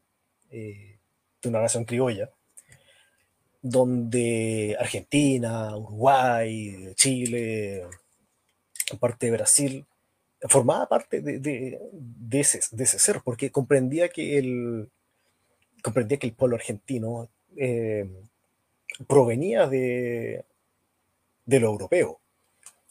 de 0.50 1.00
una 1.46 1.62
nación 1.62 1.86
criolla, 1.86 2.32
donde 3.62 4.76
Argentina, 4.80 5.76
Uruguay, 5.78 6.94
Chile, 6.96 7.86
parte 9.00 9.28
de 9.28 9.32
Brasil, 9.34 9.86
formaba 10.42 10.88
parte 10.88 11.22
de, 11.22 11.80
ese, 12.32 12.60
de 12.72 12.84
ese 12.84 13.00
ser, 13.00 13.22
porque 13.24 13.52
comprendía 13.52 14.10
que 14.10 14.38
el, 14.38 14.90
comprendía 15.82 16.18
que 16.18 16.28
el 16.28 16.34
pueblo 16.34 16.56
argentino 16.56 17.30
eh, 17.56 18.08
provenía 19.08 19.68
de, 19.68 20.46
de 21.48 21.60
lo 21.60 21.68
europeo. 21.68 22.20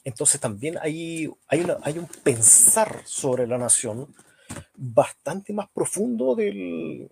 Entonces 0.02 0.40
también 0.40 0.78
hay, 0.80 1.28
hay, 1.46 1.98
un 1.98 2.08
pensar 2.24 3.02
sobre 3.04 3.46
la 3.46 3.58
nación 3.58 4.14
bastante 4.74 5.52
más 5.52 5.68
profundo 5.68 6.34
del, 6.34 7.10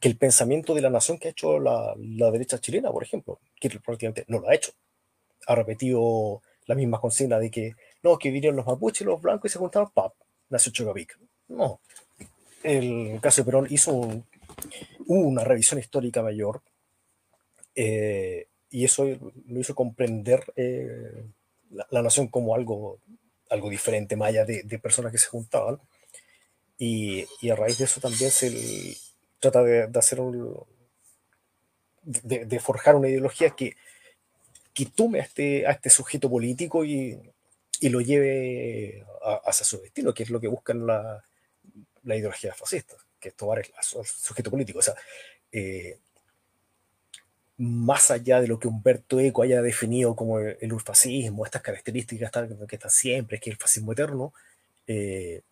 que 0.00 0.08
el 0.08 0.16
pensamiento 0.16 0.74
de 0.74 0.82
la 0.82 0.90
nación 0.90 1.18
que 1.18 1.28
ha 1.28 1.30
hecho 1.30 1.58
la, 1.58 1.94
derecha 1.96 2.60
chilena, 2.60 2.90
por 2.90 3.02
ejemplo, 3.02 3.40
que 3.58 3.70
prácticamente 3.80 4.24
no 4.28 4.40
lo 4.40 4.48
ha 4.48 4.54
hecho. 4.54 4.72
Ha 5.46 5.54
repetido 5.54 6.42
la 6.66 6.74
misma 6.74 7.00
consigna 7.00 7.38
de 7.38 7.50
que 7.50 7.74
no, 8.02 8.18
que 8.18 8.30
vinieron 8.30 8.56
los 8.56 8.66
mapuches, 8.66 9.06
los 9.06 9.20
blancos 9.20 9.50
y 9.50 9.52
se 9.52 9.58
juntaron, 9.58 9.90
¡pap! 9.94 10.12
Nació 10.48 10.72
Chocapic. 10.72 11.18
No. 11.48 11.80
El 12.62 13.20
caso 13.20 13.42
de 13.42 13.46
Perón 13.46 13.68
hizo 13.70 14.24
una 15.06 15.44
revisión 15.44 15.78
histórica 15.78 16.22
mayor 16.22 16.62
eh, 17.76 18.48
y 18.76 18.84
eso 18.84 19.06
lo 19.06 19.58
hizo 19.58 19.74
comprender 19.74 20.52
eh, 20.54 21.24
la, 21.70 22.02
nación 22.02 22.28
como 22.28 22.54
algo, 22.54 23.00
algo 23.48 23.70
diferente, 23.70 24.16
más 24.16 24.28
allá 24.28 24.44
de, 24.44 24.78
personas 24.78 25.10
que 25.12 25.16
se 25.16 25.28
juntaban. 25.28 25.80
Y, 26.76 27.24
y, 27.40 27.48
a 27.48 27.56
raíz 27.56 27.78
de 27.78 27.86
eso 27.86 28.02
también 28.02 28.30
se, 28.30 28.94
trata 29.40 29.62
de, 29.62 29.88
hacer 29.98 30.20
un, 30.20 30.62
de, 32.02 32.60
forjar 32.60 32.96
una 32.96 33.08
ideología 33.08 33.48
que, 33.48 33.76
que 34.74 34.84
tome 34.84 35.20
a 35.20 35.22
este, 35.22 35.66
a 35.66 35.70
este 35.70 35.88
sujeto 35.88 36.28
político 36.28 36.84
y, 36.84 37.18
y 37.80 37.88
lo 37.88 38.02
lleve 38.02 39.06
hacia 39.46 39.64
su 39.64 39.80
destino, 39.80 40.12
que 40.12 40.24
es 40.24 40.28
lo 40.28 40.38
que 40.38 40.48
buscan 40.48 40.86
la, 40.86 41.24
la 42.02 42.14
ideología 42.14 42.52
fascista, 42.52 42.94
que 43.18 43.30
es 43.30 43.36
tomar 43.36 43.60
el, 43.60 43.68
sujeto 44.04 44.50
político. 44.50 44.80
O 44.80 44.82
sea, 44.82 44.96
eh, 45.50 45.98
más 47.58 48.10
allá 48.10 48.40
de 48.40 48.48
lo 48.48 48.58
que 48.58 48.68
Humberto 48.68 49.18
Eco 49.18 49.42
haya 49.42 49.62
definido 49.62 50.14
como 50.14 50.38
el, 50.38 50.58
el 50.60 50.80
fascismo, 50.80 51.44
estas 51.44 51.62
características 51.62 52.30
que 52.68 52.76
están 52.76 52.90
siempre, 52.90 53.40
que 53.40 53.50
es 53.50 53.54
el 53.56 53.60
fascismo 53.60 53.92
eterno, 53.92 54.32
eh, 54.86 55.42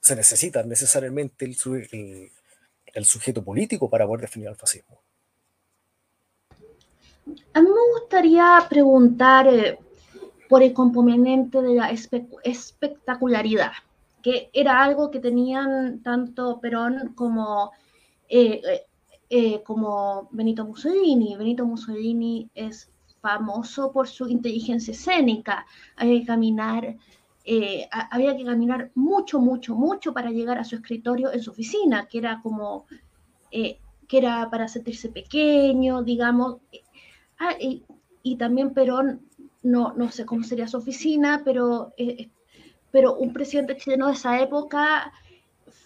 se 0.00 0.14
necesita 0.14 0.62
necesariamente 0.62 1.44
el, 1.44 1.54
sujeto 3.04 3.42
político 3.42 3.90
para 3.90 4.06
poder 4.06 4.22
definir 4.22 4.48
el 4.48 4.56
fascismo. 4.56 5.00
A 7.52 7.60
mí 7.60 7.68
me 7.68 8.00
gustaría 8.00 8.64
preguntar 8.68 9.46
eh, 9.48 9.78
por 10.48 10.62
el 10.62 10.72
componente 10.72 11.60
de 11.60 11.74
la 11.74 11.90
espectacularidad, 11.90 13.72
que 14.22 14.48
era 14.52 14.82
algo 14.82 15.10
que 15.10 15.20
tenían 15.20 16.02
tanto 16.02 16.60
Perón 16.60 17.12
como, 17.14 17.72
eh, 18.28 18.86
eh, 19.30 19.62
como 19.62 20.28
Benito 20.32 20.64
Mussolini. 20.64 21.36
Benito 21.36 21.66
Mussolini 21.66 22.48
es 22.54 22.90
famoso 23.20 23.92
por 23.92 24.08
su 24.08 24.26
inteligencia 24.26 24.92
escénica. 24.92 25.66
Había 25.96 26.20
que 26.20 26.26
caminar, 26.26 26.96
eh, 27.44 27.88
había 28.10 28.36
que 28.36 28.44
caminar 28.44 28.90
mucho, 28.94 29.38
mucho, 29.38 29.74
mucho 29.74 30.14
para 30.14 30.30
llegar 30.30 30.58
a 30.58 30.64
su 30.64 30.76
escritorio 30.76 31.30
en 31.32 31.42
su 31.42 31.50
oficina, 31.50 32.06
que 32.06 32.18
era 32.18 32.40
como, 32.42 32.86
eh, 33.50 33.78
que 34.06 34.18
era 34.18 34.48
para 34.50 34.66
sentirse 34.66 35.10
pequeño, 35.10 36.02
digamos. 36.02 36.56
Ah, 37.38 37.54
y, 37.60 37.84
y, 38.22 38.36
también 38.36 38.72
Perón, 38.72 39.28
no, 39.62 39.92
no 39.94 40.10
sé 40.10 40.24
cómo 40.24 40.42
sería 40.42 40.68
su 40.68 40.78
oficina, 40.78 41.42
pero, 41.44 41.92
pero 42.90 43.16
un 43.16 43.32
presidente 43.34 43.76
chileno 43.76 44.06
de 44.06 44.14
esa 44.14 44.40
época 44.40 45.12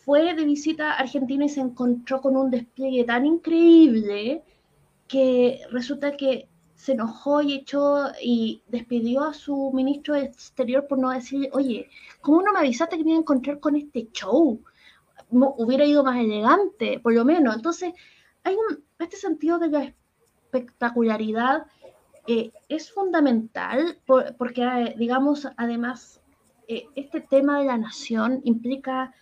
fue 0.04 0.34
de 0.34 0.44
visita 0.44 0.92
a 0.92 0.98
Argentina 0.98 1.44
y 1.44 1.48
se 1.48 1.60
encontró 1.60 2.20
con 2.20 2.36
un 2.36 2.50
despliegue 2.50 3.04
tan 3.04 3.24
increíble 3.26 4.42
que 5.08 5.60
resulta 5.70 6.16
que 6.16 6.48
se 6.74 6.92
enojó 6.92 7.42
y 7.42 7.54
echó 7.54 8.08
y 8.20 8.62
despidió 8.66 9.22
a 9.22 9.34
su 9.34 9.70
ministro 9.72 10.14
de 10.14 10.24
Exterior 10.24 10.86
por 10.88 10.98
no 10.98 11.10
decirle, 11.10 11.48
oye, 11.52 11.88
¿cómo 12.20 12.42
no 12.42 12.52
me 12.52 12.58
avisaste 12.58 12.96
que 12.96 13.04
me 13.04 13.10
iba 13.10 13.18
a 13.18 13.20
encontrar 13.20 13.60
con 13.60 13.76
este 13.76 14.08
show? 14.12 14.60
hubiera 15.30 15.86
ido 15.86 16.04
más 16.04 16.18
elegante, 16.18 17.00
por 17.00 17.14
lo 17.14 17.24
menos. 17.24 17.56
Entonces, 17.56 17.94
hay 18.44 18.54
un, 18.54 18.84
este 18.98 19.16
sentido 19.16 19.58
de 19.58 19.68
la 19.68 19.94
espectacularidad 20.44 21.66
eh, 22.26 22.52
es 22.68 22.92
fundamental 22.92 23.98
porque, 24.04 24.62
eh, 24.62 24.94
digamos, 24.98 25.48
además, 25.56 26.20
eh, 26.68 26.84
este 26.94 27.20
tema 27.20 27.60
de 27.60 27.66
la 27.66 27.78
nación 27.78 28.40
implica 28.44 29.14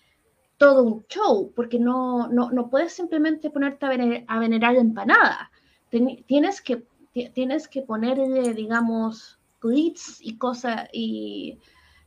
todo 0.61 0.83
un 0.83 1.07
show, 1.07 1.51
porque 1.57 1.79
no, 1.79 2.29
no, 2.29 2.51
no 2.51 2.69
puedes 2.69 2.93
simplemente 2.93 3.49
ponerte 3.49 3.87
a, 3.87 4.39
venerar, 4.39 4.75
la 4.75 4.81
empanada. 4.81 5.51
tienes, 6.27 6.61
que, 6.61 6.85
tienes 7.33 7.67
que 7.67 7.81
ponerle, 7.81 8.53
digamos, 8.53 9.39
glitz 9.59 10.19
y 10.21 10.37
cosas, 10.37 10.87
y, 10.93 11.59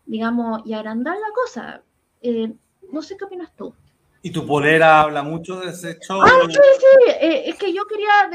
digamos, 0.05 0.61
y 0.65 0.73
agrandar 0.75 1.15
la 1.15 1.33
cosa. 1.33 1.81
Eh, 2.21 2.53
no 2.91 3.01
sé 3.01 3.17
qué 3.17 3.25
opinas 3.25 3.51
tú. 3.55 3.73
¿Y 4.21 4.29
tu 4.29 4.45
polera 4.45 5.01
habla 5.01 5.23
mucho 5.23 5.59
de 5.59 5.71
ese 5.71 5.97
show? 5.99 6.21
Ah, 6.21 6.29
sí, 6.47 6.53
sí. 6.53 7.11
Eh, 7.21 7.49
es 7.49 7.55
que 7.55 7.73
yo 7.73 7.87
quería, 7.87 8.29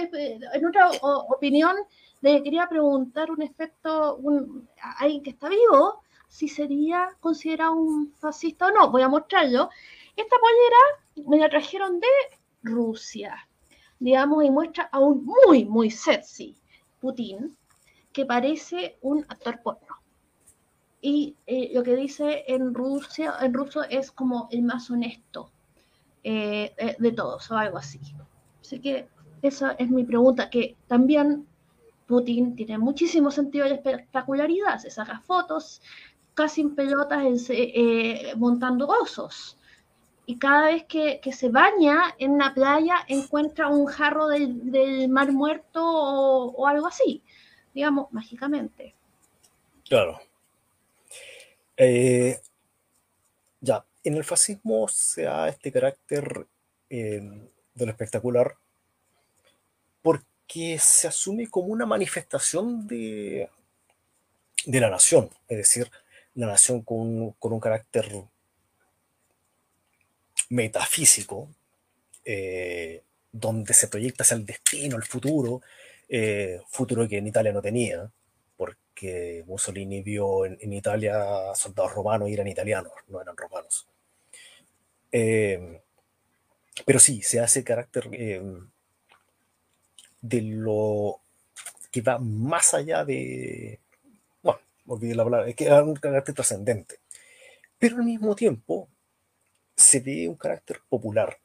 en 0.53 0.67
otra 0.67 0.91
opinión, 1.29 1.77
le 2.23 2.43
quería 2.43 2.69
preguntar 2.69 3.31
un 3.31 3.41
efecto, 3.41 4.17
un, 4.17 4.69
a 4.83 5.05
alguien 5.05 5.23
que 5.23 5.31
está 5.31 5.49
vivo, 5.49 6.03
si 6.27 6.49
sería 6.49 7.09
considerado 7.21 7.75
un 7.75 8.13
fascista 8.19 8.67
o 8.67 8.73
no. 8.73 8.91
Voy 8.91 9.03
a 9.03 9.09
mostrarlo. 9.09 9.71
Esta 10.19 10.37
polera 10.41 11.29
me 11.29 11.39
la 11.39 11.49
trajeron 11.49 12.01
de 12.01 12.09
Rusia, 12.65 13.49
digamos, 14.01 14.45
y 14.45 14.51
muestra 14.51 14.89
a 14.91 14.99
un 14.99 15.25
muy, 15.25 15.65
muy 15.65 15.93
sexy 15.93 16.57
Putin, 16.99 17.57
que 18.13 18.27
parece 18.27 18.99
un 19.01 19.25
actor 19.29 19.63
porno. 19.63 19.95
Y 21.01 21.37
eh, 21.47 21.71
lo 21.73 21.85
que 21.85 21.95
dice 21.95 22.43
en 22.49 22.75
Rusia, 22.75 23.37
en 23.41 23.55
ruso 23.55 23.85
es 23.85 24.11
como 24.11 24.49
el 24.51 24.63
más 24.63 24.91
honesto 24.91 25.53
eh, 26.25 26.75
eh, 26.77 26.97
de 26.99 27.13
todos, 27.13 27.49
o 27.53 27.57
algo 27.57 27.79
así. 27.79 28.01
Así 28.61 28.81
que 28.81 29.09
esa 29.41 29.71
es 29.79 29.89
mi 29.89 30.03
pregunta, 30.03 30.51
que 30.51 30.77
también 30.89 31.47
Putin 32.09 32.57
tiene 32.57 32.77
muchísimo 32.77 33.31
sentido 33.31 33.67
de 33.67 33.75
espectacularidad, 33.75 34.79
se 34.81 34.91
saca 34.91 35.21
fotos 35.21 35.81
casi 36.35 36.63
en 36.63 36.75
pelotas 36.75 37.49
montando 38.37 38.89
osos 38.89 39.58
y 40.29 40.39
cada 40.39 40.67
vez 40.67 40.85
que, 40.85 41.21
se 41.33 41.49
baña 41.49 42.15
en 42.19 42.37
la 42.37 42.53
playa 42.53 42.97
encuentra 43.09 43.69
un 43.69 43.87
jarro 43.87 44.29
del, 44.29 45.09
mar 45.09 45.33
muerto 45.33 45.83
o, 45.83 46.67
algo 46.67 46.87
así, 46.87 47.23
digamos, 47.73 48.13
mágicamente. 48.13 48.95
Claro. 49.89 50.21
Eh, 51.79 52.39
ya, 53.63 53.87
en 54.05 54.17
el 54.17 54.25
fascismo 54.25 54.87
se 54.89 55.23
da 55.23 55.49
este 55.49 55.73
carácter 55.73 56.47
eh, 56.91 57.23
de 57.75 57.87
lo 57.87 57.91
espectacular 57.91 58.55
porque 60.03 60.79
se 60.79 61.09
asume 61.09 61.49
como 61.49 61.69
una 61.69 61.87
manifestación 61.87 62.87
de, 62.87 63.49
de 64.67 64.81
la 64.81 64.91
nación, 64.91 65.31
es 65.49 65.57
decir, 65.57 65.91
la 66.35 66.49
nación 66.49 66.83
con, 66.83 67.31
con 67.39 67.55
un 67.55 67.61
carácter 67.61 68.29
metafísico, 70.51 71.49
eh, 72.25 73.03
donde 73.33 73.75
se 73.75 73.89
proyecta 73.89 74.23
hacia 74.23 74.37
el 74.37 74.47
destino, 74.47 74.97
el 74.97 75.05
futuro, 75.05 75.63
eh, 76.09 76.61
futuro 76.69 77.09
que 77.09 77.19
en 77.19 77.27
Italia 77.27 77.53
no 77.53 77.63
tenía, 77.63 78.11
porque 78.57 79.45
Mussolini 79.47 80.03
vio 80.03 80.45
en, 80.47 80.73
Italia 80.73 81.55
soldados 81.55 81.93
romanos 81.93 82.29
y 82.29 82.35
eran 82.35 82.49
italianos, 82.49 82.93
no 83.09 83.21
eran 83.21 83.37
romanos. 83.37 83.87
Eh, 85.13 85.81
pero 86.85 86.99
sí, 86.99 87.23
se 87.23 87.41
hace 87.41 87.65
carácter 87.65 88.09
de 90.21 90.43
lo 90.43 91.21
que 91.91 92.03
va 92.03 92.19
más 92.19 92.75
allá 92.75 93.05
de, 93.05 93.81
bueno, 94.43 94.61
olvidé 94.87 95.15
la 95.15 95.25
palabra, 95.25 95.49
es 95.49 95.57
que 95.57 95.67
es 95.67 95.73
un 95.73 95.97
carácter 95.97 96.35
trascendente. 96.35 96.97
Pero 97.79 97.97
al 97.97 98.05
mismo 98.05 98.35
tiempo, 98.35 98.89
se 99.79 100.01
ve 100.01 100.29
un 100.29 100.35
carácter 100.35 100.81
popular 100.89 101.39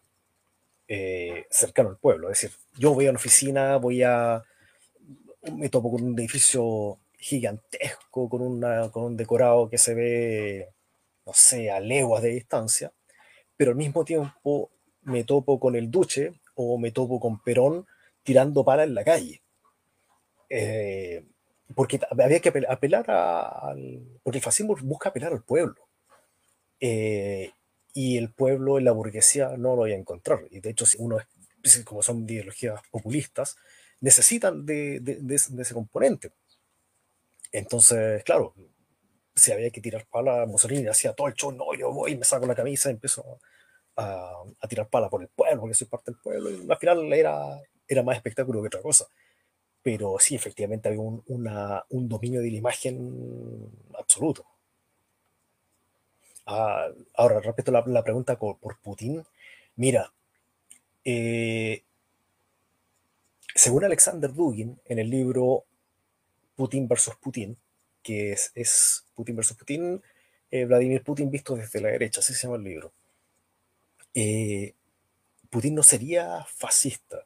eh, 0.88 1.46
cercano 1.52 1.90
al 1.90 1.98
pueblo. 1.98 2.30
Es 2.32 2.42
decir, 2.42 2.58
yo 2.78 2.94
voy 2.94 3.06
a 3.06 3.12
una 3.12 3.18
oficina, 3.18 3.78
voy 3.78 4.02
a. 4.02 4.44
me 5.54 5.70
topo 5.70 5.92
con 5.92 6.04
un 6.04 6.20
edificio 6.20 6.98
gigantesco, 7.18 8.28
con, 8.28 8.42
una, 8.42 8.90
con 8.92 9.04
un 9.04 9.18
decorado 9.18 9.70
que 9.70 9.78
se 9.78 9.94
ve, 9.94 10.70
no 11.26 11.34
sé, 11.34 11.70
a 11.70 11.80
leguas 11.80 12.24
de 12.24 12.30
distancia, 12.30 12.92
pero 13.56 13.72
al 13.72 13.78
mismo 13.78 14.04
tiempo 14.04 14.72
me 15.04 15.24
topo 15.24 15.60
con 15.60 15.76
el 15.76 15.92
duche 15.92 16.34
o 16.56 16.78
me 16.80 16.92
topo 16.92 17.20
con 17.20 17.42
Perón 17.42 17.86
tirando 18.24 18.66
pala 18.66 18.84
en 18.84 18.96
la 18.96 19.04
calle. 19.04 19.44
Eh, 20.50 21.24
porque 21.76 22.00
había 22.10 22.40
que 22.40 22.50
apelar 22.68 23.10
al. 23.12 24.02
Porque 24.24 24.40
el 24.40 24.44
fascismo 24.44 24.76
busca 24.82 25.10
apelar 25.10 25.34
al 25.34 25.44
pueblo. 25.44 25.88
Eh, 26.80 27.52
y 27.94 28.18
el 28.18 28.32
pueblo 28.34 28.80
y 28.80 28.84
la 28.84 28.92
burguesía 28.92 29.50
no 29.58 29.70
lo 29.70 29.78
voy 29.78 29.94
a 29.94 29.98
encontrar. 29.98 30.48
Y 30.50 30.60
de 30.60 30.72
hecho, 30.72 30.86
si 30.86 30.98
uno 31.00 31.18
es, 31.64 31.84
como 31.86 32.02
son 32.02 32.28
ideologías 32.28 32.82
populistas, 32.92 33.56
necesitan 34.02 34.66
de, 34.66 35.00
de, 35.00 35.36
ese 35.36 35.74
componente. 35.74 36.32
Entonces, 37.52 38.24
claro, 38.24 38.54
si 39.36 39.52
había 39.52 39.70
que 39.70 39.82
tirar 39.82 40.08
pala, 40.10 40.46
Mussolini 40.46 40.88
hacía 40.88 41.14
todo 41.14 41.28
el 41.28 41.36
show, 41.36 41.52
no, 41.52 41.74
yo 41.76 41.92
voy, 41.92 42.18
me 42.18 42.26
saco 42.26 42.46
la 42.48 42.56
camisa 42.56 42.90
y 42.90 42.94
empiezo 42.94 43.40
a, 43.96 44.44
a, 44.60 44.68
tirar 44.68 44.90
pala 44.90 45.10
por 45.10 45.22
el 45.22 45.30
pueblo, 45.30 45.62
porque 45.62 45.76
soy 45.76 45.88
parte 45.88 46.12
del 46.12 46.20
pueblo, 46.20 46.50
y 46.52 46.70
al 46.70 46.78
final 46.78 47.14
era, 47.14 47.62
era 47.88 48.04
más 48.04 48.18
espectáculo 48.18 48.62
que 48.62 48.68
otra 48.68 48.82
cosa. 48.82 49.06
Pero 49.84 50.18
sí, 50.20 50.36
efectivamente 50.36 50.88
había 50.88 51.02
un, 51.02 51.24
una, 51.28 51.86
un 51.90 52.10
dominio 52.10 52.42
de 52.42 52.50
la 52.52 52.58
imagen 52.58 53.70
absoluto. 53.98 54.46
Ah, 56.46 56.90
ahora, 57.16 57.40
respecto 57.40 57.72
a 57.72 57.88
la, 57.88 58.04
pregunta 58.04 58.38
por, 58.38 58.78
Putin, 58.82 59.24
mira, 59.76 60.12
eh, 61.06 61.84
según 63.56 63.86
Alexander 63.86 64.34
Dugin, 64.34 64.80
en 64.86 65.00
el 65.00 65.10
libro 65.10 65.66
Putin 66.56 66.88
versus 66.88 67.16
Putin, 67.16 67.58
que 68.02 68.34
es, 68.34 69.06
Putin 69.16 69.36
versus 69.38 69.58
Putin, 69.58 70.02
eh, 70.52 70.66
Vladimir 70.66 71.04
Putin 71.04 71.32
visto 71.32 71.56
desde 71.56 71.82
la 71.82 71.90
derecha, 71.90 72.20
así 72.20 72.34
se 72.34 72.44
llama 72.48 72.58
el 72.58 72.64
libro. 72.64 72.92
Eh, 74.14 74.74
Putin 75.50 75.76
no 75.76 75.84
sería 75.84 76.46
fascista, 76.46 77.26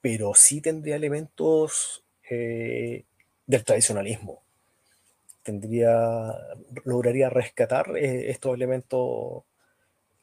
pero 0.00 0.34
sí 0.34 0.60
tendría 0.60 0.96
elementos 0.96 2.04
del 2.30 3.64
tradicionalismo 3.64 4.42
tendría, 5.42 6.34
lograría 6.84 7.30
rescatar 7.30 7.96
eh, 7.96 8.30
estos 8.30 8.54
elementos, 8.54 9.44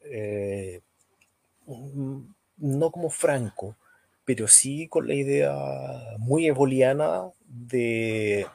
eh, 0.01 0.81
mm, 1.65 2.19
no 2.57 2.91
como 2.91 3.09
Franco, 3.09 3.75
pero 4.25 4.47
sí 4.47 4.87
con 4.87 5.07
la 5.07 5.13
idea 5.15 5.55
muy 6.17 6.47
eboliana 6.47 7.31
de, 7.45 8.45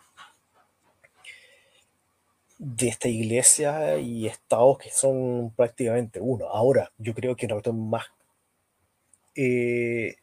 de 2.59 2.89
esta 2.89 3.09
iglesia 3.09 3.99
y 3.99 4.27
estados 4.27 4.79
que 4.79 4.91
son 4.91 5.53
prácticamente 5.57 6.21
uno. 6.21 6.49
Ahora, 6.49 6.93
yo 6.99 7.15
creo 7.15 7.37
que 7.37 7.49
no 7.49 7.61
más, 7.73 8.07
eh, 9.35 10.17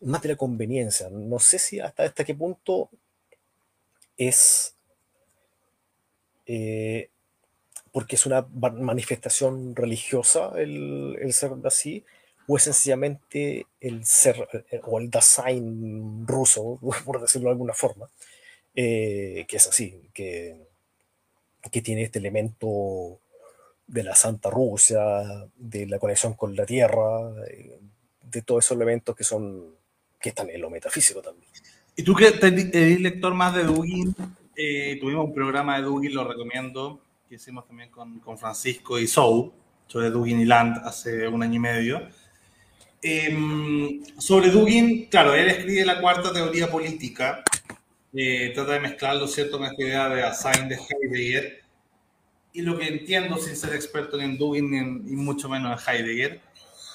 más 0.00 0.22
de 0.22 0.30
la 0.30 0.36
conveniencia. 0.36 1.08
No 1.10 1.38
sé 1.38 1.58
si 1.58 1.80
hasta, 1.80 2.04
hasta 2.04 2.24
qué 2.24 2.34
punto 2.34 2.90
es 4.16 4.74
eh, 6.52 7.10
porque 7.92 8.16
es 8.16 8.26
una 8.26 8.44
manifestación 8.50 9.76
religiosa 9.76 10.50
el, 10.56 11.16
ser 11.32 11.52
así, 11.64 12.04
o 12.48 12.56
es 12.56 12.64
sencillamente 12.64 13.66
el 13.80 14.04
ser 14.04 14.48
o 14.82 14.98
el 14.98 15.10
design 15.10 16.26
ruso, 16.26 16.80
por 17.04 17.20
decirlo 17.20 17.48
de 17.48 17.52
alguna 17.52 17.74
forma, 17.74 18.08
que 18.74 19.46
es 19.48 19.66
así, 19.68 20.08
que, 20.12 20.56
que 21.70 21.82
tiene 21.82 22.02
este 22.02 22.18
elemento 22.18 23.20
de 23.86 24.02
la 24.02 24.16
Santa 24.16 24.50
Rusia, 24.50 25.00
de 25.56 25.86
la 25.86 26.00
conexión 26.00 26.34
con 26.34 26.56
la 26.56 26.66
Tierra, 26.66 27.32
de 28.22 28.42
todos 28.42 28.64
esos 28.64 28.76
elementos 28.76 29.14
que 29.14 29.24
son 29.24 29.76
que 30.20 30.30
están 30.30 30.50
en 30.50 30.60
lo 30.60 30.68
metafísico 30.68 31.22
también. 31.22 31.50
Y 31.94 32.02
tú 32.02 32.14
que 32.14 32.26
eres 32.26 33.00
lector 33.00 33.34
más 33.34 33.54
de 33.54 33.64
Dugin, 33.64 34.14
eh, 34.62 34.98
tuvimos 35.00 35.24
un 35.24 35.32
programa 35.32 35.76
de 35.76 35.84
Dugin, 35.84 36.12
lo 36.12 36.22
recomiendo, 36.24 37.00
que 37.26 37.36
hicimos 37.36 37.66
también 37.66 37.90
con, 37.90 38.18
con 38.20 38.36
Francisco 38.36 38.98
y 38.98 39.06
Sou, 39.06 39.54
sobre 39.86 40.10
Dugin 40.10 40.38
y 40.38 40.44
Land 40.44 40.82
hace 40.84 41.26
un 41.28 41.42
año 41.42 41.54
y 41.54 41.58
medio. 41.58 42.08
Em, 43.00 44.04
sobre 44.18 44.50
Dugin, 44.50 45.06
claro, 45.06 45.34
él 45.34 45.48
escribe 45.48 45.86
la 45.86 45.98
cuarta 45.98 46.30
teoría 46.30 46.70
política, 46.70 47.42
eh, 48.12 48.52
trata 48.54 48.72
de 48.72 48.80
mezclarlo, 48.80 49.26
¿cierto?, 49.26 49.56
con 49.56 49.66
esta 49.66 49.82
idea 49.82 50.08
de 50.10 50.24
Assign 50.24 50.68
de 50.68 50.76
Heidegger, 50.76 51.62
y 52.52 52.60
lo 52.60 52.76
que 52.76 52.86
entiendo, 52.86 53.38
sin 53.38 53.56
ser 53.56 53.74
experto 53.74 54.20
en 54.20 54.36
Dugin 54.36 55.06
y 55.08 55.16
mucho 55.16 55.48
menos 55.48 55.80
en 55.88 55.94
Heidegger, 55.94 56.40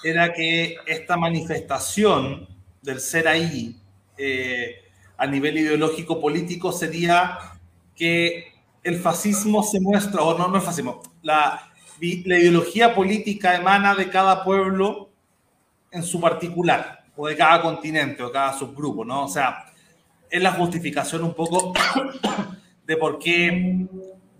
era 0.03 0.31
que 0.31 0.75
esta 0.85 1.17
manifestación 1.17 2.47
del 2.83 2.99
ser 2.99 3.27
ahí 3.27 3.75
eh, 4.19 4.83
a 5.17 5.25
nivel 5.25 5.57
ideológico 5.57 6.21
político 6.21 6.71
sería 6.71 7.54
que 7.95 8.53
el 8.83 8.99
fascismo 8.99 9.63
se 9.63 9.79
muestra, 9.79 10.21
o 10.21 10.37
no, 10.37 10.47
no 10.47 10.57
el 10.57 10.61
fascismo, 10.61 11.01
la, 11.21 11.71
la 11.99 12.39
ideología 12.39 12.93
política 12.93 13.55
emana 13.55 13.95
de 13.95 14.09
cada 14.09 14.43
pueblo 14.43 15.09
en 15.91 16.03
su 16.03 16.19
particular, 16.19 17.05
o 17.15 17.27
de 17.27 17.35
cada 17.35 17.61
continente, 17.61 18.21
o 18.21 18.31
cada 18.31 18.53
subgrupo, 18.53 19.05
¿no? 19.05 19.25
O 19.25 19.27
sea, 19.27 19.65
es 20.29 20.41
la 20.41 20.51
justificación 20.51 21.23
un 21.23 21.33
poco 21.33 21.73
de 22.85 22.97
por 22.97 23.17
qué 23.17 23.87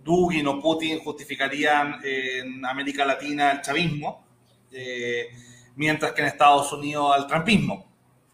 Dugin 0.03 0.45
o 0.47 0.61
Putin 0.61 0.99
justificarían 0.99 1.99
en 2.03 2.63
América 2.65 3.05
Latina 3.05 3.51
el 3.53 3.61
chavismo, 3.61 4.23
eh, 4.71 5.29
mientras 5.75 6.11
que 6.11 6.21
en 6.21 6.27
Estados 6.27 6.71
Unidos 6.71 7.11
al 7.15 7.25
trampismo, 7.25 7.85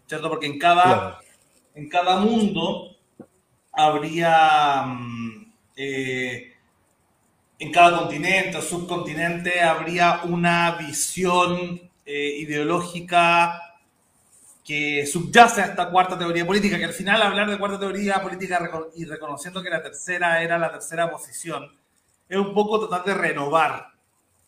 ¿cierto? 0.06 0.28
Porque 0.28 0.46
en 0.46 0.58
cada, 0.58 1.20
en 1.74 1.88
cada 1.88 2.16
mundo 2.16 2.91
habría, 3.72 4.82
mm, 4.86 5.52
eh, 5.76 6.52
en 7.58 7.72
cada 7.72 7.98
continente 7.98 8.58
o 8.58 8.62
subcontinente 8.62 9.60
habría 9.60 10.22
una 10.24 10.72
visión 10.76 11.80
eh, 12.04 12.36
ideológica 12.38 13.60
que 14.64 15.06
subyace 15.06 15.60
a 15.62 15.66
esta 15.66 15.90
cuarta 15.90 16.18
teoría 16.18 16.46
política, 16.46 16.78
que 16.78 16.84
al 16.84 16.92
final 16.92 17.22
hablar 17.22 17.50
de 17.50 17.58
cuarta 17.58 17.78
teoría 17.78 18.22
política 18.22 18.60
y 18.94 19.04
reconociendo 19.04 19.62
que 19.62 19.70
la 19.70 19.82
tercera 19.82 20.42
era 20.42 20.58
la 20.58 20.70
tercera 20.70 21.10
posición, 21.10 21.76
es 22.28 22.38
un 22.38 22.54
poco 22.54 22.88
tratar 22.88 23.06
de 23.06 23.14
renovar, 23.14 23.88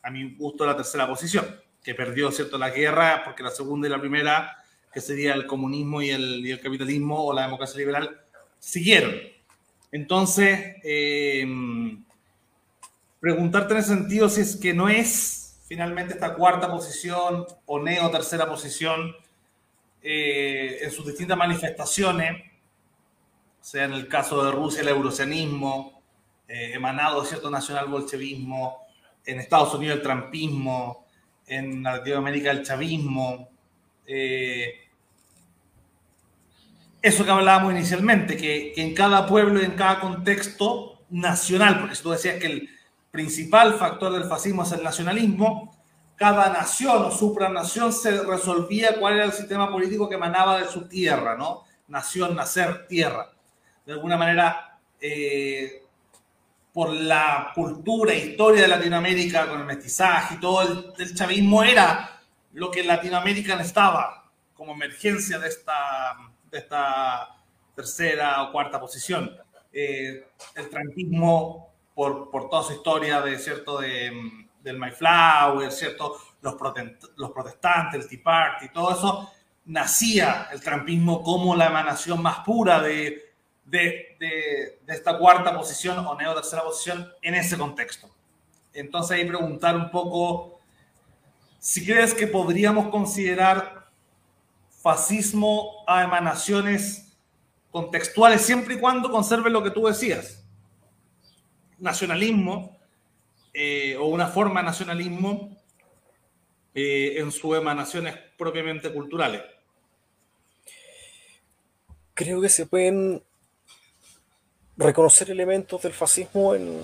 a 0.02 0.10
mi 0.10 0.34
gusto, 0.36 0.66
la 0.66 0.76
tercera 0.76 1.06
posición, 1.08 1.44
que 1.82 1.94
perdió 1.94 2.30
cierto 2.30 2.58
la 2.58 2.70
guerra, 2.70 3.22
porque 3.24 3.42
la 3.42 3.50
segunda 3.50 3.88
y 3.88 3.90
la 3.90 4.00
primera, 4.00 4.56
que 4.92 5.00
sería 5.00 5.34
el 5.34 5.46
comunismo 5.46 6.00
y 6.00 6.10
el, 6.10 6.46
y 6.46 6.52
el 6.52 6.60
capitalismo 6.60 7.24
o 7.24 7.32
la 7.32 7.42
democracia 7.42 7.78
liberal, 7.78 8.23
siguieron. 8.64 9.14
Entonces, 9.92 10.76
eh, 10.82 11.46
preguntarte 13.20 13.74
en 13.74 13.80
ese 13.80 13.88
sentido 13.90 14.28
si 14.28 14.40
es 14.40 14.56
que 14.56 14.74
no 14.74 14.88
es 14.88 15.62
finalmente 15.66 16.14
esta 16.14 16.34
cuarta 16.34 16.70
posición 16.70 17.46
o 17.66 17.82
neo 17.82 18.10
tercera 18.10 18.48
posición 18.48 19.14
eh, 20.02 20.78
en 20.82 20.90
sus 20.90 21.06
distintas 21.06 21.36
manifestaciones, 21.36 22.50
sea 23.60 23.84
en 23.84 23.92
el 23.92 24.08
caso 24.08 24.44
de 24.44 24.50
Rusia 24.50 24.82
el 24.82 24.88
eurocianismo, 24.88 26.02
eh, 26.48 26.72
emanado 26.74 27.22
de 27.22 27.28
cierto 27.28 27.50
nacional 27.50 27.86
bolchevismo, 27.86 28.86
en 29.24 29.40
Estados 29.40 29.74
Unidos 29.74 29.96
el 29.96 30.02
trampismo, 30.02 31.06
en 31.46 31.82
Latinoamérica 31.82 32.50
el 32.50 32.62
chavismo. 32.62 33.48
Eh, 34.06 34.83
eso 37.04 37.22
que 37.22 37.30
hablábamos 37.30 37.74
inicialmente, 37.74 38.34
que, 38.34 38.72
en 38.76 38.94
cada 38.94 39.26
pueblo 39.26 39.60
y 39.60 39.66
en 39.66 39.72
cada 39.72 40.00
contexto 40.00 41.02
nacional, 41.10 41.78
porque 41.78 41.96
si 41.96 42.02
tú 42.02 42.10
decías 42.10 42.40
que 42.40 42.46
el 42.46 42.70
principal 43.10 43.74
factor 43.74 44.10
del 44.14 44.24
fascismo 44.24 44.62
es 44.62 44.72
el 44.72 44.82
nacionalismo, 44.82 45.76
cada 46.16 46.48
nación 46.50 47.02
o 47.04 47.10
supranación 47.10 47.92
se 47.92 48.24
resolvía 48.24 48.98
cuál 48.98 49.16
era 49.16 49.26
el 49.26 49.32
sistema 49.32 49.70
político 49.70 50.08
que 50.08 50.14
emanaba 50.14 50.58
de 50.58 50.66
su 50.66 50.88
tierra, 50.88 51.36
¿no? 51.36 51.64
Nación, 51.88 52.34
nacer, 52.34 52.86
tierra. 52.88 53.30
De 53.84 53.92
alguna 53.92 54.16
manera, 54.16 54.78
eh, 54.98 55.82
por 56.72 56.90
la 56.90 57.52
cultura 57.54 58.14
e 58.14 58.28
historia 58.30 58.62
de 58.62 58.68
Latinoamérica, 58.68 59.46
con 59.46 59.60
el 59.60 59.66
mestizaje 59.66 60.36
y 60.36 60.40
todo 60.40 60.94
el, 60.96 61.14
chavismo, 61.14 61.62
era 61.62 62.18
lo 62.54 62.70
que 62.70 62.82
Latinoamérica 62.82 63.56
necesitaba 63.56 64.24
como 64.54 64.72
emergencia 64.72 65.38
de 65.38 65.48
esta, 65.48 66.16
esta 66.58 67.36
tercera 67.74 68.42
o 68.42 68.52
cuarta 68.52 68.80
posición. 68.80 69.36
Eh, 69.72 70.26
el 70.54 70.68
trampismo, 70.70 71.72
por, 71.94 72.30
por 72.30 72.48
toda 72.48 72.62
su 72.62 72.72
historia 72.74 73.20
de 73.20 73.38
cierto 73.38 73.80
de 73.80 74.12
del 74.64 74.78
Mayflower, 74.78 75.70
¿cierto? 75.70 76.16
Los, 76.40 76.56
los 77.16 77.30
protestantes, 77.30 78.00
el 78.00 78.08
Tea 78.08 78.20
Party, 78.24 78.70
todo 78.70 78.92
eso, 78.92 79.30
nacía 79.66 80.48
el 80.52 80.60
trampismo 80.60 81.22
como 81.22 81.54
la 81.54 81.66
emanación 81.66 82.20
más 82.20 82.38
pura 82.40 82.80
de, 82.80 83.34
de, 83.64 84.16
de, 84.18 84.78
esta 84.88 85.18
cuarta 85.18 85.54
posición 85.54 85.98
o 85.98 86.14
neo 86.16 86.34
tercera 86.34 86.62
posición 86.62 87.12
en 87.22 87.34
ese 87.34 87.56
contexto. 87.56 88.10
Entonces 88.72 89.16
ahí 89.16 89.24
preguntar 89.26 89.76
un 89.76 89.90
poco 89.90 90.58
si 91.58 91.84
crees 91.84 92.14
que 92.14 92.26
podríamos 92.26 92.88
considerar 92.88 93.83
fascismo 94.84 95.82
a 95.86 96.04
emanaciones 96.04 97.16
contextuales 97.70 98.42
siempre 98.42 98.74
y 98.74 98.78
cuando 98.78 99.10
conserve 99.10 99.48
lo 99.48 99.62
que 99.62 99.70
tú 99.70 99.86
decías. 99.86 100.44
Nacionalismo, 101.78 102.78
eh, 103.54 103.96
o 103.96 104.08
una 104.08 104.26
forma 104.26 104.60
de 104.60 104.66
nacionalismo 104.66 105.56
eh, 106.74 107.14
en 107.16 107.32
sus 107.32 107.56
emanaciones 107.56 108.14
propiamente 108.36 108.92
culturales? 108.92 109.40
Creo 112.12 112.42
que 112.42 112.50
se 112.50 112.66
pueden 112.66 113.22
reconocer 114.76 115.30
elementos 115.30 115.80
del 115.80 115.94
fascismo 115.94 116.54
en, 116.54 116.78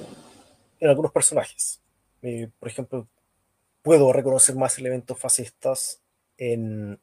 en 0.80 0.88
algunos 0.88 1.12
personajes. 1.12 1.82
Eh, 2.22 2.48
por 2.58 2.66
ejemplo, 2.70 3.06
puedo 3.82 4.10
reconocer 4.10 4.56
más 4.56 4.78
elementos 4.78 5.18
fascistas 5.18 6.00
en, 6.38 6.98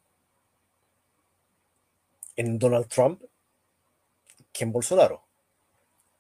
en 2.38 2.58
Donald 2.58 2.88
Trump 2.88 3.22
que 4.54 4.64
en 4.64 4.72
Bolsonaro. 4.72 5.24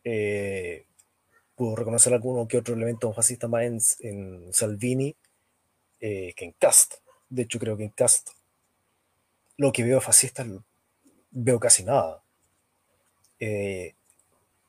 Eh, 0.03 0.85
reconocer 1.57 2.13
alguno 2.13 2.47
que 2.47 2.57
otro 2.57 2.75
elemento 2.75 3.11
fascista 3.13 3.47
más 3.47 3.97
en, 4.01 4.53
Salvini 4.53 5.15
eh, 5.99 6.33
que 6.35 6.45
en 6.45 6.51
Cast. 6.51 6.95
De 7.29 7.43
hecho, 7.43 7.59
creo 7.59 7.77
que 7.77 7.85
en 7.85 7.89
Cast 7.89 8.29
lo 9.57 9.71
que 9.71 9.83
veo 9.83 9.99
fascista 10.01 10.45
veo 11.31 11.59
casi 11.59 11.83
nada. 11.83 12.21
Eh, 13.39 13.95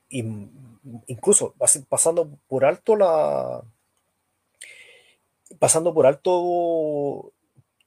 incluso 0.09 1.53
pasando 1.87 2.29
por 2.47 2.65
alto 2.65 2.95
la. 2.95 3.63
Pasando 5.59 5.93
por 5.93 6.05
alto 6.05 7.33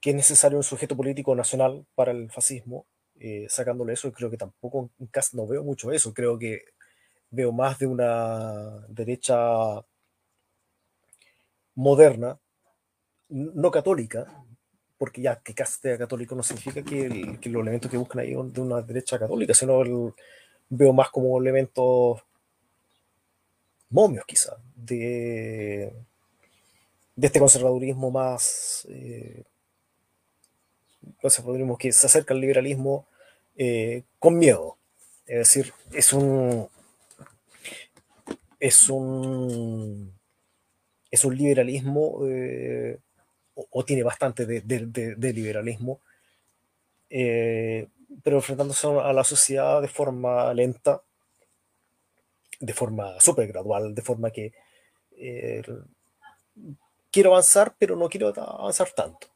que 0.00 0.10
es 0.10 0.16
necesario 0.16 0.58
un 0.58 0.64
sujeto 0.64 0.96
político 0.96 1.34
nacional 1.34 1.86
para 1.94 2.10
el 2.10 2.30
fascismo, 2.30 2.86
eh, 3.24 3.46
sacándole 3.48 3.92
eso, 3.92 4.12
creo 4.12 4.28
que 4.28 4.36
tampoco 4.36 4.90
en 4.98 5.06
Cast 5.06 5.34
no 5.34 5.46
veo 5.46 5.62
mucho 5.62 5.92
eso. 5.92 6.12
Creo 6.12 6.36
que 6.36 6.64
veo 7.30 7.52
más 7.52 7.78
de 7.78 7.86
una 7.86 8.84
derecha 8.88 9.36
moderna, 11.76 12.36
no 13.28 13.70
católica, 13.70 14.26
porque 14.98 15.22
ya 15.22 15.40
que 15.40 15.54
sea 15.64 15.96
católico 15.96 16.34
no 16.34 16.42
significa 16.42 16.82
que, 16.82 17.38
los 17.44 17.62
elementos 17.62 17.88
que 17.88 17.96
buscan 17.96 18.22
ahí 18.22 18.34
son 18.34 18.52
de 18.52 18.60
una 18.60 18.82
derecha 18.82 19.20
católica, 19.20 19.54
sino 19.54 20.12
veo 20.68 20.92
más 20.92 21.08
como 21.10 21.40
elementos 21.40 22.20
momios 23.88 24.24
quizá, 24.26 24.56
de, 24.74 25.94
de 27.14 27.26
este 27.28 27.38
conservadurismo 27.38 28.10
más, 28.10 28.84
eh, 28.90 29.44
conservadurismo 31.20 31.78
que 31.78 31.92
se 31.92 32.06
acerca 32.08 32.34
al 32.34 32.40
liberalismo 32.40 33.06
eh, 33.56 34.04
con 34.18 34.38
miedo. 34.38 34.78
Es 35.26 35.38
decir, 35.38 35.72
es 35.92 36.12
un, 36.12 36.68
es 38.58 38.88
un, 38.88 40.12
es 41.10 41.24
un 41.24 41.36
liberalismo 41.36 42.26
eh, 42.26 42.98
o, 43.54 43.84
tiene 43.84 44.02
bastante 44.02 44.46
de, 44.46 45.32
liberalismo, 45.32 46.00
eh, 47.10 47.88
pero 48.22 48.36
enfrentándose 48.36 48.86
a 48.86 49.12
la 49.12 49.24
sociedad 49.24 49.82
de 49.82 49.88
forma 49.88 50.52
lenta, 50.54 51.02
de 52.60 52.72
forma 52.72 53.20
súper 53.20 53.48
gradual, 53.48 53.94
de 53.94 54.02
forma 54.02 54.30
que 54.30 54.52
quiero 57.10 57.30
avanzar, 57.30 57.74
pero 57.78 57.94
no 57.96 58.08
quiero 58.08 58.28
avanzar 58.28 58.90
tanto. 58.90 59.31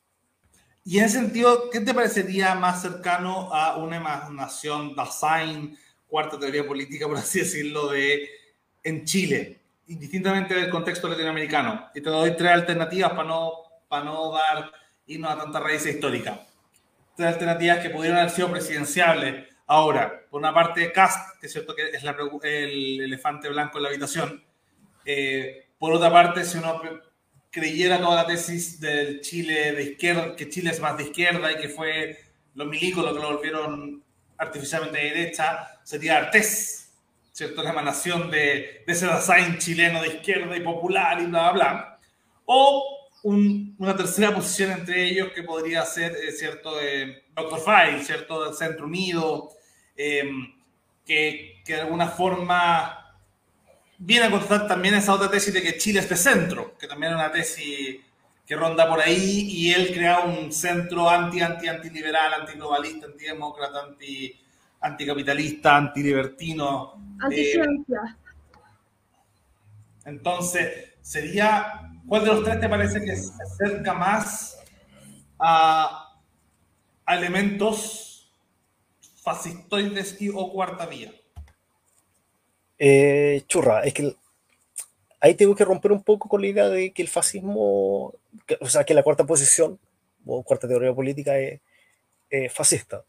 Y 0.88 1.00
en 1.00 1.06
ese 1.06 1.18
sentido, 1.18 1.68
¿qué 1.68 1.80
te 1.80 1.92
parecería 1.92 2.54
más 2.54 2.80
cercano 2.80 3.52
a 3.52 3.76
una 3.76 3.98
nación 4.30 4.94
Dasein, 4.94 5.76
cuarta 6.06 6.38
teoría 6.38 6.64
política, 6.64 7.08
por 7.08 7.16
así 7.16 7.40
decirlo, 7.40 7.88
de 7.88 8.30
en 8.84 9.04
Chile, 9.04 9.58
indistintamente 9.88 10.54
del 10.54 10.70
contexto 10.70 11.08
latinoamericano? 11.08 11.88
Y 11.92 12.00
te 12.00 12.08
doy 12.08 12.36
tres 12.36 12.52
alternativas 12.52 13.10
para 13.10 13.24
no, 13.24 13.52
para 13.88 14.04
no 14.04 14.30
dar 14.30 14.70
irnos 15.06 15.32
a 15.32 15.38
tanta 15.38 15.58
raíz 15.58 15.84
histórica. 15.86 16.46
Tres 17.16 17.30
alternativas 17.30 17.80
que 17.80 17.90
pudieron 17.90 18.20
haber 18.20 18.30
sido 18.30 18.52
presidenciables. 18.52 19.44
Ahora, 19.66 20.22
por 20.30 20.38
una 20.38 20.54
parte, 20.54 20.92
Cast, 20.92 21.40
que 21.40 21.46
es 21.46 21.52
cierto 21.52 21.74
que 21.74 21.88
es 21.88 22.04
el 22.04 23.00
elefante 23.00 23.48
blanco 23.48 23.78
en 23.78 23.82
la 23.82 23.88
habitación. 23.88 24.44
Eh, 25.04 25.66
por 25.80 25.92
otra 25.92 26.12
parte, 26.12 26.44
si 26.44 26.58
uno 26.58 26.80
creyera 27.56 27.98
toda 27.98 28.16
la 28.16 28.26
tesis 28.26 28.78
del 28.78 29.22
Chile 29.22 29.72
de 29.72 29.82
izquierda, 29.82 30.36
que 30.36 30.50
Chile 30.50 30.70
es 30.70 30.80
más 30.80 30.98
de 30.98 31.04
izquierda 31.04 31.50
y 31.50 31.56
que 31.56 31.70
fue 31.70 32.18
los 32.54 32.68
milicos 32.68 33.02
los 33.02 33.14
que 33.14 33.22
lo 33.22 33.32
volvieron 33.32 34.04
artificialmente 34.36 34.98
de 34.98 35.04
derecha, 35.04 35.80
sería 35.82 36.18
Artés, 36.18 36.92
¿cierto? 37.32 37.62
La 37.62 37.70
emanación 37.70 38.30
de, 38.30 38.84
de 38.86 38.92
ese 38.92 39.06
design 39.06 39.56
chileno 39.56 40.02
de 40.02 40.08
izquierda 40.08 40.54
y 40.54 40.60
popular 40.60 41.18
y 41.22 41.26
bla, 41.26 41.50
bla, 41.50 41.72
bla. 41.72 41.98
O 42.44 43.10
una 43.22 43.96
tercera 43.96 44.34
posición 44.34 44.72
entre 44.72 45.04
ellos 45.04 45.32
que 45.34 45.42
podría 45.42 45.82
ser, 45.86 46.12
eh, 46.12 46.32
¿cierto? 46.32 46.78
Eh, 46.78 47.24
Dr. 47.34 48.04
¿cierto? 48.04 48.44
Del 48.44 48.54
Centro 48.54 48.84
Unido, 48.84 49.48
eh, 49.96 50.28
que, 51.06 51.62
que 51.64 51.72
de 51.72 51.80
alguna 51.80 52.08
forma 52.08 53.05
viene 53.98 54.26
a 54.26 54.30
contestar 54.30 54.66
también 54.66 54.94
esa 54.94 55.14
otra 55.14 55.30
tesis 55.30 55.52
de 55.52 55.62
que 55.62 55.78
Chile 55.78 56.00
es 56.00 56.08
de 56.08 56.16
centro, 56.16 56.76
que 56.78 56.86
también 56.86 57.12
es 57.12 57.18
una 57.18 57.32
tesis 57.32 58.00
que 58.46 58.54
ronda 58.54 58.88
por 58.88 59.00
ahí, 59.00 59.48
y 59.50 59.72
él 59.72 59.92
crea 59.92 60.20
un 60.20 60.52
centro 60.52 61.08
anti, 61.10 61.40
anti, 61.40 61.66
antiliberal, 61.66 62.34
antiglobalista, 62.34 63.06
antidemócrata, 63.06 63.80
anti, 63.80 64.38
anticapitalista, 64.80 65.76
antilibertino. 65.76 66.94
Anticiencia. 67.20 68.00
Eh, 68.06 68.26
entonces, 70.04 70.94
sería, 71.02 71.90
¿cuál 72.06 72.24
de 72.24 72.28
los 72.28 72.44
tres 72.44 72.60
te 72.60 72.68
parece 72.68 73.00
que 73.04 73.16
se 73.16 73.32
acerca 73.42 73.94
más 73.94 74.58
a, 75.40 76.16
a 77.04 77.16
elementos 77.16 78.30
fascistoides 79.24 80.22
y 80.22 80.28
o 80.28 80.52
cuarta 80.52 80.86
vía? 80.86 81.12
Eh, 82.78 83.42
churra, 83.46 83.82
es 83.84 83.94
que 83.94 84.14
ahí 85.20 85.34
tengo 85.34 85.54
que 85.54 85.64
romper 85.64 85.92
un 85.92 86.02
poco 86.02 86.28
con 86.28 86.40
la 86.40 86.48
idea 86.48 86.68
de 86.68 86.92
que 86.92 87.02
el 87.02 87.08
fascismo, 87.08 88.14
o 88.60 88.68
sea, 88.68 88.84
que 88.84 88.94
la 88.94 89.02
cuarta 89.02 89.24
posición 89.24 89.78
o 90.26 90.42
cuarta 90.42 90.68
teoría 90.68 90.94
política 90.94 91.38
es, 91.38 91.60
fascista. 92.52 93.04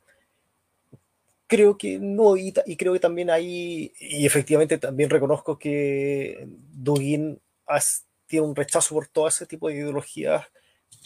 Creo 1.48 1.78
que 1.78 1.98
no, 2.00 2.38
y, 2.38 2.52
creo 2.78 2.94
que 2.94 3.00
también 3.00 3.30
hay, 3.30 3.94
y 4.00 4.26
efectivamente 4.26 4.78
también 4.78 5.10
reconozco 5.10 5.58
que 5.58 6.46
Dugin 6.46 7.40
tiene 8.28 8.46
un 8.46 8.56
rechazo 8.56 8.96
por 8.96 9.08
todo 9.08 9.28
ese 9.28 9.46
tipo 9.46 9.68
de 9.68 9.76
ideologías 9.76 10.46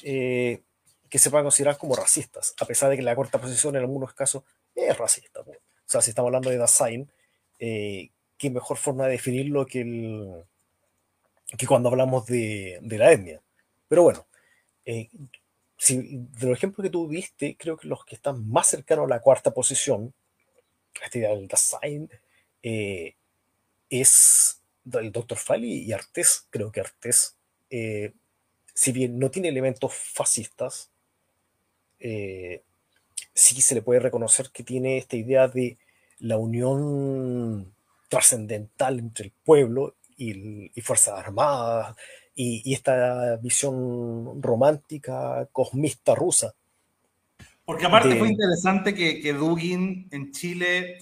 eh, 0.04 0.62
que 1.10 1.20
se 1.20 1.30
pueden 1.30 1.46
considerar 1.46 1.78
como 1.78 1.96
racistas, 1.96 2.54
a 2.60 2.66
pesar 2.66 2.90
de 2.90 2.98
que 2.98 3.04
la 3.04 3.16
cuarta 3.16 3.40
posición 3.40 3.76
en 3.76 3.82
algunos 3.82 4.14
casos 4.14 4.44
es 4.76 4.98
racista. 4.98 5.42
O 5.42 5.46
sea, 5.86 6.02
si 6.02 6.12
estamos 6.12 6.30
hablando 6.30 6.50
de 6.50 6.58
Dasein, 6.58 7.12
eh, 7.60 8.10
qué 8.42 8.50
mejor 8.50 8.78
forma 8.78 9.06
de 9.06 9.12
definirlo 9.12 9.68
que, 9.68 9.82
el, 9.82 10.44
que 11.56 11.68
cuando 11.68 11.90
hablamos 11.90 12.26
de, 12.26 12.80
la 12.82 13.12
etnia. 13.12 13.40
Pero 13.88 14.02
bueno, 14.02 14.26
eh, 14.84 15.10
de 15.14 16.48
los 16.48 16.58
ejemplos 16.58 16.84
que 16.84 16.90
tú 16.90 17.08
viste, 17.08 17.56
creo 17.56 17.78
que 17.78 17.88
los 17.88 18.04
que 18.04 18.16
están 18.16 18.50
más 18.50 18.68
cercanos 18.68 19.06
a 19.06 19.10
la 19.10 19.22
cuarta 19.22 19.54
posición, 19.54 20.12
esta 21.04 21.20
idea 21.20 21.30
del 21.30 21.48
design, 21.48 22.10
eh, 22.64 23.14
es 23.92 24.60
el 24.92 25.12
Dr. 25.12 25.38
Fali 25.38 25.84
y 25.84 25.92
Artés. 25.92 26.48
Creo 26.50 26.72
que 26.72 26.80
Artés, 26.80 27.36
eh, 27.70 28.12
si 28.74 28.92
bien 28.92 29.20
no 29.20 29.30
tiene 29.30 29.50
elementos 29.50 29.94
fascistas, 29.94 30.90
sí 32.00 33.62
se 33.62 33.76
le 33.76 33.84
puede 33.84 34.00
reconocer 34.00 34.50
que 34.50 34.64
tiene 34.64 34.98
esta 34.98 35.16
idea 35.16 35.48
de 35.48 35.78
la 36.18 36.38
unión 36.38 37.72
trascendental 38.12 39.00
entre 39.00 39.28
el 39.28 39.32
pueblo 39.32 39.96
y, 40.18 40.70
Fuerzas 40.82 41.18
Armadas 41.18 41.96
y, 42.36 42.74
esta 42.74 43.38
visión 43.38 44.44
romántica, 44.44 45.48
cosmista 45.54 46.14
rusa. 46.14 46.54
Porque 47.64 47.86
aparte 47.86 48.18
fue 48.18 48.28
interesante 48.28 48.94
que, 48.94 49.22
que, 49.22 49.32
Dugin 49.32 50.10
en 50.12 50.32
Chile 50.34 50.98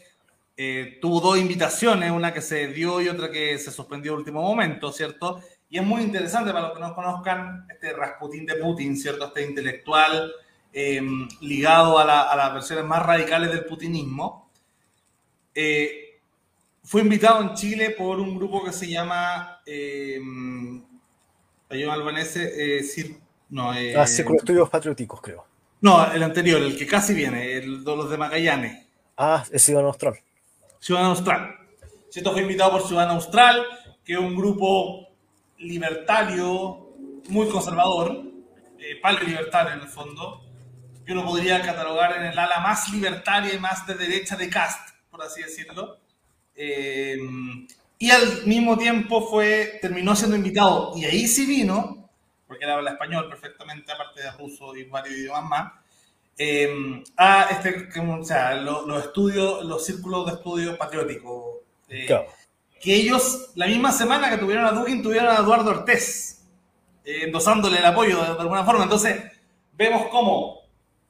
eh, 0.56 1.00
tuvo 1.02 1.20
dos 1.20 1.40
invitaciones, 1.40 2.12
una 2.12 2.32
que 2.32 2.42
se 2.42 2.68
dio 2.68 3.02
y 3.02 3.10
otra 3.10 3.32
que 3.32 3.58
se 3.58 3.72
suspendió 3.72 4.12
en 4.12 4.20
último 4.20 4.44
momento, 4.44 4.92
¿cierto? 4.92 5.42
Y 5.68 5.80
es 5.80 5.84
muy 5.84 6.04
interesante 6.04 6.52
para 6.52 6.68
los 6.68 6.78
que 6.78 6.82
no 6.82 6.94
conozcan 6.94 7.66
este 7.72 7.92
Rasputín 7.94 8.46
de 8.46 8.56
Putin, 8.56 8.96
¿cierto? 8.96 9.26
Este 9.26 9.48
intelectual 9.48 10.32
eh, 10.72 11.02
ligado 11.42 11.98
a, 11.98 12.32
a, 12.32 12.36
las 12.36 12.54
versiones 12.54 12.86
más 12.86 13.04
radicales 13.04 13.50
del 13.50 13.66
putinismo. 13.66 14.52
Eh, 15.56 16.09
fue 16.84 17.02
invitado 17.02 17.42
en 17.42 17.54
Chile 17.54 17.92
por 17.92 18.20
un 18.20 18.36
grupo 18.36 18.64
que 18.64 18.74
se 18.74 18.88
llama 18.88 19.62
eh, 19.66 20.20
Albanese, 21.70 22.80
eh, 22.80 23.20
no, 23.50 23.74
eh, 23.74 23.96
ah, 23.96 24.04
Estudios 24.04 24.70
Patrióticos, 24.70 25.22
creo. 25.22 25.46
No, 25.82 26.12
el 26.12 26.22
anterior, 26.22 26.62
el 26.62 26.78
que 26.78 26.86
casi 26.86 27.14
viene, 27.14 27.54
el 27.54 27.84
de 27.84 27.96
los 27.96 28.10
de 28.10 28.18
Magallanes. 28.18 28.86
Ah, 29.18 29.44
es 29.52 29.64
Ciudadano 29.64 29.90
Austral. 29.90 30.20
Ciudadano 30.80 31.12
Austral. 31.12 31.56
Esto 32.14 32.32
fue 32.32 32.42
invitado 32.42 32.72
por 32.72 32.88
Ciudadano 32.88 33.14
Austral, 33.14 33.66
que 34.04 34.14
es 34.14 34.20
un 34.20 34.36
grupo 34.36 35.08
libertario, 35.58 36.90
muy 37.30 37.48
conservador, 37.50 38.24
eh, 38.80 39.00
libertario 39.26 39.74
en 39.74 39.82
el 39.82 39.88
fondo, 39.88 40.44
que 41.06 41.14
uno 41.14 41.26
podría 41.26 41.62
catalogar 41.62 42.18
en 42.18 42.28
el 42.28 42.38
ala 42.38 42.60
más 42.60 42.90
libertaria 42.90 43.54
y 43.54 43.60
más 43.60 43.86
de 43.88 43.96
derecha 43.96 44.36
de 44.36 44.50
Cast, 44.50 44.90
por 45.10 45.22
así 45.22 45.42
decirlo. 45.42 45.98
Eh, 46.62 47.18
y 48.00 48.12
al 48.12 48.46
mismo 48.46 48.78
tiempo 48.78 49.26
fue, 49.30 49.80
terminó 49.82 50.14
siendo 50.14 50.36
invitado, 50.36 50.92
y 50.98 51.06
ahí 51.06 51.26
sí 51.26 51.46
vino, 51.46 52.10
porque 52.46 52.66
él 52.66 52.72
habla 52.72 52.92
español 52.92 53.30
perfectamente, 53.30 53.94
aparte 53.94 54.24
de 54.24 54.32
ruso 54.32 54.76
y 54.76 54.84
varios 54.84 55.18
idiomas 55.18 55.46
más, 55.46 55.74
eh, 56.38 57.02
a 57.16 57.48
este, 57.52 57.88
o 58.02 58.24
sea, 58.26 58.56
los, 58.56 59.06
estudios, 59.06 59.64
los 59.64 59.86
círculos 59.86 60.26
de 60.26 60.34
estudio 60.34 60.78
patrióticos. 60.78 61.60
Eh, 61.88 62.08
que 62.82 62.94
ellos, 62.94 63.52
la 63.56 63.68
misma 63.68 63.94
semana 63.94 64.30
que 64.30 64.38
tuvieron 64.38 64.66
a 64.66 64.72
Dugin, 64.72 65.02
tuvieron 65.02 65.30
a 65.30 65.40
Eduardo 65.40 65.72
Ortés, 65.72 66.46
endosándole 67.06 67.78
el 67.78 67.86
apoyo 67.86 68.22
de, 68.22 68.42
alguna 68.42 68.66
forma. 68.66 68.84
Entonces, 68.84 69.24
vemos 69.74 70.08
cómo 70.08 70.60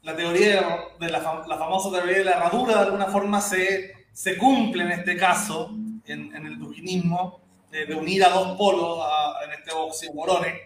la 0.03 0.15
teoría 0.15 0.89
de 0.99 1.09
la, 1.09 1.43
la 1.47 1.57
famosa 1.57 1.91
teoría 1.91 2.19
de 2.19 2.23
la 2.23 2.31
herradura 2.33 2.75
de 2.75 2.81
alguna 2.81 3.07
forma 3.07 3.41
se 3.41 3.98
se 4.13 4.37
cumple 4.37 4.83
en 4.83 4.91
este 4.91 5.15
caso, 5.15 5.75
en, 6.05 6.35
el 6.35 6.57
dujinismo, 6.57 7.41
de, 7.71 7.93
unir 7.95 8.23
a 8.23 8.29
dos 8.29 8.57
polos, 8.57 9.05
en 9.45 9.53
este 9.53 9.71
oxímorone, 9.71 10.61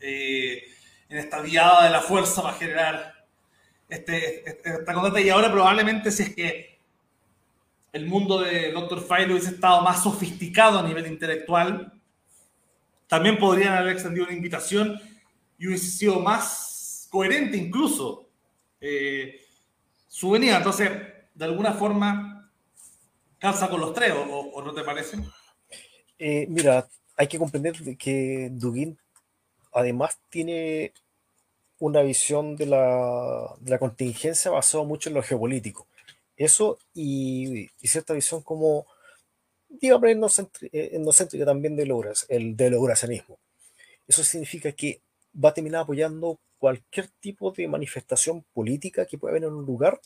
eh, 0.00 0.62
en 1.08 1.18
esta 1.18 1.42
diada 1.42 1.84
de 1.84 1.90
la 1.90 2.00
fuerza 2.00 2.42
para 2.42 2.56
generar 2.56 3.24
este, 3.88 4.48
este, 4.48 4.70
esta 4.70 4.92
constante. 4.92 5.22
Y 5.22 5.30
ahora 5.30 5.50
probablemente 5.50 6.10
si 6.10 6.24
es 6.24 6.34
que 6.34 6.78
el 7.92 8.06
mundo 8.06 8.40
de 8.40 8.72
Dr. 8.72 9.00
File 9.00 9.32
hubiese 9.32 9.54
estado 9.54 9.80
más 9.82 10.02
sofisticado 10.02 10.80
a 10.80 10.82
nivel 10.82 11.06
intelectual, 11.06 11.92
también 13.06 13.38
podrían 13.38 13.74
haber 13.74 13.92
extendido 13.92 14.26
una 14.26 14.34
invitación 14.34 15.00
y 15.58 15.68
hubiese 15.68 15.86
sido 15.86 16.20
más 16.20 17.08
coherente 17.10 17.56
incluso 17.56 18.28
eh, 18.80 19.40
su 20.08 20.30
venida. 20.30 20.58
Entonces, 20.58 20.90
de 21.36 21.44
alguna 21.44 21.74
forma 21.74 22.50
calza 23.38 23.68
con 23.68 23.80
los 23.80 23.92
tres, 23.92 24.12
¿o, 24.16 24.62
no 24.62 24.74
te 24.74 24.82
parece? 24.82 25.18
Eh, 26.18 26.46
mira, 26.48 26.88
hay 27.16 27.28
que 27.28 27.38
comprender 27.38 27.74
que 27.98 28.48
Dugin 28.52 28.98
además 29.72 30.18
tiene 30.30 30.92
una 31.78 32.00
visión 32.00 32.56
de 32.56 32.66
la, 32.66 33.78
contingencia 33.78 34.50
basada 34.50 34.84
mucho 34.84 35.10
en 35.10 35.14
lo 35.14 35.22
geopolítico. 35.22 35.86
Eso 36.36 36.78
y, 36.94 37.68
cierta 37.82 38.14
visión 38.14 38.42
como, 38.42 38.86
digamos, 39.68 40.08
endocéntrica, 40.08 41.42
eh, 41.42 41.46
también 41.46 41.76
del, 41.76 41.92
el, 42.28 42.56
del 42.56 42.74
Eso 44.08 44.24
significa 44.24 44.72
que 44.72 45.02
va 45.32 45.50
a 45.50 45.54
terminar 45.54 45.82
apoyando 45.82 46.38
cualquier 46.58 47.08
tipo 47.20 47.50
de 47.50 47.68
manifestación 47.68 48.42
política 48.54 49.04
que 49.04 49.18
pueda 49.18 49.32
haber 49.32 49.44
en 49.44 49.52
un 49.52 49.66
lugar 49.66 50.00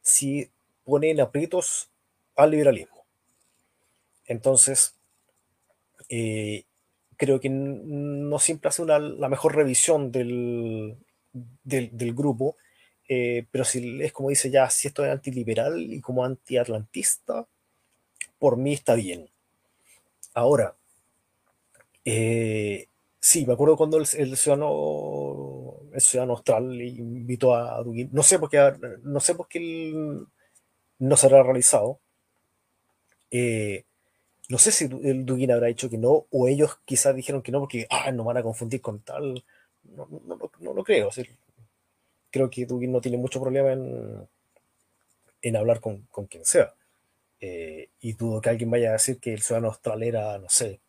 si 0.00 0.48
pone 0.86 1.10
en 1.10 1.20
aprietos 1.20 1.90
al 2.36 2.52
liberalismo. 2.52 3.04
Entonces, 4.24 4.94
eh, 6.08 6.64
creo 7.16 7.40
que 7.40 7.50
no 7.50 8.38
siempre 8.38 8.68
hace 8.68 8.82
una, 8.82 8.98
la 8.98 9.28
mejor 9.28 9.56
revisión 9.56 10.12
del, 10.12 10.96
del, 11.64 12.14
grupo, 12.14 12.56
eh, 13.08 13.46
pero 13.50 13.64
si 13.64 14.00
es 14.02 14.12
como 14.12 14.30
dice 14.30 14.50
ya, 14.50 14.70
si 14.70 14.88
esto 14.88 15.04
es 15.04 15.10
antiliberal 15.10 15.92
y 15.92 16.00
como 16.00 16.24
antiatlantista, 16.24 17.46
por 18.38 18.56
mí 18.56 18.72
está 18.72 18.94
bien. 18.94 19.28
Ahora, 20.34 20.76
eh, 22.04 22.86
sí, 23.18 23.44
me 23.44 23.54
acuerdo 23.54 23.76
cuando 23.76 23.98
el, 23.98 24.06
ciudadano, 24.06 25.80
el 25.92 26.00
ciudadano 26.00 26.34
austral 26.34 26.80
invitó 26.80 27.54
a 27.54 27.82
Dugin, 27.82 28.10
no 28.12 28.22
sé 28.22 28.38
por 28.38 28.50
qué, 28.50 28.72
no 29.02 29.18
sé 29.18 29.34
por 29.34 29.48
qué 29.48 29.92
no 30.98 31.16
se 31.16 31.26
habrá 31.26 31.42
realizado. 31.42 32.00
Eh, 33.30 33.84
no 34.48 34.58
sé 34.58 34.72
si 34.72 34.84
el 34.84 35.26
Dugin 35.26 35.52
habrá 35.52 35.66
dicho 35.66 35.90
que 35.90 35.98
no, 35.98 36.26
o 36.30 36.48
ellos 36.48 36.78
quizás 36.84 37.14
dijeron 37.14 37.42
que 37.42 37.52
no 37.52 37.60
porque 37.60 37.86
ah, 37.90 38.12
nos 38.12 38.26
van 38.26 38.36
a 38.36 38.42
confundir 38.42 38.80
con 38.80 39.00
tal. 39.00 39.44
No, 39.84 40.08
no, 40.24 40.36
lo 40.74 40.84
creo. 40.84 41.10
creo 42.30 42.50
que 42.50 42.66
Dugin 42.66 42.92
no 42.92 43.00
tiene 43.00 43.18
mucho 43.18 43.40
problema 43.40 43.72
en, 43.72 44.28
en 45.42 45.56
hablar 45.56 45.80
con, 45.80 46.02
con 46.10 46.26
quien 46.26 46.44
sea. 46.44 46.74
Eh, 47.40 47.90
y 48.00 48.14
dudo 48.14 48.40
que 48.40 48.50
alguien 48.50 48.70
vaya 48.70 48.90
a 48.90 48.92
decir 48.92 49.18
que 49.20 49.34
el 49.34 49.42
ciudadano 49.42 49.68
austral 49.68 50.02
era, 50.02 50.38
no 50.38 50.48
sé, 50.48 50.80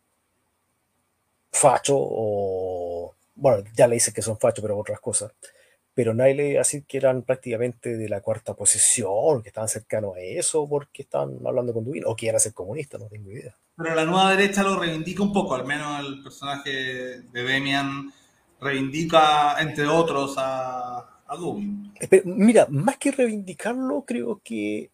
facho 1.50 1.96
o. 1.98 3.14
Bueno, 3.34 3.64
ya 3.74 3.86
le 3.86 3.94
dice 3.94 4.12
que 4.12 4.22
son 4.22 4.38
fachos, 4.38 4.62
pero 4.62 4.78
otras 4.78 5.00
cosas. 5.00 5.32
Pero 5.98 6.14
nadie 6.14 6.34
le 6.36 6.48
iba 6.50 6.58
a 6.58 6.62
decir 6.62 6.84
que 6.84 6.96
eran 6.96 7.22
prácticamente 7.22 7.96
de 7.96 8.08
la 8.08 8.20
cuarta 8.20 8.54
posición, 8.54 9.42
que 9.42 9.48
estaban 9.48 9.68
cercanos 9.68 10.14
a 10.16 10.20
eso, 10.20 10.64
porque 10.68 11.02
estaban 11.02 11.40
hablando 11.44 11.74
con 11.74 11.84
Dugin, 11.84 12.04
o 12.06 12.14
que 12.14 12.28
era 12.28 12.38
ser 12.38 12.54
comunista, 12.54 12.98
no 12.98 13.06
tengo 13.06 13.32
idea. 13.32 13.56
Pero 13.76 13.96
la 13.96 14.04
nueva 14.04 14.30
derecha 14.30 14.62
lo 14.62 14.78
reivindica 14.78 15.24
un 15.24 15.32
poco, 15.32 15.56
al 15.56 15.66
menos 15.66 15.98
el 15.98 16.22
personaje 16.22 16.70
de 16.70 17.42
Demian 17.42 18.12
reivindica, 18.60 19.56
entre 19.58 19.88
otros, 19.88 20.36
a, 20.38 20.98
a 20.98 21.36
mira, 22.26 22.68
más 22.70 22.96
que 22.98 23.10
reivindicarlo, 23.10 24.04
creo 24.06 24.40
que 24.44 24.92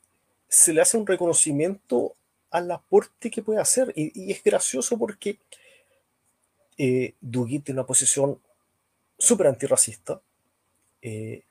se 0.49 0.73
le 0.73 0.81
hace 0.81 0.97
un 0.97 1.07
reconocimiento 1.07 2.15
al 2.51 2.71
aporte 2.71 3.31
que 3.31 3.43
puede 3.43 3.61
hacer. 3.61 3.93
Y, 3.95 4.33
es 4.33 4.43
gracioso 4.43 4.97
porque 4.97 5.39
eh, 6.79 7.13
Dugin 7.21 7.61
tiene 7.61 7.81
una 7.81 7.87
posición 7.87 8.39
súper 9.19 9.49
antirracista, 9.49 10.23
eh, 11.05 11.43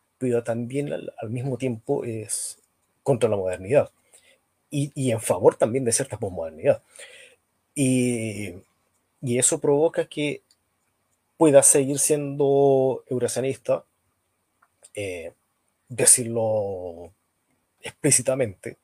también 0.43 0.91
al, 0.91 1.29
mismo 1.29 1.57
tiempo 1.57 2.03
es 2.05 2.57
contra 3.03 3.29
la 3.29 3.35
modernidad 3.35 3.91
y, 4.69 5.11
en 5.11 5.21
favor 5.21 5.55
también 5.55 5.85
de 5.85 5.91
cierta 5.91 6.17
posmodernidad. 6.17 6.81
Y, 7.75 8.55
eso 9.21 9.59
provoca 9.59 10.05
que 10.05 10.41
pueda 11.37 11.61
seguir 11.61 11.99
siendo 11.99 13.03
eurasianista, 13.07 13.83
eh, 14.95 15.33
decirlo 15.87 17.13
explícitamente, 17.81 18.77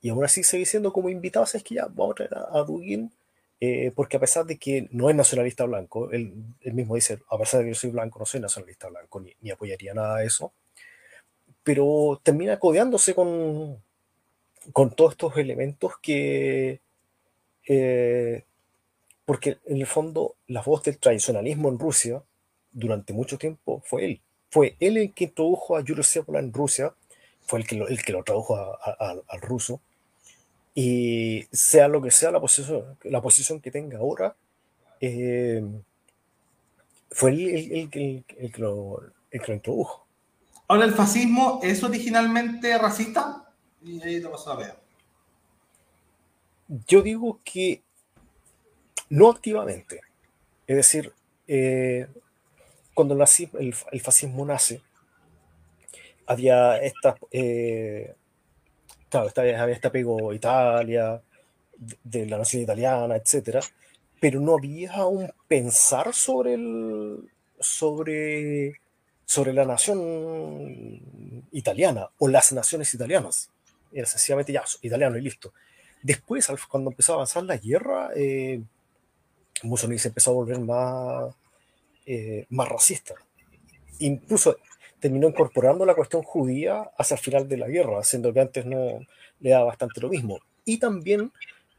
y 0.00 0.10
aún 0.10 0.24
así 0.24 0.44
sigue 0.44 0.66
siendo 0.66 0.92
como 0.92 1.08
invitado, 1.08 1.46
es 1.52 1.62
que 1.64 1.74
ya 1.74 1.86
vamos 1.86 2.12
a 2.12 2.14
traer 2.14 2.34
a, 2.34 2.62
Dugin, 2.62 3.10
eh, 3.58 3.90
porque 3.94 4.18
a 4.18 4.20
pesar 4.20 4.44
de 4.44 4.58
que 4.58 4.88
no 4.90 5.08
es 5.08 5.16
nacionalista 5.16 5.64
blanco, 5.64 6.10
él, 6.10 6.34
mismo 6.60 6.94
dice, 6.94 7.20
a 7.30 7.38
pesar 7.38 7.60
de 7.60 7.66
que 7.66 7.70
yo 7.72 7.74
soy 7.74 7.90
blanco, 7.90 8.18
no 8.18 8.26
soy 8.26 8.40
nacionalista 8.40 8.88
blanco, 8.88 9.20
ni, 9.20 9.50
apoyaría 9.50 9.94
nada 9.94 10.18
de 10.18 10.26
eso, 10.26 10.52
pero 11.62 12.20
termina 12.22 12.58
codeándose 12.58 13.14
con, 13.14 13.82
con 14.72 14.94
todos 14.94 15.12
estos 15.12 15.36
elementos 15.36 15.92
que... 16.02 16.80
Eh, 17.68 18.44
porque 19.24 19.58
en 19.64 19.78
el 19.78 19.86
fondo 19.86 20.36
la 20.46 20.62
voz 20.62 20.84
del 20.84 20.98
tradicionalismo 20.98 21.68
en 21.68 21.80
Rusia 21.80 22.22
durante 22.70 23.12
mucho 23.12 23.38
tiempo 23.38 23.82
fue 23.84 24.04
él. 24.04 24.20
Fue 24.50 24.76
él 24.78 24.98
el 24.98 25.12
que 25.12 25.24
introdujo 25.24 25.76
a 25.76 25.82
Yuri 25.82 26.04
Sepola 26.04 26.38
en 26.38 26.52
Rusia, 26.52 26.94
fue 27.40 27.58
el 27.58 27.66
que 27.66 27.74
lo, 27.74 27.88
el 27.88 28.02
que 28.04 28.12
lo 28.12 28.22
tradujo 28.22 28.56
al 28.56 29.40
ruso, 29.40 29.80
y 30.78 31.48
sea 31.52 31.88
lo 31.88 32.02
que 32.02 32.10
sea 32.10 32.30
la 32.30 32.38
posición, 32.38 32.98
la 33.04 33.22
posición 33.22 33.62
que 33.62 33.70
tenga 33.70 33.96
ahora, 33.96 34.36
eh, 35.00 35.64
fue 37.10 37.30
el, 37.30 37.72
el, 37.72 37.88
que 37.88 38.52
lo, 38.58 39.00
introdujo. 39.32 40.06
Ahora, 40.68 40.84
¿el 40.84 40.92
fascismo 40.92 41.60
es 41.62 41.82
originalmente 41.82 42.76
racista? 42.76 43.50
Y 43.82 44.02
ahí 44.02 44.20
lo 44.20 44.32
vas 44.32 44.46
a 44.48 44.54
ver. 44.54 44.74
Yo 46.86 47.00
digo 47.00 47.40
que 47.42 47.82
no 49.08 49.30
activamente. 49.30 50.02
Es 50.66 50.76
decir, 50.76 51.10
eh, 51.48 52.06
cuando 52.92 53.14
el, 53.14 53.74
el, 53.92 54.00
fascismo 54.02 54.44
nace, 54.44 54.82
había 56.26 56.76
estas 56.82 57.14
eh, 57.30 58.14
claro, 59.08 59.30
había 59.36 59.74
este 59.74 59.88
apego 59.88 60.30
a 60.30 60.34
Italia, 60.34 61.20
de, 61.78 62.26
la 62.26 62.38
nación 62.38 62.62
italiana, 62.62 63.16
etcétera, 63.16 63.60
pero 64.20 64.40
no 64.40 64.56
había 64.56 65.04
un 65.06 65.30
pensar 65.48 66.14
sobre 66.14 66.54
el, 66.54 67.30
sobre, 67.60 68.80
sobre 69.24 69.52
la 69.52 69.64
nación 69.64 71.00
italiana 71.52 72.08
o 72.18 72.28
las 72.28 72.52
naciones 72.52 72.92
italianas. 72.94 73.50
Era 73.92 74.06
sencillamente 74.06 74.52
ya, 74.52 74.64
italiano 74.82 75.16
y 75.16 75.22
listo. 75.22 75.52
Después, 76.02 76.48
cuando 76.68 76.90
empezó 76.90 77.12
a 77.12 77.14
avanzar 77.16 77.42
la 77.44 77.56
guerra, 77.56 78.10
eh, 78.14 78.62
Mussolini 79.62 79.98
se 79.98 80.08
empezó 80.08 80.30
a 80.30 80.34
volver 80.34 80.60
más, 80.60 81.34
eh, 82.04 82.46
más 82.50 82.68
racista. 82.68 83.14
Incluso 83.98 84.56
terminó 85.00 85.28
incorporando 85.28 85.84
la 85.84 85.94
cuestión 85.94 86.22
judía 86.22 86.90
hacia 86.96 87.16
el 87.16 87.20
final 87.20 87.48
de 87.48 87.56
la 87.56 87.68
guerra, 87.68 88.02
siendo 88.02 88.32
que 88.32 88.40
antes 88.40 88.66
no 88.66 89.00
le 89.40 89.50
daba 89.50 89.66
bastante 89.66 90.00
lo 90.00 90.08
mismo. 90.08 90.40
Y 90.64 90.78
también 90.78 91.32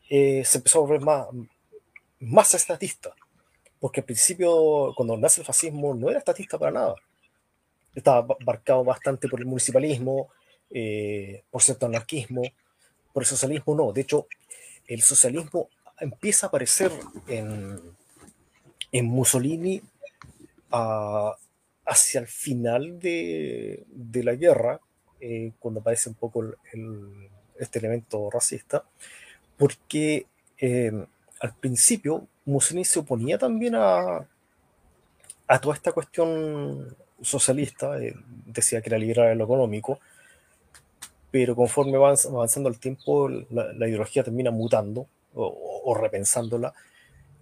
eh, 0.09 0.43
se 0.45 0.59
empezó 0.59 0.79
a 0.79 0.81
volver 0.81 1.01
más, 1.01 1.27
más 2.19 2.53
estatista, 2.53 3.13
porque 3.79 4.01
al 4.01 4.05
principio, 4.05 4.93
cuando 4.95 5.17
nace 5.17 5.41
el 5.41 5.47
fascismo, 5.47 5.93
no 5.93 6.09
era 6.09 6.19
estatista 6.19 6.57
para 6.57 6.71
nada. 6.71 6.95
Estaba 7.93 8.35
marcado 8.45 8.83
bastante 8.83 9.27
por 9.27 9.39
el 9.39 9.45
municipalismo, 9.45 10.29
eh, 10.69 11.43
por 11.49 11.61
cierto 11.61 11.87
anarquismo, 11.87 12.43
por 13.13 13.23
el 13.23 13.27
socialismo 13.27 13.75
no. 13.75 13.91
De 13.91 14.01
hecho, 14.01 14.27
el 14.87 15.01
socialismo 15.01 15.69
empieza 15.99 16.45
a 16.45 16.49
aparecer 16.49 16.91
en, 17.27 17.81
en 18.91 19.05
Mussolini 19.05 19.81
a, 20.71 21.35
hacia 21.87 22.19
el 22.19 22.27
final 22.27 22.99
de, 22.99 23.83
de 23.87 24.23
la 24.23 24.35
guerra, 24.35 24.79
eh, 25.19 25.53
cuando 25.57 25.79
aparece 25.79 26.09
un 26.09 26.15
poco 26.15 26.43
este 27.57 27.79
elemento 27.79 28.29
racista, 28.29 28.83
porque 29.57 30.27
eh, 30.59 30.91
al 31.39 31.55
principio 31.55 32.27
Mussolini 32.45 32.85
se 32.85 32.99
oponía 32.99 33.37
también 33.39 33.73
a, 33.75 34.27
a 35.47 35.61
toda 35.61 35.75
esta 35.75 35.93
cuestión 35.93 36.95
socialista, 37.21 37.99
eh, 37.99 38.13
decía 38.45 38.81
que 38.81 38.89
era 38.89 38.97
liberal 38.99 39.31
en 39.31 39.37
lo 39.39 39.45
económico, 39.45 39.99
pero 41.31 41.55
conforme 41.55 41.97
va 41.97 42.13
avanzando 42.13 42.69
el 42.69 42.77
tiempo, 42.77 43.29
la, 43.29 43.87
ideología 43.87 44.23
termina 44.23 44.51
mutando 44.51 45.07
o, 45.33 45.95
repensándola, 45.95 46.73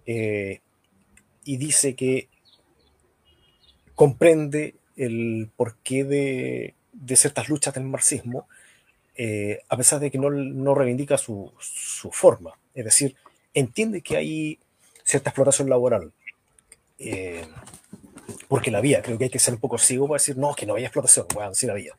y 0.06 1.56
dice 1.56 1.94
que 1.94 2.28
comprende 3.96 4.76
el 4.96 5.50
porqué 5.56 6.04
de, 6.04 6.74
de 6.92 7.16
ciertas 7.16 7.48
luchas 7.48 7.74
del 7.74 7.84
marxismo, 7.84 8.46
eh, 9.16 9.62
a 9.68 9.76
pesar 9.76 9.98
de 9.98 10.10
que 10.10 10.18
no, 10.18 10.30
no 10.30 10.74
reivindica 10.74 11.18
su, 11.18 11.52
su, 11.58 12.10
forma. 12.12 12.58
Es 12.74 12.84
decir, 12.84 13.16
entiende 13.54 14.02
que 14.02 14.16
hay 14.16 14.58
cierta 15.02 15.30
explotación 15.30 15.70
laboral, 15.70 16.12
eh, 16.98 17.46
porque 18.48 18.70
la 18.70 18.78
había. 18.78 19.02
Creo 19.02 19.16
que 19.16 19.24
hay 19.24 19.30
que 19.30 19.38
ser 19.38 19.54
un 19.54 19.60
poco 19.60 19.78
ciego 19.78 20.06
para 20.06 20.20
decir, 20.20 20.36
no, 20.36 20.54
que 20.54 20.66
no 20.66 20.74
había 20.74 20.86
explotación, 20.86 21.26
bueno, 21.34 21.54
sí 21.54 21.66
la 21.66 21.72
había. 21.72 21.94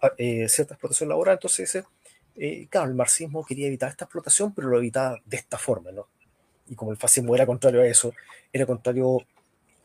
Ah, 0.00 0.12
eh, 0.16 0.48
cierta 0.48 0.74
explotación 0.74 1.08
laboral, 1.08 1.34
entonces, 1.34 1.84
claro, 2.70 2.88
el 2.88 2.94
marxismo 2.94 3.44
quería 3.44 3.66
evitar 3.66 3.90
esta 3.90 4.04
explotación, 4.04 4.54
pero 4.54 4.68
lo 4.68 4.78
evitaba 4.78 5.20
de 5.24 5.36
esta 5.36 5.58
forma, 5.58 5.90
¿no? 5.90 6.06
Y 6.68 6.76
como 6.76 6.92
el 6.92 6.96
fascismo 6.96 7.34
era 7.34 7.44
contrario 7.46 7.80
a 7.82 7.86
eso, 7.86 8.14
era 8.52 8.64
contrario 8.64 9.26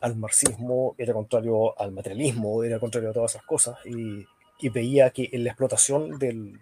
al 0.00 0.16
marxismo, 0.16 0.94
era 0.98 1.12
contrario 1.12 1.78
al 1.80 1.92
materialismo, 1.92 2.62
era 2.62 2.78
contrario 2.78 3.10
a 3.10 3.12
todas 3.12 3.32
esas 3.32 3.44
cosas 3.44 3.76
y, 3.84 4.26
veía 4.70 5.10
que 5.10 5.28
en 5.32 5.44
la 5.44 5.50
explotación 5.50 6.18
del, 6.18 6.58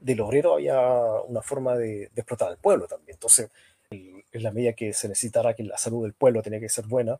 del 0.00 0.20
obrero 0.20 0.54
había 0.54 0.80
una 1.28 1.42
forma 1.42 1.76
de, 1.76 2.04
explotar 2.16 2.48
al 2.48 2.56
pueblo 2.56 2.86
también. 2.86 3.14
Entonces, 3.14 3.50
en 3.90 4.42
la 4.42 4.50
medida 4.50 4.72
que 4.72 4.92
se 4.92 5.08
necesitara 5.08 5.54
que 5.54 5.62
la 5.62 5.78
salud 5.78 6.02
del 6.02 6.14
pueblo 6.14 6.42
tenía 6.42 6.58
que 6.58 6.68
ser 6.68 6.86
buena, 6.86 7.18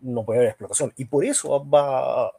no 0.00 0.24
puede 0.24 0.40
haber 0.40 0.50
explotación. 0.50 0.92
Y 0.96 1.04
por 1.04 1.24
eso 1.24 1.64
va, 1.68 2.32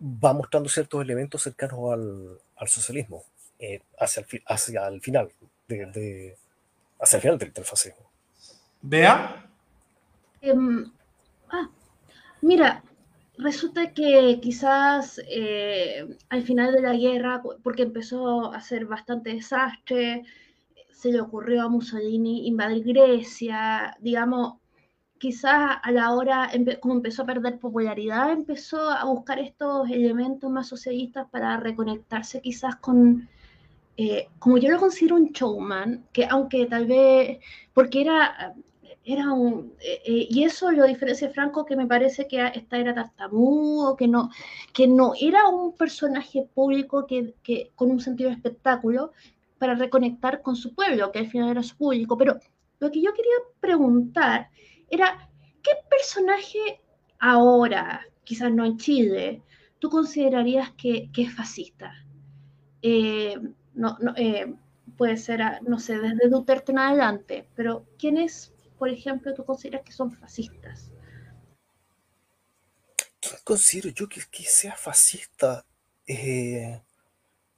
va 0.00 0.32
mostrando 0.32 0.68
ciertos 0.68 1.02
elementos 1.02 1.42
cercanos 1.42 1.92
al, 1.92 2.68
socialismo 2.68 3.24
eh, 3.58 3.80
hacia, 3.98 4.24
el, 4.28 4.42
hacia 4.46 4.86
el 4.88 5.00
final, 5.00 5.30
de, 5.68 6.36
hacia 7.00 7.16
el 7.16 7.22
final 7.22 7.38
del, 7.38 7.52
fascismo. 7.64 8.10
¿Vea? 8.82 9.46
Em, 10.40 10.90
ah, 11.50 11.70
mira, 12.42 12.82
resulta 13.38 13.92
que 13.92 14.38
quizás 14.42 15.20
eh, 15.28 16.06
al 16.28 16.42
final 16.42 16.72
de 16.72 16.82
la 16.82 16.94
guerra, 16.94 17.42
porque 17.62 17.82
empezó 17.82 18.52
a 18.52 18.60
ser 18.60 18.86
bastante 18.86 19.30
desastre, 19.34 20.24
se 20.90 21.12
le 21.12 21.20
ocurrió 21.20 21.62
a 21.62 21.68
Mussolini 21.68 22.46
invadir 22.46 22.84
Grecia, 22.84 23.96
digamos, 24.00 24.54
quizás 25.18 25.78
a 25.82 25.90
la 25.92 26.12
hora, 26.12 26.50
como 26.80 26.94
empezó 26.94 27.22
a 27.22 27.26
perder 27.26 27.58
popularidad, 27.58 28.32
empezó 28.32 28.90
a 28.90 29.04
buscar 29.04 29.38
estos 29.38 29.90
elementos 29.90 30.50
más 30.50 30.68
socialistas 30.68 31.28
para 31.30 31.56
reconectarse 31.58 32.40
quizás 32.40 32.76
con, 32.76 33.28
eh, 33.96 34.28
como 34.38 34.58
yo 34.58 34.70
lo 34.70 34.78
considero 34.78 35.16
un 35.16 35.32
showman, 35.32 36.06
que 36.12 36.26
aunque 36.26 36.66
tal 36.66 36.86
vez, 36.86 37.38
porque 37.72 38.02
era, 38.02 38.54
era 39.06 39.32
un, 39.32 39.72
eh, 39.80 40.02
eh, 40.04 40.26
y 40.28 40.42
eso 40.42 40.72
lo 40.72 40.84
diferencia 40.84 41.30
Franco, 41.30 41.64
que 41.64 41.76
me 41.76 41.86
parece 41.86 42.26
que 42.26 42.44
esta 42.54 42.76
era 42.76 42.92
tartamudo, 42.92 43.96
que 43.96 44.08
no, 44.08 44.30
que 44.72 44.88
no 44.88 45.12
era 45.20 45.46
un 45.48 45.76
personaje 45.76 46.48
público 46.52 47.06
que, 47.06 47.34
que, 47.44 47.70
con 47.76 47.92
un 47.92 48.00
sentido 48.00 48.30
de 48.30 48.36
espectáculo 48.36 49.12
para 49.58 49.76
reconectar 49.76 50.42
con 50.42 50.56
su 50.56 50.74
pueblo, 50.74 51.12
que 51.12 51.20
al 51.20 51.28
final 51.28 51.50
era 51.50 51.62
su 51.62 51.76
público, 51.76 52.18
pero 52.18 52.40
lo 52.80 52.90
que 52.90 53.00
yo 53.00 53.14
quería 53.14 53.36
preguntar 53.60 54.50
era, 54.90 55.30
¿qué 55.62 55.70
personaje 55.88 56.80
ahora, 57.20 58.04
quizás 58.24 58.52
no 58.52 58.64
en 58.64 58.76
Chile, 58.76 59.42
tú 59.78 59.88
considerarías 59.88 60.72
que, 60.72 61.10
es 61.16 61.32
fascista? 61.32 61.92
Eh, 62.82 63.36
no, 63.74 63.96
puede 64.96 65.16
ser, 65.16 65.40
no 65.62 65.78
sé, 65.78 65.98
desde 65.98 66.28
Duterte 66.28 66.72
en 66.72 66.78
adelante, 66.78 67.48
pero 67.54 67.86
¿quiénes, 67.98 68.52
por 68.78 68.88
ejemplo, 68.88 69.34
tú 69.34 69.44
consideras 69.44 69.82
que 69.82 69.92
son 69.92 70.12
fascistas? 70.12 70.90
¿Quién 73.20 73.34
considero 73.44 73.88
yo 73.90 74.08
que, 74.08 74.20
sea 74.44 74.76
fascista? 74.76 75.64
Eh, 76.06 76.80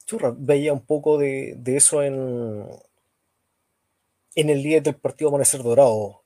yo 0.07 0.19
veía 0.39 0.73
un 0.73 0.85
poco 0.85 1.19
de, 1.19 1.61
eso 1.67 2.03
en, 2.03 2.67
en 4.35 4.51
el 4.51 4.63
líder 4.63 4.83
del 4.83 4.97
partido 4.97 5.29
Amanecer 5.29 5.63
Dorado 5.63 6.23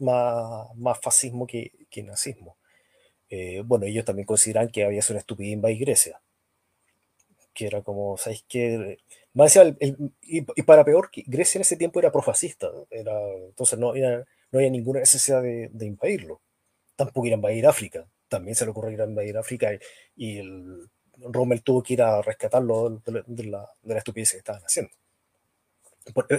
más, 0.00 0.98
fascismo 1.00 1.46
que, 1.46 1.72
nazismo. 2.04 2.56
Eh, 3.28 3.62
bueno, 3.64 3.86
ellos 3.86 4.04
también 4.04 4.26
consideran 4.26 4.68
que 4.68 4.84
había 4.84 5.02
sido 5.02 5.14
una 5.14 5.20
estupidez 5.20 5.78
Grecia. 5.78 6.20
Que 7.54 7.66
era 7.66 7.82
como, 7.82 8.16
¿sabéis 8.16 8.44
qué? 8.48 8.98
Y, 10.22 10.62
para 10.62 10.84
peor, 10.84 11.10
Grecia 11.26 11.58
en 11.58 11.62
ese 11.62 11.76
tiempo 11.76 12.00
era 12.00 12.12
profascista. 12.12 12.70
Era, 12.90 13.12
entonces 13.48 13.78
no, 13.78 13.94
no 13.94 14.58
había 14.58 14.70
ninguna 14.70 15.00
necesidad 15.00 15.42
de, 15.42 15.70
invadirlo. 15.80 16.40
Tampoco 16.96 17.26
ir 17.26 17.32
a 17.32 17.36
invadir 17.36 17.66
África. 17.66 18.06
También 18.28 18.54
se 18.54 18.64
le 18.64 18.70
ocurrió 18.72 18.92
ir 18.92 19.02
a 19.02 19.06
invadir 19.06 19.36
África 19.36 19.70
y, 20.16 20.38
el, 20.38 20.88
Rommel 21.22 21.62
tuvo 21.62 21.82
que 21.82 21.94
ir 21.94 22.02
a 22.02 22.22
rescatarlo 22.22 23.02
de, 23.04 23.44
la, 23.44 23.68
de 23.82 23.94
la 23.94 23.98
estupidez 23.98 24.32
que 24.32 24.38
estaban 24.38 24.62
haciendo. 24.62 24.92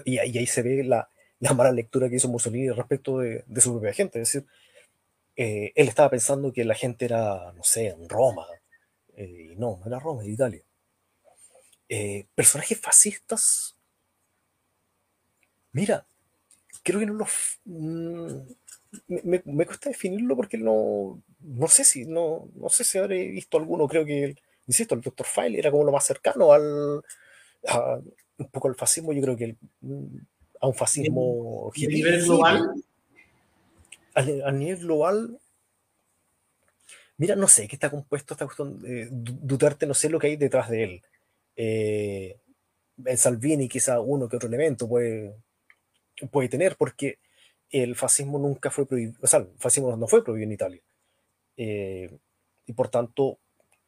y, 0.05 0.17
ahí 0.17 0.47
se 0.47 0.61
ve 0.61 0.83
la, 0.83 1.09
la 1.39 1.53
mala 1.53 1.71
lectura 1.71 2.09
que 2.09 2.15
hizo 2.15 2.29
Mussolini 2.29 2.69
respecto 2.69 3.19
de, 3.19 3.43
su 3.57 3.73
propia 3.73 3.93
gente. 3.93 4.21
Es 4.21 4.31
decir, 4.31 4.47
eh, 5.35 5.71
él 5.75 5.87
estaba 5.87 6.09
pensando 6.09 6.53
que 6.53 6.65
la 6.65 6.75
gente 6.75 7.05
era, 7.05 7.51
no 7.53 7.63
sé, 7.63 7.87
en 7.87 8.07
Roma. 8.09 8.45
Eh, 9.15 9.51
y 9.53 9.55
no, 9.55 9.77
no 9.77 9.87
era 9.87 9.99
Roma, 9.99 10.23
era 10.23 10.31
Italia. 10.31 10.63
Eh, 11.93 12.25
personajes 12.35 12.79
fascistas. 12.79 13.75
Mira, 15.73 16.05
creo 16.83 17.01
que 17.01 17.05
no 17.05 17.15
los. 17.15 17.59
Mm, 17.65 18.43
me, 19.09 19.65
cuesta 19.65 19.89
definirlo 19.89 20.37
porque 20.37 20.57
no, 20.57 21.21
no 21.41 21.67
sé 21.67 21.83
si 21.83 22.05
no, 22.05 22.47
no 22.55 22.69
sé 22.69 22.85
si 22.85 22.97
habré 22.97 23.27
visto 23.27 23.57
alguno. 23.57 23.89
Creo 23.89 24.05
que, 24.05 24.37
insisto, 24.67 24.95
el 24.95 25.01
Dr. 25.01 25.25
File 25.25 25.59
era 25.59 25.69
como 25.69 25.83
lo 25.83 25.91
más 25.91 26.05
cercano 26.05 26.53
al 26.53 27.03
un 28.37 28.49
poco 28.49 28.69
al 28.69 28.75
fascismo. 28.75 29.11
Yo 29.11 29.21
creo 29.21 29.35
que 29.35 29.43
el, 29.43 29.57
mm, 29.81 30.17
a 30.61 30.67
un 30.67 30.73
fascismo 30.73 31.73
¿A 31.75 31.87
nivel 31.87 32.23
global? 32.23 32.85
A, 34.13 34.51
nivel 34.53 34.77
global, 34.77 35.39
mira, 37.17 37.35
no 37.35 37.49
sé 37.49 37.67
qué 37.67 37.75
está 37.75 37.89
compuesto 37.89 38.33
esta 38.33 38.45
cuestión. 38.45 38.79
de 38.79 39.09
Duterte, 39.11 39.85
no 39.85 39.93
sé 39.93 40.09
lo 40.09 40.19
que 40.19 40.27
hay 40.27 40.37
detrás 40.37 40.69
de 40.69 40.83
él. 40.85 41.03
Eh, 41.56 42.38
en 43.06 43.18
Salvini, 43.18 43.68
quizá 43.68 43.99
uno 43.99 44.30
que 44.30 44.36
otro 44.36 44.47
elemento 44.47 44.88
puede, 44.88 45.36
puede 46.32 46.49
tener, 46.49 46.76
porque 46.78 47.20
el 47.70 47.95
fascismo 47.95 48.38
nunca 48.38 48.70
fue 48.70 48.86
prohibido, 48.86 49.14
o 49.22 49.28
sea, 49.28 49.39
el 49.39 49.49
fascismo 49.58 49.95
no 49.95 50.08
fue 50.08 50.24
prohibido 50.24 50.45
en 50.47 50.54
Italia. 50.54 50.82
Eh, 51.58 52.18
y 52.66 52.74
por 52.74 52.89
tanto, 52.89 53.39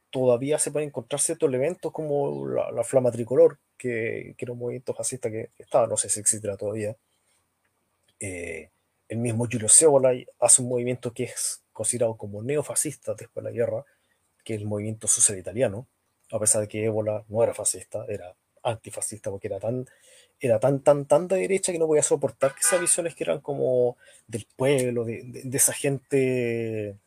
todavía 0.10 0.60
se 0.60 0.72
pueden 0.72 0.90
encontrar 0.90 1.20
ciertos 1.20 1.48
elementos 1.50 1.92
como 1.92 2.48
la 2.48 2.84
flama 2.84 3.12
tricolor, 3.12 3.60
que, 3.78 4.36
era 4.38 4.52
un 4.54 4.60
movimiento 4.60 4.94
fascista 4.94 5.30
que, 5.32 5.50
estaba, 5.58 5.88
no 5.88 5.98
sé 5.98 6.10
si 6.10 6.20
existirá 6.20 6.56
todavía. 6.58 6.96
Eh, 8.20 8.70
el 9.10 9.18
mismo 9.18 9.48
Giulio 9.48 9.70
Cébola 9.70 10.14
hace 10.40 10.62
un 10.62 10.70
movimiento 10.70 11.14
que 11.14 11.26
es 11.26 11.64
considerado 11.74 12.16
como 12.16 12.42
neofascista 12.42 13.14
después 13.16 13.44
de 13.44 13.52
la 13.52 13.56
guerra, 13.56 13.86
que 14.44 14.56
es 14.56 14.62
el 14.62 14.68
movimiento 14.68 15.08
social 15.08 15.38
italiano, 15.38 15.88
a 16.34 16.40
pesar 16.40 16.62
de 16.62 16.68
que 16.68 16.84
Ébola 16.84 17.24
no 17.30 17.44
era 17.44 17.54
fascista, 17.54 18.06
era 18.10 18.34
antifascista 18.64 19.30
porque 19.30 19.48
era 19.48 19.60
tan, 19.60 19.86
era 20.40 20.60
tan, 20.60 20.80
tan, 20.80 21.06
tan 21.06 21.28
de 21.28 21.38
derecha 21.38 21.72
que 21.72 21.78
no 21.78 21.86
podía 21.86 22.02
soportar 22.02 22.56
que 22.56 22.62
esas 22.62 22.82
visiones 22.82 23.14
que 23.14 23.24
eran 23.24 23.40
como 23.40 23.98
del 24.28 24.48
pueblo, 24.56 25.06
de, 25.06 25.44
esa 25.54 25.74
gente 25.74 26.98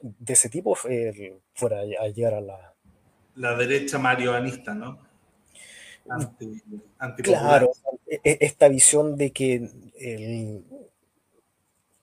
de 0.00 0.32
ese 0.32 0.48
tipo, 0.48 0.76
eh, 0.88 1.40
fuera 1.52 1.80
a 1.80 2.08
llegar 2.08 2.34
a 2.34 2.40
la... 2.40 2.74
La 3.34 3.56
derecha 3.56 3.98
marioanista, 3.98 4.72
¿no? 4.72 5.10
claro, 7.22 7.70
e, 8.06 8.20
e, 8.24 8.38
esta 8.40 8.68
visión 8.68 9.16
de 9.16 9.30
que 9.30 10.62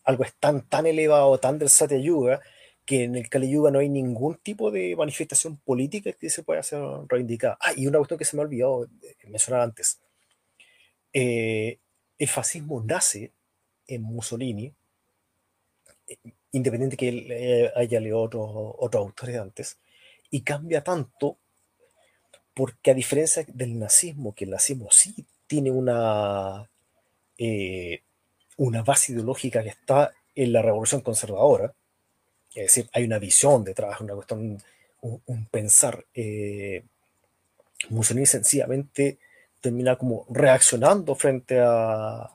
algo 0.04 0.24
es 0.24 0.34
tan, 0.36 0.62
tan 0.62 0.86
elevado, 0.86 1.38
tan 1.40 1.58
del 1.60 1.70
Satya 1.70 1.98
Yuga, 1.98 2.42
que 2.88 3.04
en 3.04 3.18
el 3.18 3.30
Kali 3.30 3.52
Yuga 3.52 3.70
no 3.70 3.80
hay 3.80 3.90
ningún 3.90 4.36
tipo 4.36 4.72
de 4.72 4.96
manifestación 4.96 5.58
política 5.58 6.14
que 6.14 6.30
se 6.30 6.42
pueda 6.42 6.62
hacer 6.62 6.82
reivindicada. 7.10 7.58
Ah, 7.60 7.74
y 7.76 7.86
una 7.86 7.98
cuestión 7.98 8.18
que 8.18 8.24
se 8.24 8.38
me 8.38 8.42
ha 8.42 8.46
olvidado 8.46 8.88
mencionar 9.28 9.62
antes. 9.62 10.00
Eh, 11.12 11.80
el 12.18 12.28
fascismo 12.30 12.82
nace 12.82 13.34
en 13.88 14.04
Mussolini, 14.04 14.74
independiente 16.54 16.96
que 16.96 17.10
él 17.10 17.28
eh, 17.30 17.72
haya 17.76 18.00
leído 18.00 18.22
otros, 18.22 18.50
otros 18.54 19.02
autores 19.06 19.38
antes, 19.38 19.78
y 20.32 20.42
cambia 20.42 20.82
tanto 20.82 21.38
porque 22.54 22.92
a 22.92 22.94
diferencia 22.94 23.46
del 23.50 23.78
nazismo, 23.78 24.34
que 24.34 24.46
el 24.46 24.52
nazismo 24.52 24.88
sí 24.92 25.28
tiene 25.46 25.72
una, 25.72 26.70
eh, 27.38 28.02
una 28.56 28.82
base 28.82 29.12
ideológica 29.12 29.62
que 29.62 29.70
está 29.70 30.14
en 30.36 30.54
la 30.54 30.62
revolución 30.62 31.02
conservadora, 31.02 31.76
es 32.58 32.74
decir, 32.74 32.90
hay 32.94 33.04
una 33.04 33.20
visión 33.20 33.64
detrás, 33.64 34.02
una 34.02 34.16
cuestión, 34.16 34.62
un, 35.02 35.46
pensar. 35.46 36.04
Eh, 36.14 36.84
Mussolini 37.90 38.26
sencillamente 38.26 39.20
termina 39.62 39.96
como 39.96 40.26
reaccionando 40.30 41.14
frente 41.16 41.60
a, 41.62 42.30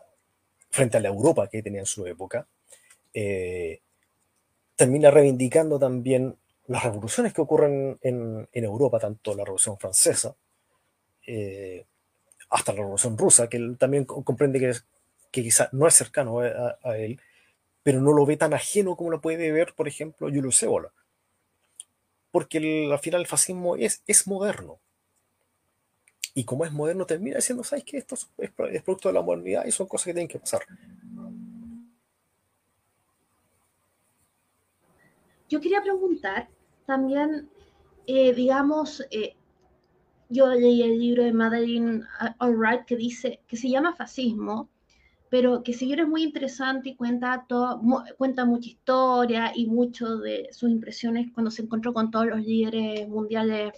frente 0.70 0.96
a 0.96 1.00
la 1.00 1.08
Europa 1.08 1.48
que 1.48 1.62
tenía 1.62 1.80
en 1.80 1.86
su 1.86 2.06
época. 2.06 2.46
Eh, 3.12 3.80
termina 4.76 5.10
reivindicando 5.10 5.78
también 5.78 6.36
las 6.68 6.84
revoluciones 6.84 7.32
que 7.32 7.40
ocurren 7.40 7.98
en, 8.00 8.48
Europa, 8.52 9.00
tanto 9.00 9.34
la 9.34 9.44
Revolución 9.44 9.76
Francesa, 9.76 10.36
eh, 11.26 11.84
hasta 12.50 12.72
la 12.72 12.78
Revolución 12.78 13.18
Rusa, 13.18 13.48
que 13.48 13.56
él 13.56 13.76
también 13.76 14.04
comprende 14.04 14.60
que, 14.60 14.72
que 15.32 15.42
quizá 15.42 15.68
no 15.72 15.88
es 15.88 15.94
cercano 15.94 16.38
a, 16.40 16.96
él, 16.96 17.20
pero 17.82 18.00
no 18.00 18.12
lo 18.12 18.24
ve 18.26 18.36
tan 18.36 18.54
ajeno 18.54 18.96
como 18.96 19.10
lo 19.10 19.20
puede 19.20 19.50
ver, 19.52 19.74
por 19.74 19.88
ejemplo, 19.88 20.28
Julio 20.28 20.52
Cébola. 20.52 20.92
Porque 22.30 22.58
al 22.90 22.98
final 22.98 23.20
el 23.22 23.26
fascismo 23.26 23.76
es, 23.76 24.02
es 24.06 24.26
moderno. 24.26 24.80
Y 26.34 26.44
como 26.44 26.64
es 26.64 26.72
moderno, 26.72 27.04
termina 27.04 27.36
diciendo, 27.36 27.62
¿sabes 27.62 27.84
qué? 27.84 27.98
Esto 27.98 28.16
es, 28.38 28.52
producto 28.52 29.08
de 29.08 29.14
la 29.14 29.22
modernidad 29.22 29.66
y 29.66 29.72
son 29.72 29.86
cosas 29.86 30.06
que 30.06 30.14
tienen 30.14 30.28
que 30.28 30.38
pasar. 30.38 30.62
Yo 35.48 35.60
quería 35.60 35.82
preguntar 35.82 36.48
también, 36.86 37.50
eh, 38.06 38.32
digamos, 38.32 39.06
eh, 39.10 39.36
yo 40.30 40.46
leí 40.46 40.82
el 40.82 40.98
libro 40.98 41.24
de 41.24 41.32
Madeline 41.34 42.04
Albright 42.38 42.86
que 42.86 42.96
dice, 42.96 43.40
que 43.46 43.58
se 43.58 43.68
llama 43.68 43.94
Fascismo, 43.94 44.70
pero 45.32 45.62
que 45.62 45.72
si 45.72 45.86
bien 45.86 46.00
es 46.00 46.08
muy 46.08 46.24
interesante 46.24 46.90
y 46.90 46.94
cuenta, 46.94 47.46
todo, 47.48 47.80
cuenta 48.18 48.44
mucha 48.44 48.68
historia 48.68 49.50
y 49.54 49.66
mucho 49.66 50.18
de 50.18 50.50
sus 50.52 50.68
impresiones 50.68 51.32
cuando 51.32 51.50
se 51.50 51.62
encontró 51.62 51.94
con 51.94 52.10
todos 52.10 52.26
los 52.26 52.42
líderes 52.42 53.08
mundiales 53.08 53.72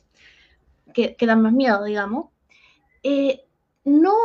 que, 0.93 1.15
que 1.15 1.27
dan 1.27 1.43
más 1.43 1.53
miedo, 1.53 1.85
digamos, 1.85 2.31
eh, 3.05 3.45
no, 3.85 4.17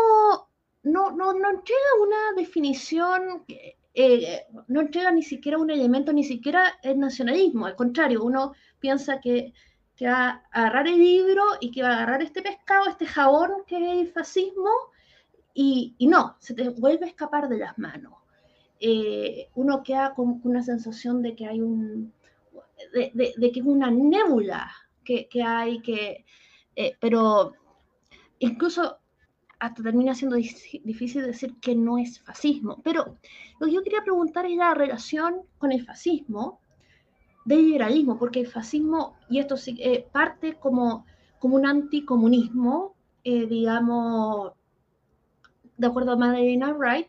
no, 0.81 1.11
no, 1.11 1.33
no 1.33 1.49
entrega 1.51 1.89
una 2.01 2.33
definición, 2.35 3.45
eh, 3.93 4.47
no 4.67 4.81
entrega 4.81 5.11
ni 5.11 5.21
siquiera 5.21 5.59
un 5.59 5.69
elemento, 5.69 6.11
ni 6.11 6.23
siquiera 6.23 6.79
el 6.81 6.99
nacionalismo, 6.99 7.67
al 7.67 7.75
contrario, 7.75 8.23
uno 8.23 8.53
piensa 8.79 9.19
que, 9.19 9.53
que 9.95 10.07
va 10.07 10.29
a 10.51 10.61
agarrar 10.61 10.87
el 10.87 10.97
libro 10.97 11.43
y 11.61 11.69
que 11.69 11.83
va 11.83 11.89
a 11.89 11.93
agarrar 11.97 12.23
este 12.23 12.41
pescado, 12.41 12.89
este 12.89 13.05
jabón 13.05 13.51
que 13.67 13.75
es 13.77 14.07
el 14.07 14.11
fascismo, 14.11 14.71
y, 15.53 15.95
no, 16.07 16.35
se 16.39 16.53
te 16.53 16.69
vuelve 16.69 17.05
a 17.05 17.09
escapar 17.09 17.49
de 17.49 17.57
las 17.57 17.77
manos. 17.77 18.13
Eh, 18.79 19.49
uno 19.55 19.83
queda 19.83 20.13
con 20.13 20.39
una 20.43 20.63
sensación 20.63 21.21
de 21.21 21.35
que 21.35 21.47
hay 21.47 21.61
un, 21.61 22.13
de, 22.93 23.11
que 23.13 23.59
es 23.59 23.65
una 23.65 23.91
nébula 23.91 24.71
que, 25.03 25.27
hay 25.43 25.81
que, 25.81 26.23
eh, 26.75 26.95
pero 26.99 27.53
incluso 28.37 28.99
hasta 29.59 29.83
termina 29.83 30.13
siendo 30.15 30.37
difícil 30.37 31.23
decir 31.23 31.59
que 31.59 31.75
no 31.75 31.97
es 31.97 32.21
fascismo. 32.21 32.79
Pero 32.83 33.17
lo 33.59 33.67
que 33.67 33.73
yo 33.73 33.83
quería 33.83 34.03
preguntar 34.03 34.45
es 34.45 34.55
la 34.55 34.73
relación 34.73 35.41
con 35.57 35.71
el 35.71 35.83
fascismo 35.83 36.61
del 37.43 37.65
liberalismo, 37.65 38.17
porque 38.17 38.39
el 38.39 38.47
fascismo, 38.47 39.17
y 39.29 39.39
esto 39.39 39.55
eh, 39.65 40.07
parte 40.11 40.53
como, 40.53 41.05
como 41.39 41.55
un 41.55 41.65
anticomunismo, 41.65 42.95
digamos, 43.23 44.53
de 45.79 45.87
acuerdo 45.87 46.11
a 46.11 46.17
Madeleine 46.17 46.73
Wright, 46.73 47.07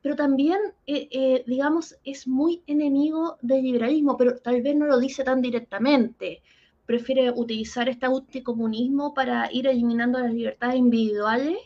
pero 0.00 0.14
también, 0.14 0.58
eh, 0.86 1.08
eh, 1.10 1.44
digamos, 1.46 1.96
es 2.04 2.28
muy 2.28 2.62
enemigo 2.66 3.36
del 3.42 3.64
liberalismo, 3.64 4.16
pero 4.16 4.38
tal 4.38 4.62
vez 4.62 4.76
no 4.76 4.86
lo 4.86 4.98
dice 4.98 5.24
tan 5.24 5.42
directamente. 5.42 6.42
Prefiere 6.86 7.32
utilizar 7.32 7.88
este 7.88 8.06
anticomunismo 8.06 9.12
para 9.12 9.52
ir 9.52 9.66
eliminando 9.66 10.20
las 10.20 10.32
libertades 10.32 10.76
individuales 10.76 11.58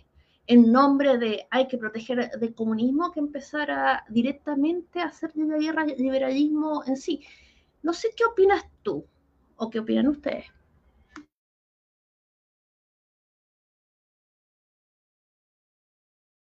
en 0.46 0.72
nombre 0.72 1.18
de 1.18 1.46
hay 1.50 1.68
que 1.68 1.78
proteger 1.78 2.30
del 2.30 2.54
comunismo 2.54 3.12
que 3.12 3.20
empezar 3.20 3.70
a 3.70 4.04
directamente 4.08 5.00
hacer 5.00 5.30
la 5.36 5.58
guerra 5.58 5.84
liberalismo 5.84 6.82
en 6.86 6.96
sí. 6.96 7.20
No 7.82 7.92
sé 7.92 8.08
qué 8.16 8.24
opinas 8.24 8.64
tú 8.82 9.04
o 9.56 9.70
qué 9.70 9.78
opinan 9.78 10.08
ustedes. 10.08 10.46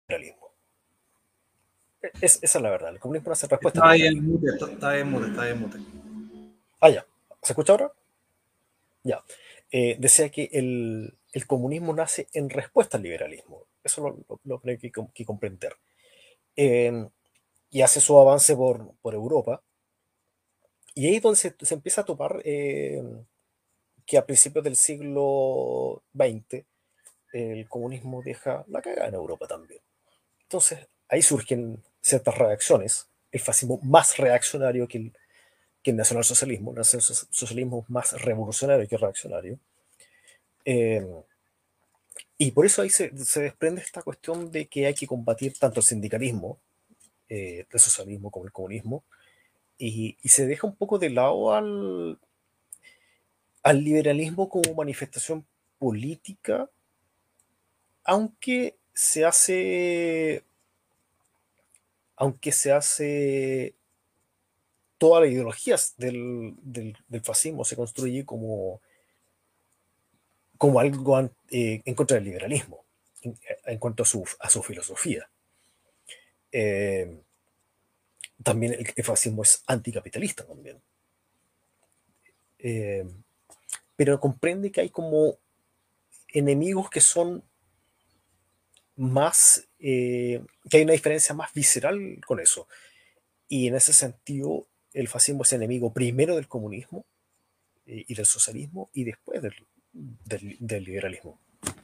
Realismo. 0.09 0.53
Es, 2.21 2.39
esa 2.43 2.59
es 2.59 2.63
la 2.63 2.71
verdad. 2.71 2.91
El 2.91 3.01
comunismo 3.01 3.29
no 3.29 3.33
hace 3.33 3.47
respuesta. 3.47 3.81
Está 3.81 3.93
bien 3.93 4.27
mute, 4.27 4.47
está 4.73 4.93
bien 4.93 5.11
mute, 5.11 5.27
está 5.29 5.45
bien 5.45 5.61
mute. 5.61 5.79
Ah, 6.81 6.91
ya. 6.91 7.07
¿Se 7.43 7.53
escucha 7.53 7.73
ahora? 7.73 7.93
Ya. 9.03 9.23
Eh, 9.71 9.97
decía 9.99 10.29
que 10.29 10.51
el, 10.53 11.17
el, 11.33 11.47
comunismo 11.47 11.95
nace 11.95 12.29
en 12.33 12.51
respuesta 12.51 12.97
al 12.97 13.03
liberalismo. 13.03 13.67
Eso 13.83 14.03
lo, 14.03 14.39
lo, 14.45 14.61
hay 14.65 14.79
que, 14.79 14.93
que, 15.15 15.25
comprender. 15.25 15.77
Eh, 16.57 17.09
y 17.71 17.83
hace 17.83 18.01
su 18.01 18.19
avance 18.19 18.55
por, 18.55 18.95
por, 19.03 19.15
Europa. 19.15 19.63
Y 20.95 21.07
ahí 21.07 21.17
es 21.17 21.23
donde 21.23 21.39
se, 21.39 21.55
se 21.61 21.75
empieza 21.75 22.03
a 22.03 22.05
topar 22.05 22.41
eh, 22.45 23.03
que 24.07 24.19
a 24.19 24.27
principios 24.27 24.65
del 24.65 24.77
siglo 24.77 26.03
XX 26.15 26.65
el 27.33 27.69
comunismo 27.69 28.23
deja 28.23 28.65
la 28.69 28.81
cagada 28.81 29.09
en 29.09 29.15
Europa 29.15 29.47
también. 29.49 29.81
Entonces, 30.55 30.87
ahí 31.09 31.21
surgen 31.21 31.83
ciertas 32.01 32.39
reacciones. 32.39 33.09
El 33.33 33.41
fascismo 33.41 33.81
más 33.83 34.17
reaccionario 34.19 34.87
que 34.87 34.99
el, 34.99 35.13
que 35.83 35.91
el 35.91 35.97
nacionalsocialismo. 35.97 36.71
El 36.71 36.77
nacionalsocialismo 36.77 37.83
es 37.83 37.91
más 37.91 38.23
revolucionario 38.23 38.87
que 38.87 38.97
reaccionario. 38.97 39.59
Eh, 40.65 41.05
y 42.39 42.53
por 42.53 42.67
eso 42.67 42.83
ahí 42.83 42.91
se, 42.91 43.11
desprende 43.11 43.81
esta 43.83 44.03
cuestión 44.03 44.53
de 44.53 44.67
que 44.67 44.87
hay 44.87 44.95
que 44.95 45.09
combatir 45.09 45.59
tanto 45.59 45.81
el 45.81 45.87
sindicalismo, 45.87 46.61
eh, 47.29 47.67
el 47.69 47.81
socialismo 47.81 48.31
como 48.31 48.45
el 48.45 48.53
comunismo, 48.53 49.03
y, 49.77 50.17
y, 50.23 50.29
se 50.29 50.47
deja 50.47 50.69
un 50.69 50.77
poco 50.77 51.01
de 51.01 51.11
lado 51.11 51.53
al, 51.53 52.21
al 53.65 53.83
liberalismo 53.83 54.49
como 54.49 54.73
manifestación 54.75 55.45
política, 55.81 56.71
aunque 58.05 58.77
se 58.95 59.25
hace, 59.25 60.45
aunque 62.17 62.53
se 62.53 62.73
hace, 62.73 63.75
toda 64.99 65.21
la 65.21 65.27
ideología 65.27 65.77
del, 65.99 66.55
del, 66.63 66.97
fascismo 67.23 67.65
se 67.65 67.77
construye 67.77 68.25
como, 68.25 68.81
como 70.57 70.81
algo 70.81 71.19
eh, 71.51 71.83
en 71.85 71.95
contra 71.95 72.15
del 72.15 72.25
liberalismo, 72.25 72.85
en, 73.23 73.79
cuanto 73.79 74.05
a 74.05 74.07
su, 74.07 74.27
a 74.39 74.49
su 74.49 74.63
filosofía. 74.63 75.29
Eh, 76.53 77.21
también 78.43 78.75
el, 78.75 79.05
fascismo 79.05 79.43
es 79.43 79.63
anticapitalista 79.67 80.47
también. 80.47 80.81
Eh, 82.59 83.05
pero 83.97 84.21
comprende 84.21 84.71
que 84.71 84.81
hay 84.81 84.91
como 84.91 85.39
enemigos 86.29 86.89
que 86.91 87.01
son 87.01 87.45
más, 88.97 89.67
eh, 89.79 90.43
que 90.71 90.77
hay 90.79 90.83
una 90.85 90.93
diferencia 90.93 91.35
más 91.35 91.53
visceral 91.53 92.21
con 92.27 92.41
eso. 92.41 92.69
Y 93.49 93.69
en 93.69 93.75
ese 93.75 93.93
sentido, 93.93 94.67
el 94.93 95.09
fascismo 95.09 95.43
es 95.43 95.53
enemigo 95.53 95.93
primero 95.93 96.37
del 96.37 96.49
comunismo 96.49 97.05
eh, 97.87 98.05
y 98.09 98.15
del 98.15 98.27
socialismo 98.27 98.91
y 98.95 99.05
después 99.05 99.43
del, 99.43 99.55
del, 100.59 100.85
liberalismo. 100.85 101.39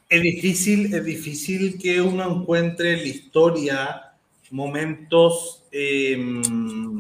Es 0.09 0.23
difícil, 0.23 0.95
es 0.95 1.05
difícil 1.05 1.79
que 1.79 2.01
uno 2.01 2.41
encuentre 2.41 2.95
en 2.95 2.99
la 3.01 3.09
historia 3.09 4.03
momentos 4.51 5.63
em, 5.71 6.99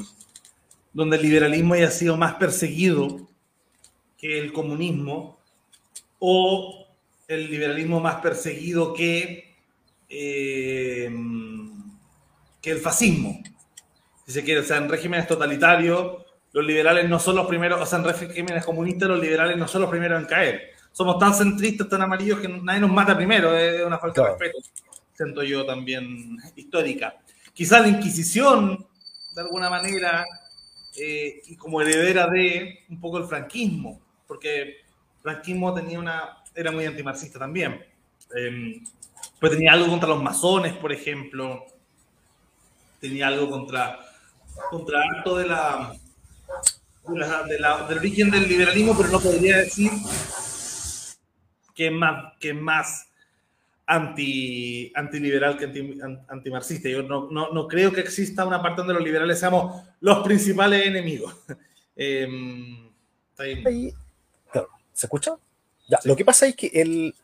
donde 0.92 1.16
el 1.16 1.22
liberalismo 1.22 1.74
haya 1.74 1.90
sido 1.90 2.16
más 2.16 2.34
perseguido 2.34 3.28
que 4.16 4.38
el 4.38 4.52
comunismo 4.52 5.38
o 6.18 6.86
el 7.26 7.50
liberalismo 7.50 8.00
más 8.00 8.16
perseguido 8.16 8.92
que 8.94 9.49
eh, 10.10 11.08
que 12.60 12.70
el 12.70 12.78
fascismo, 12.78 13.40
si 14.26 14.32
se 14.32 14.44
quiere. 14.44 14.60
O 14.60 14.64
sea, 14.64 14.78
en 14.78 14.88
regímenes 14.88 15.26
totalitarios, 15.26 16.24
los 16.52 16.66
liberales 16.66 17.08
no 17.08 17.18
son 17.18 17.36
los 17.36 17.46
primeros, 17.46 17.80
o 17.80 17.86
sea, 17.86 18.00
en 18.00 18.04
regímenes 18.04 18.64
comunistas, 18.64 19.08
los 19.08 19.20
liberales 19.20 19.56
no 19.56 19.68
son 19.68 19.82
los 19.82 19.90
primeros 19.90 20.20
en 20.20 20.26
caer. 20.26 20.70
Somos 20.92 21.18
tan 21.18 21.32
centristas, 21.32 21.88
tan 21.88 22.02
amarillos, 22.02 22.40
que 22.40 22.48
nadie 22.48 22.80
nos 22.80 22.90
mata 22.90 23.16
primero, 23.16 23.56
es 23.56 23.84
una 23.84 23.98
falta 23.98 24.22
de 24.22 24.28
respeto, 24.30 24.58
siento 25.14 25.42
yo 25.44 25.64
también 25.64 26.36
histórica. 26.56 27.14
Quizá 27.54 27.80
la 27.80 27.88
Inquisición, 27.88 28.84
de 29.34 29.40
alguna 29.40 29.70
manera, 29.70 30.24
eh, 30.96 31.40
y 31.46 31.56
como 31.56 31.80
heredera 31.80 32.26
de 32.26 32.80
un 32.88 33.00
poco 33.00 33.18
el 33.18 33.24
franquismo, 33.24 34.00
porque 34.26 34.62
el 34.62 34.76
franquismo 35.22 35.72
tenía 35.72 36.00
una, 36.00 36.42
era 36.54 36.72
muy 36.72 36.84
antimarxista 36.84 37.38
también. 37.38 37.80
Eh, 38.36 38.82
pues 39.40 39.52
tenía 39.52 39.72
algo 39.72 39.88
contra 39.88 40.08
los 40.08 40.22
masones, 40.22 40.74
por 40.74 40.92
ejemplo. 40.92 41.64
Tenía 43.00 43.28
algo 43.28 43.48
contra, 43.48 43.98
contra 44.70 45.00
acto 45.02 45.36
de 45.38 45.46
la, 45.46 45.94
de 47.48 47.58
la, 47.58 47.86
del 47.88 47.98
origen 47.98 48.30
del 48.30 48.46
liberalismo, 48.46 48.94
pero 48.96 49.08
no 49.08 49.20
podría 49.20 49.56
decir 49.58 49.90
que 51.74 51.86
es 51.86 51.92
más, 51.92 52.34
que 52.38 52.52
más 52.52 53.06
anti, 53.86 54.92
antiliberal 54.94 55.56
que 55.56 55.64
anti, 55.64 55.98
antimarxista. 56.28 56.90
Yo 56.90 57.02
no, 57.02 57.30
no, 57.30 57.50
no, 57.52 57.66
creo 57.66 57.90
que 57.90 58.02
exista 58.02 58.44
una 58.44 58.60
parte 58.60 58.82
donde 58.82 58.94
los 58.94 59.02
liberales 59.02 59.40
seamos 59.40 59.82
los 60.00 60.18
principales 60.22 60.86
enemigos. 60.86 61.34
eh, 61.96 62.28
¿Se 64.92 65.06
escucha? 65.06 65.36
Ya, 65.88 65.98
Lo 66.04 66.14
que 66.14 66.26
pasa 66.26 66.46
es 66.46 66.54
que 66.54 66.66
el, 66.74 67.14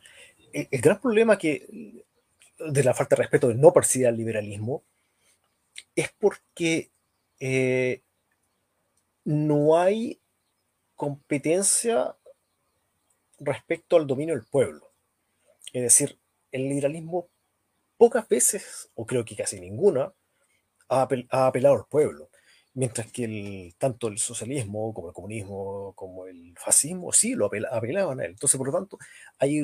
el, 0.51 0.81
gran 0.81 0.99
problema 0.99 1.37
que 1.37 2.03
de 2.59 2.83
la 2.83 2.93
falta 2.93 3.15
de 3.15 3.21
respeto 3.21 3.47
de 3.47 3.55
no 3.55 3.73
percibir 3.73 4.07
al 4.07 4.17
liberalismo 4.17 4.83
es 5.95 6.11
porque 6.17 6.91
eh, 7.39 8.01
no 9.23 9.77
hay 9.77 10.19
competencia 10.95 12.15
respecto 13.39 13.97
al 13.97 14.07
dominio 14.07 14.35
del 14.35 14.45
pueblo. 14.45 14.91
Es 15.73 15.83
decir, 15.83 16.17
el 16.51 16.69
liberalismo 16.69 17.29
pocas 17.97 18.27
veces, 18.27 18.89
o 18.95 19.05
creo 19.05 19.25
que 19.25 19.35
casi 19.35 19.59
ninguna, 19.59 20.13
ha, 20.89 21.01
apelado 21.01 21.75
al 21.75 21.85
pueblo, 21.85 22.29
mientras 22.73 23.11
que 23.11 23.25
el, 23.25 23.75
tanto 23.77 24.07
el 24.07 24.17
socialismo 24.17 24.93
como 24.93 25.09
el 25.09 25.13
comunismo 25.13 25.93
como 25.95 26.27
el 26.27 26.55
fascismo 26.57 27.11
sí 27.11 27.33
lo 27.35 27.45
apelaban 27.45 28.19
a 28.19 28.25
él. 28.25 28.31
Entonces, 28.31 28.57
por 28.57 28.67
lo 28.67 28.73
tanto, 28.73 28.97
hay 29.39 29.61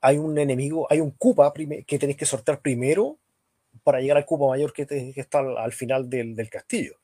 hay 0.00 0.18
un 0.18 0.38
enemigo, 0.38 0.86
hay 0.90 1.00
un 1.00 1.10
cupa 1.10 1.52
que 1.86 1.98
tenéis 1.98 2.16
que 2.16 2.26
sortear 2.26 2.60
primero 2.60 3.18
para 3.82 4.00
llegar 4.00 4.16
al 4.16 4.26
cupo 4.26 4.48
mayor 4.48 4.72
que, 4.72 4.86
está 5.16 5.40
al, 5.40 5.72
final 5.72 6.08
del, 6.08 6.34
del, 6.34 6.50
castillo. 6.50 6.96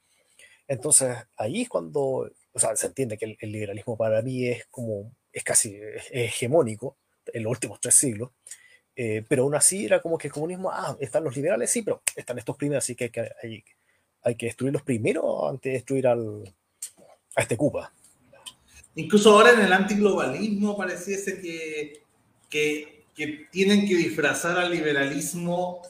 Entonces, 0.67 1.17
ahí 1.37 1.63
es 1.63 1.69
cuando, 1.69 2.31
o 2.53 2.59
sea, 2.59 2.75
se 2.77 2.89
entiende 2.89 3.17
que 3.17 3.37
el, 3.39 3.53
liberalismo 3.53 3.97
para 3.97 4.21
mí 4.23 4.47
es 4.47 4.67
como, 4.67 5.13
es 5.33 5.45
casi 5.45 5.79
hegemónico 6.11 6.97
en 7.33 7.45
los 7.45 7.51
últimos 7.51 7.81
tres 7.81 7.95
siglos, 7.95 8.31
eh, 8.95 9.25
pero 9.29 9.45
aún 9.45 9.55
así 9.55 9.85
era 9.85 10.01
como 10.01 10.17
que 10.19 10.29
el 10.29 10.33
comunismo, 10.33 10.71
ah, 10.71 10.97
están 11.01 11.23
los 11.23 11.37
liberales, 11.37 11.71
sí, 11.71 11.83
pero 11.83 12.03
están 12.15 12.39
estos 12.39 12.57
primeros, 12.57 12.83
así 12.83 12.95
que 12.95 13.05
hay 13.05 13.11
que, 13.11 13.31
hay, 13.43 13.65
hay 14.23 14.35
que 14.35 14.47
destruirlos 14.47 14.83
primero 14.83 15.49
antes 15.49 15.71
de 15.71 15.75
destruir 15.75 16.07
al, 16.07 16.55
a 17.37 17.43
este 17.43 17.57
Cuba. 17.57 17.93
Incluso 18.95 19.31
ahora 19.31 19.53
en 19.53 19.61
el 19.61 19.73
antiglobalismo 19.73 20.77
pareciese 20.77 21.39
que, 21.41 22.06
que, 22.57 23.05
que 23.15 23.47
tienen 23.51 23.87
que 23.87 23.97
disfrazar 23.97 24.59
al 24.59 24.71
liberalismo 24.71 25.83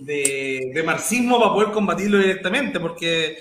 de, 0.00 0.72
de, 0.74 0.82
marxismo 0.82 1.38
para 1.38 1.52
poder 1.52 1.70
combatirlo 1.70 2.18
directamente, 2.18 2.80
porque 2.80 3.38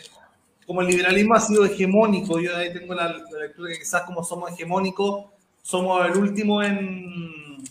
como 0.68 0.82
el 0.82 0.88
liberalismo 0.88 1.34
ha 1.34 1.40
sido 1.40 1.66
hegemónico, 1.66 2.40
yo 2.40 2.56
ahí 2.56 2.72
tengo 2.72 2.94
la, 2.94 3.08
lectura 3.08 3.72
que 3.72 3.80
quizás 3.80 4.04
como 4.04 4.24
somos 4.24 4.52
hegemónicos, 4.52 5.26
somos 5.64 6.06
el 6.06 6.16
último 6.18 6.62
en, 6.62 7.64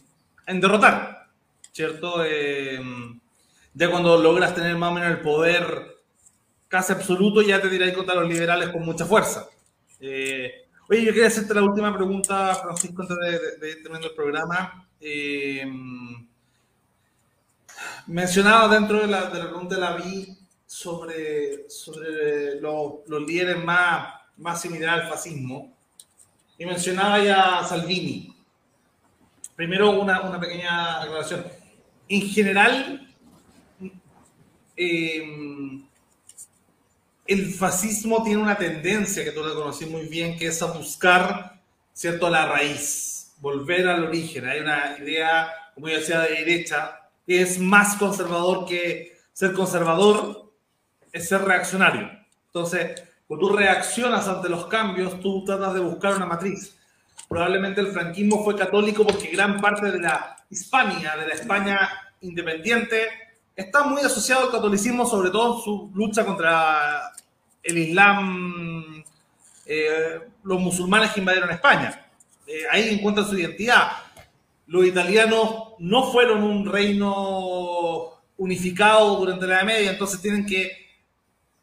en 0.46 0.60
derrotar, 0.60 1.28
¿cierto? 1.70 2.24
Eh, 2.24 2.80
ya 3.74 3.90
cuando 3.90 4.20
logras 4.20 4.54
tener 4.54 4.76
más 4.76 4.90
o 4.90 4.94
menos 4.94 5.10
el 5.10 5.20
poder 5.20 5.98
casi 6.66 6.92
absoluto, 6.92 7.40
ya 7.42 7.60
te 7.60 7.68
dirás 7.68 7.92
contra 7.92 8.16
los 8.16 8.28
liberales 8.28 8.70
con 8.70 8.84
mucha 8.84 9.04
fuerza. 9.04 9.46
Eh, 10.00 10.61
oye, 10.92 11.06
yo 11.06 11.12
quería 11.12 11.28
hacerte 11.28 11.54
la 11.54 11.62
última 11.62 11.94
pregunta, 11.94 12.54
Francisco, 12.54 13.00
antes 13.00 13.16
de, 13.18 13.70
ir 13.70 13.76
terminando 13.76 14.08
el 14.08 14.14
programa. 14.14 14.86
Eh, 15.00 15.64
mencionaba 18.06 18.68
dentro 18.74 19.00
de 19.00 19.06
la, 19.06 19.30
de 19.30 19.38
la 19.38 19.48
pregunta 19.48 19.74
de 19.76 19.80
la 19.80 19.96
vi 19.96 20.36
sobre, 20.66 21.66
los, 22.60 23.26
líderes 23.26 23.64
más, 23.64 24.60
similares 24.60 25.04
al 25.04 25.10
fascismo 25.10 25.74
y 26.58 26.66
mencionaba 26.66 27.24
ya 27.24 27.64
Salvini. 27.64 28.36
Primero 29.56 29.98
una, 29.98 30.20
una 30.20 30.38
pequeña 30.38 31.00
aclaración. 31.00 31.46
En 32.06 32.20
general, 32.28 33.14
eh, 34.76 35.82
el 37.26 37.52
fascismo 37.52 38.22
tiene 38.22 38.42
una 38.42 38.56
tendencia 38.56 39.24
que 39.24 39.30
tú 39.30 39.42
la 39.42 39.54
conocí 39.54 39.86
muy 39.86 40.06
bien, 40.06 40.36
que 40.38 40.48
es 40.48 40.62
a 40.62 40.66
buscar, 40.66 41.60
¿cierto?, 41.92 42.28
la 42.28 42.46
raíz, 42.46 43.34
volver 43.38 43.88
al 43.88 44.04
origen. 44.04 44.46
Hay 44.46 44.60
una 44.60 44.96
idea, 44.98 45.50
como 45.74 45.88
yo 45.88 45.98
decía, 45.98 46.20
de 46.20 46.34
derecha, 46.34 47.10
que 47.26 47.42
es 47.42 47.58
más 47.58 47.96
conservador 47.96 48.66
que 48.66 49.16
ser 49.32 49.52
conservador, 49.52 50.52
es 51.12 51.28
ser 51.28 51.42
reaccionario. 51.42 52.10
Entonces, 52.46 53.02
cuando 53.26 53.48
tú 53.48 53.56
reaccionas 53.56 54.28
ante 54.28 54.48
los 54.48 54.66
cambios, 54.66 55.20
tú 55.20 55.44
tratas 55.44 55.74
de 55.74 55.80
buscar 55.80 56.16
una 56.16 56.26
matriz. 56.26 56.76
Probablemente 57.28 57.80
el 57.80 57.92
franquismo 57.92 58.44
fue 58.44 58.56
católico 58.56 59.06
porque 59.06 59.28
gran 59.28 59.60
parte 59.60 59.90
de 59.90 60.00
la 60.00 60.36
Hispania, 60.50 61.16
de 61.16 61.28
la 61.28 61.34
España 61.34 61.88
independiente, 62.20 63.08
está 63.54 63.84
muy 63.84 64.02
asociado 64.02 64.46
al 64.46 64.50
catolicismo, 64.50 65.06
sobre 65.06 65.30
todo 65.30 65.60
su 65.60 65.90
lucha 65.94 66.24
contra 66.24 67.12
el 67.62 67.78
Islam, 67.78 69.04
eh, 69.66 70.20
los 70.42 70.60
musulmanes 70.60 71.12
que 71.12 71.20
invadieron 71.20 71.50
España. 71.50 72.10
Eh, 72.46 72.62
ahí 72.70 72.88
encuentran 72.94 73.26
su 73.26 73.38
identidad. 73.38 73.92
Los 74.66 74.86
italianos 74.86 75.74
no 75.78 76.10
fueron 76.10 76.42
un 76.42 76.70
reino 76.70 78.22
unificado 78.38 79.16
durante 79.16 79.46
la 79.46 79.56
Edad 79.56 79.66
Media, 79.66 79.90
entonces 79.90 80.20
tienen 80.20 80.46
que 80.46 80.70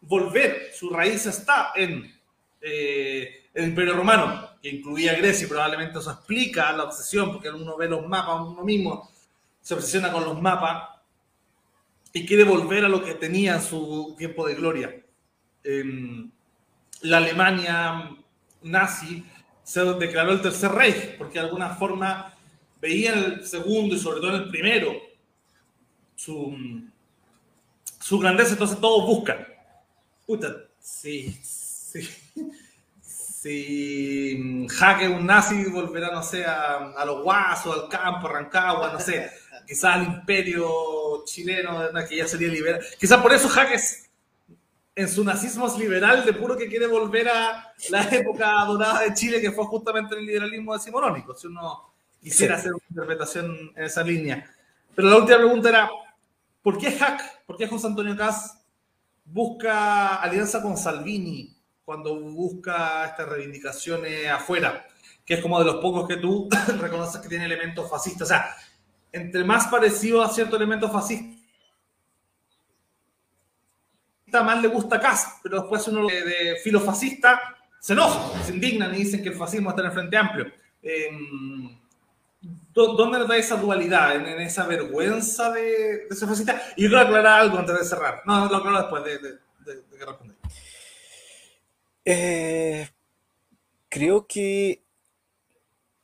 volver. 0.01 0.71
Su 0.73 0.89
raíz 0.89 1.25
está 1.25 1.71
en 1.75 2.13
eh, 2.61 3.49
el 3.53 3.65
Imperio 3.65 3.95
Romano, 3.95 4.49
que 4.61 4.69
incluía 4.69 5.15
Grecia, 5.15 5.45
y 5.45 5.49
probablemente 5.49 5.99
eso 5.99 6.11
explica 6.11 6.71
la 6.71 6.83
obsesión, 6.83 7.31
porque 7.31 7.49
uno 7.49 7.75
ve 7.75 7.89
los 7.89 8.05
mapas, 8.07 8.41
uno 8.41 8.63
mismo 8.63 9.09
se 9.61 9.73
obsesiona 9.73 10.11
con 10.11 10.23
los 10.23 10.41
mapas 10.41 10.98
y 12.13 12.25
quiere 12.25 12.43
volver 12.43 12.85
a 12.85 12.89
lo 12.89 13.03
que 13.03 13.13
tenía 13.13 13.55
en 13.55 13.61
su 13.61 14.15
tiempo 14.17 14.47
de 14.47 14.55
gloria. 14.55 14.95
la 17.01 17.17
Alemania 17.17 18.15
nazi 18.61 19.25
se 19.63 19.83
declaró 19.93 20.31
el 20.31 20.41
tercer 20.41 20.71
rey, 20.71 21.15
porque 21.17 21.39
de 21.39 21.45
alguna 21.45 21.75
forma 21.75 22.33
veía 22.81 23.13
el 23.13 23.45
segundo 23.45 23.95
y 23.95 23.99
sobre 23.99 24.19
todo 24.19 24.35
el 24.35 24.49
primero 24.49 24.93
su, 26.15 26.55
su 27.99 28.19
grandeza, 28.19 28.53
entonces 28.53 28.79
todos 28.79 29.05
buscan. 29.05 29.47
Puta, 30.25 30.53
sí, 30.79 31.39
sí. 31.41 32.09
Si 33.01 34.67
Jaque 34.69 35.07
un 35.07 35.25
nazi 35.25 35.63
volverá, 35.69 36.11
no 36.11 36.21
sé, 36.21 36.43
a, 36.45 36.91
a 36.91 37.05
los 37.05 37.23
guasos, 37.23 37.73
al 37.73 37.89
campo, 37.89 38.27
a 38.27 38.33
Rancagua, 38.33 38.91
no 38.91 38.99
sé, 38.99 39.31
quizás 39.69 39.97
al 39.97 40.03
imperio 40.05 41.23
chileno, 41.25 41.89
que 42.09 42.17
ya 42.17 42.27
sería 42.27 42.47
liberal. 42.47 42.81
Quizás 42.99 43.21
por 43.21 43.31
eso 43.31 43.47
Jaques 43.47 44.09
en 44.95 45.07
su 45.07 45.23
nazismo 45.23 45.67
es 45.67 45.77
liberal 45.77 46.25
de 46.25 46.33
puro 46.33 46.57
que 46.57 46.67
quiere 46.67 46.87
volver 46.87 47.29
a 47.29 47.71
la 47.91 48.01
época 48.09 48.65
dorada 48.65 49.01
de 49.01 49.13
Chile, 49.13 49.39
que 49.39 49.51
fue 49.51 49.65
justamente 49.65 50.15
el 50.15 50.25
liberalismo 50.25 50.73
decimonónico, 50.73 51.35
si 51.35 51.45
uno 51.45 51.93
quisiera 52.19 52.55
hacer 52.55 52.73
una 52.73 52.83
interpretación 52.89 53.71
en 53.75 53.83
esa 53.83 54.01
línea. 54.01 54.51
Pero 54.95 55.07
la 55.07 55.17
última 55.17 55.37
pregunta 55.37 55.69
era, 55.69 55.89
¿por 56.63 56.79
qué 56.79 56.91
Hack, 56.91 57.45
por 57.45 57.55
qué 57.55 57.67
José 57.67 57.85
Antonio 57.85 58.17
Caz 58.17 58.57
busca 59.23 60.15
alianza 60.15 60.63
con 60.63 60.77
Salvini 60.77 61.55
cuando 61.85 62.19
busca 62.19 63.05
estas 63.05 63.29
reivindicaciones 63.29 64.27
afuera? 64.27 64.87
Que 65.23 65.35
es 65.35 65.41
como 65.41 65.59
de 65.59 65.65
los 65.65 65.75
pocos 65.75 66.07
que 66.07 66.17
tú 66.17 66.49
reconoces 66.79 67.21
que 67.21 67.29
tiene 67.29 67.45
elementos 67.45 67.87
fascistas. 67.87 68.23
O 68.23 68.29
sea, 68.29 68.55
entre 69.11 69.43
más 69.43 69.67
parecido 69.67 70.21
a 70.21 70.29
cierto 70.29 70.55
elemento 70.55 70.89
fascista, 70.89 71.37
más 74.31 74.61
le 74.61 74.67
gusta 74.67 74.99
Cas, 74.99 75.39
pero 75.41 75.61
después 75.61 75.87
uno 75.87 76.05
de, 76.07 76.23
de 76.23 76.55
filofascista 76.63 77.57
se 77.79 77.93
enoja, 77.93 78.43
se 78.43 78.53
indignan 78.53 78.93
y 78.93 78.99
dicen 78.99 79.23
que 79.23 79.29
el 79.29 79.35
fascismo 79.35 79.69
está 79.69 79.81
en 79.81 79.87
el 79.87 79.93
Frente 79.93 80.17
Amplio. 80.17 80.51
Em, 80.81 81.77
¿Dónde 82.73 83.19
está 83.21 83.35
esa 83.35 83.55
dualidad? 83.57 84.15
¿En, 84.15 84.39
esa 84.39 84.65
vergüenza 84.65 85.51
de, 85.51 86.07
de, 86.07 86.15
ser 86.15 86.27
fascista? 86.27 86.61
Y 86.77 86.83
yo 86.83 86.89
quiero 86.89 87.01
aclarar 87.01 87.41
algo 87.41 87.57
antes 87.57 87.77
de 87.77 87.85
cerrar. 87.85 88.21
No, 88.25 88.47
lo 88.47 88.57
aclaro 88.57 88.77
después 88.77 89.03
de, 89.03 89.17
de, 89.17 89.31
de 89.65 89.97
que 89.97 90.05
responder. 90.05 90.37
Eh, 92.05 92.89
creo 93.89 94.25
que 94.25 94.81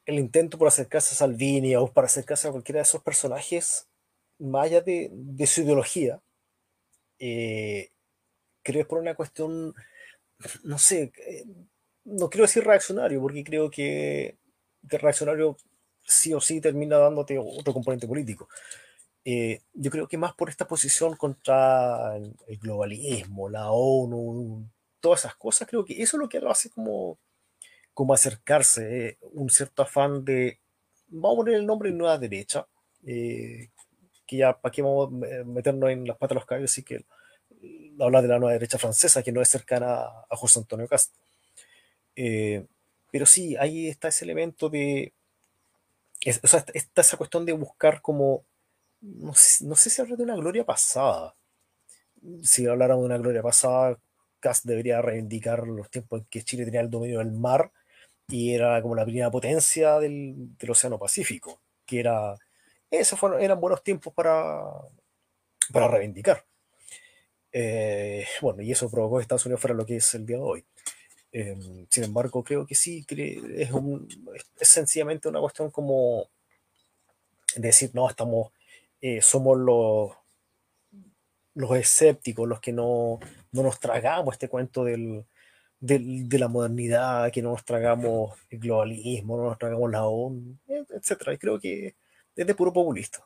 el 0.05 0.19
intento 0.19 0.57
por 0.57 0.67
acercarse 0.67 1.15
a 1.15 1.17
Salvini 1.17 1.75
o 1.75 1.91
por 1.91 2.05
acercarse 2.05 2.47
a 2.47 2.51
cualquiera 2.51 2.79
de 2.79 2.83
esos 2.83 3.01
personajes, 3.01 3.87
más 4.39 4.65
allá 4.65 4.81
de, 4.81 5.09
de 5.11 5.47
su 5.47 5.61
ideología, 5.61 6.21
eh, 7.19 7.89
creo 8.63 8.81
es 8.81 8.87
por 8.87 8.99
una 8.99 9.15
cuestión, 9.15 9.73
no 10.63 10.77
sé, 10.77 11.11
eh, 11.27 11.45
no 12.05 12.29
quiero 12.29 12.43
decir 12.43 12.63
reaccionario, 12.63 13.21
porque 13.21 13.43
creo 13.43 13.69
que 13.69 14.37
de 14.81 14.97
reaccionario 14.97 15.57
sí 16.03 16.33
o 16.33 16.41
sí 16.41 16.61
termina 16.61 16.97
dándote 16.97 17.37
otro 17.39 17.73
componente 17.73 18.07
político. 18.07 18.47
Eh, 19.23 19.61
yo 19.73 19.89
creo 19.89 20.07
que 20.07 20.17
más 20.17 20.35
por 20.35 20.49
esta 20.49 20.67
posición 20.67 21.15
contra 21.15 22.15
el 22.17 22.57
globalismo, 22.59 23.49
la 23.49 23.71
ONU, 23.71 24.69
todas 24.99 25.21
esas 25.21 25.35
cosas, 25.35 25.67
creo 25.67 25.83
que 25.83 26.01
eso 26.01 26.17
es 26.17 26.21
lo 26.21 26.29
que 26.29 26.39
lo 26.39 26.51
hace 26.51 26.69
como 26.69 27.17
como 27.95 28.13
acercarse, 28.13 29.07
eh, 29.07 29.17
un 29.31 29.49
cierto 29.49 29.81
afán 29.81 30.25
de, 30.25 30.59
vamos 31.07 31.37
a 31.37 31.37
poner 31.37 31.55
el 31.55 31.65
nombre 31.65 31.89
de 31.89 31.95
nueva 31.95 32.17
derecha, 32.17 32.67
eh, 33.07 33.69
que 34.27 34.37
ya 34.37 34.59
para 34.59 34.71
qué 34.71 34.81
vamos 34.81 35.09
a 35.23 35.43
meternos 35.45 35.89
en 35.89 36.05
las 36.05 36.17
patas 36.17 36.31
de 36.31 36.35
los 36.35 36.45
caballos, 36.45 36.71
así 36.71 36.83
que 36.83 37.05
habla 37.99 38.21
de 38.21 38.27
la 38.27 38.37
nueva 38.37 38.51
derecha 38.51 38.77
francesa, 38.77 39.23
que 39.23 39.31
no 39.31 39.41
es 39.41 39.47
cercana 39.47 40.03
a 40.29 40.35
José 40.35 40.59
Antonio 40.59 40.89
Cast. 40.89 41.15
Eh, 42.17 42.65
pero 43.11 43.25
sí, 43.25 43.55
ahí 43.55 43.87
está 43.87 44.09
ese 44.09 44.25
elemento 44.25 44.67
de, 44.69 45.13
o 46.43 46.47
sea, 46.47 46.65
está 46.73 46.99
esa 46.99 47.15
cuestión 47.15 47.45
de 47.45 47.53
buscar 47.53 48.01
como, 48.01 48.43
no 48.99 49.33
sé, 49.35 49.63
no 49.65 49.75
sé 49.75 49.89
si 49.89 50.01
habla 50.01 50.17
de 50.17 50.23
una 50.23 50.35
gloria 50.35 50.65
pasada. 50.65 51.33
Si 52.43 52.67
hablara 52.67 52.95
de 52.95 53.01
una 53.01 53.17
gloria 53.17 53.41
pasada, 53.41 53.97
Cast 54.41 54.65
debería 54.65 55.01
reivindicar 55.01 55.65
los 55.65 55.89
tiempos 55.89 56.19
en 56.19 56.27
que 56.29 56.43
Chile 56.43 56.65
tenía 56.65 56.81
el 56.81 56.89
dominio 56.89 57.19
del 57.19 57.31
mar 57.31 57.71
y 58.27 58.53
era 58.53 58.81
como 58.81 58.95
la 58.95 59.05
primera 59.05 59.29
potencia 59.31 59.99
del, 59.99 60.57
del 60.57 60.69
Océano 60.69 60.97
Pacífico, 60.97 61.61
que 61.85 61.99
era, 61.99 62.35
esos 62.89 63.19
fueron, 63.19 63.41
eran 63.41 63.59
buenos 63.59 63.83
tiempos 63.83 64.13
para, 64.13 64.63
para 65.71 65.87
reivindicar. 65.87 66.45
Eh, 67.51 68.25
bueno, 68.41 68.61
y 68.61 68.71
eso 68.71 68.89
provocó 68.89 69.17
que 69.17 69.21
Estados 69.21 69.45
Unidos 69.45 69.61
fuera 69.61 69.75
lo 69.75 69.85
que 69.85 69.97
es 69.97 70.13
el 70.15 70.25
día 70.25 70.37
de 70.37 70.43
hoy. 70.43 70.65
Eh, 71.31 71.57
sin 71.89 72.03
embargo, 72.03 72.43
creo 72.43 72.65
que 72.65 72.75
sí, 72.75 73.05
es, 73.09 73.71
un, 73.71 74.07
es 74.59 74.67
sencillamente 74.67 75.27
una 75.27 75.39
cuestión 75.39 75.69
como 75.69 76.29
decir, 77.55 77.91
no, 77.93 78.09
estamos, 78.09 78.51
eh, 79.01 79.21
somos 79.21 79.57
los, 79.57 80.11
los 81.53 81.77
escépticos, 81.77 82.47
los 82.47 82.59
que 82.59 82.73
no, 82.73 83.19
no 83.51 83.63
nos 83.63 83.79
tragamos 83.79 84.33
este 84.33 84.49
cuento 84.49 84.83
del, 84.83 85.25
de 85.79 86.39
la 86.39 86.47
modernidad, 86.47 87.31
que 87.31 87.41
no 87.41 87.51
nos 87.51 87.65
tragamos 87.65 88.37
el 88.49 88.59
globalismo, 88.59 89.37
no 89.37 89.43
nos 89.43 89.57
tragamos 89.57 89.91
la 89.91 90.05
ONU, 90.05 90.57
etc. 90.67 91.33
Y 91.33 91.37
creo 91.37 91.59
que 91.59 91.95
es 92.35 92.47
de 92.47 92.55
puro 92.55 92.73
populista. 92.73 93.23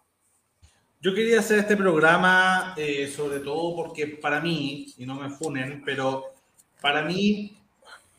Yo 1.02 1.16
quería 1.16 1.40
hacer 1.40 1.60
este 1.60 1.78
programa 1.78 2.74
eh, 2.76 3.08
sobre 3.08 3.40
todo 3.40 3.76
porque 3.76 4.06
para 4.08 4.42
mí, 4.42 4.94
y 4.98 5.06
no 5.06 5.16
me 5.16 5.30
funen, 5.30 5.82
pero 5.86 6.34
para 6.82 7.04
mí 7.04 7.58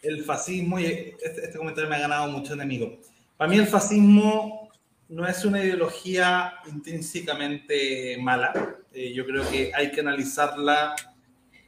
el 0.03 0.25
fascismo, 0.25 0.81
y 0.81 0.87
este, 0.87 1.45
este 1.45 1.59
comentario 1.59 1.91
me 1.91 1.97
ha 1.97 2.01
ganado 2.01 2.31
mucho 2.31 2.55
enemigo, 2.55 2.99
para 3.37 3.51
mí 3.51 3.59
el 3.59 3.67
fascismo 3.67 4.71
no 5.11 5.27
es 5.27 5.45
una 5.45 5.63
ideología 5.63 6.55
intrínsecamente 6.69 8.17
mala, 8.19 8.79
eh, 8.95 9.13
yo 9.13 9.27
creo 9.27 9.49
que 9.51 9.73
hay 9.75 9.91
que 9.91 10.01
analizarla 10.01 10.95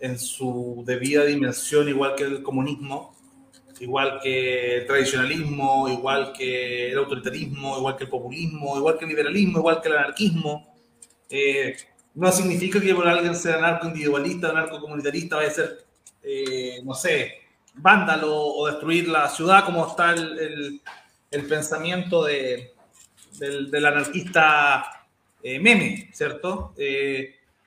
en 0.02 0.18
su 0.18 0.82
debida 0.84 1.24
dimensión, 1.24 1.88
igual 1.88 2.16
que 2.16 2.24
el 2.24 2.42
comunismo, 2.42 3.14
igual 3.78 4.18
que 4.20 4.78
el 4.78 4.86
tradicionalismo, 4.86 5.88
igual 5.88 6.32
que 6.36 6.90
el 6.90 6.98
autoritarismo, 6.98 7.78
igual 7.78 7.96
que 7.96 8.04
el 8.04 8.10
populismo, 8.10 8.76
igual 8.76 8.98
que 8.98 9.04
el 9.04 9.10
liberalismo, 9.10 9.58
igual 9.60 9.80
que 9.80 9.88
el 9.88 9.96
anarquismo. 9.96 10.74
Eh, 11.30 11.76
no 12.14 12.32
significa 12.32 12.80
que 12.80 12.92
por 12.96 13.06
alguien 13.06 13.36
sea 13.36 13.58
anarco-individualista, 13.58 14.50
anarco-comunitarista, 14.50 15.36
vaya 15.36 15.48
a 15.48 15.54
ser, 15.54 15.86
eh, 16.24 16.80
no 16.82 16.94
sé, 16.94 17.34
vándalo 17.74 18.36
o 18.36 18.66
destruir 18.66 19.06
la 19.06 19.28
ciudad, 19.28 19.64
como 19.64 19.86
está 19.86 20.10
el, 20.14 20.80
el, 21.30 21.46
pensamiento 21.46 22.24
de, 22.24 22.72
del, 23.38 23.70
del, 23.70 23.86
anarquista 23.86 25.06
eh, 25.44 25.60
meme, 25.60 26.10
¿cierto? 26.12 26.74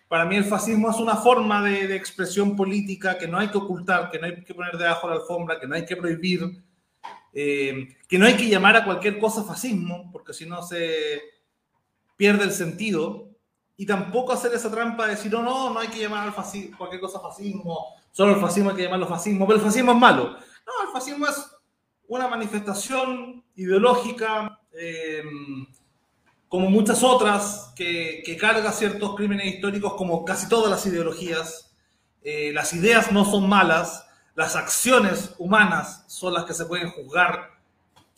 Para 0.08 0.26
mí 0.26 0.36
el 0.36 0.46
fascismo 0.46 0.90
es 0.92 0.98
una 0.98 1.16
forma 1.16 1.64
de, 1.64 1.96
expresión 1.96 2.56
política 2.56 3.18
que 3.18 3.28
no 3.28 3.40
hay 3.40 3.48
que 3.48 3.58
ocultar, 3.58 4.12
que 4.12 4.20
no 4.20 4.28
hay 4.28 4.44
que 4.44 4.54
poner 4.54 4.78
debajo 4.78 5.08
de 5.08 5.16
la 5.16 5.22
alfombra, 5.22 5.60
que 5.60 5.68
no 5.68 5.76
hay 5.76 5.86
que 5.86 5.96
prohibir, 5.96 6.64
eh, 7.34 7.98
que 8.08 8.18
no 8.18 8.26
hay 8.26 8.36
que 8.36 8.48
llamar 8.48 8.76
a 8.76 8.86
cualquier 8.86 9.18
cosa 9.20 9.44
fascismo, 9.44 10.12
porque 10.12 10.34
si 10.34 10.46
no 10.46 10.62
se 10.62 11.22
pierde 12.16 12.44
el 12.44 12.52
sentido. 12.52 13.30
Y 13.78 13.86
tampoco 13.86 14.32
hacer 14.32 14.54
esa 14.54 14.72
trampa 14.72 15.06
de 15.06 15.16
decir, 15.16 15.32
no, 15.32 15.44
no, 15.44 15.74
no 15.74 15.80
hay 15.80 15.90
que 15.90 16.00
llamar 16.00 16.28
al 16.28 16.34
cualquier 16.78 17.02
cosa 17.02 17.20
fascismo, 17.20 17.96
solo 18.12 18.36
el 18.36 18.40
fascismo 18.40 18.70
hay 18.70 18.76
que 18.78 18.84
llamarlo 18.84 19.08
fascismo, 19.08 19.46
pero 19.46 19.60
el 19.60 19.66
fascismo 19.66 19.92
es 19.92 19.98
malo. 19.98 20.38
No, 20.66 20.88
el 20.88 20.94
fascismo 20.94 21.28
es 21.28 21.52
una 22.08 22.28
manifestación 22.28 23.44
ideológica. 23.56 24.62
Eh, 24.72 25.24
como 26.50 26.70
muchas 26.70 27.04
otras, 27.04 27.74
que, 27.76 28.38
carga 28.40 28.72
ciertos 28.72 29.16
crímenes 29.16 29.48
históricos 29.56 29.94
como 29.96 30.24
casi 30.24 30.48
todas 30.48 30.70
las 30.70 30.86
ideologías. 30.86 31.76
Eh, 32.24 32.52
las 32.54 32.74
ideas 32.74 33.12
no 33.12 33.26
son 33.26 33.48
malas, 33.48 34.06
las 34.36 34.56
acciones 34.56 35.34
humanas 35.38 36.04
son 36.08 36.34
las 36.34 36.46
que 36.46 36.54
se 36.54 36.66
pueden 36.66 36.90
juzgar 36.90 37.52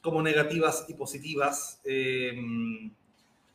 como 0.02 0.22
negativas 0.22 0.86
y 0.88 0.94
positivas. 0.94 1.80
Eh, 1.84 2.34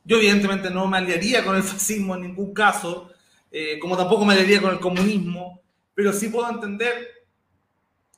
yo 0.05 0.17
evidentemente 0.17 0.71
no 0.71 0.87
me 0.87 0.99
aliaría 0.99 1.45
con 1.45 1.57
el 1.57 1.63
fascismo 1.63 2.15
en 2.15 2.23
ningún 2.23 2.53
caso, 2.53 3.11
eh, 3.51 3.79
como 3.79 3.97
tampoco 3.97 4.25
me 4.25 4.35
aliaría 4.35 4.61
con 4.61 4.71
el 4.71 4.81
comunismo, 4.81 5.61
pero 5.95 6.13
sí 6.13 6.29
puedo 6.29 6.49
entender, 6.51 7.27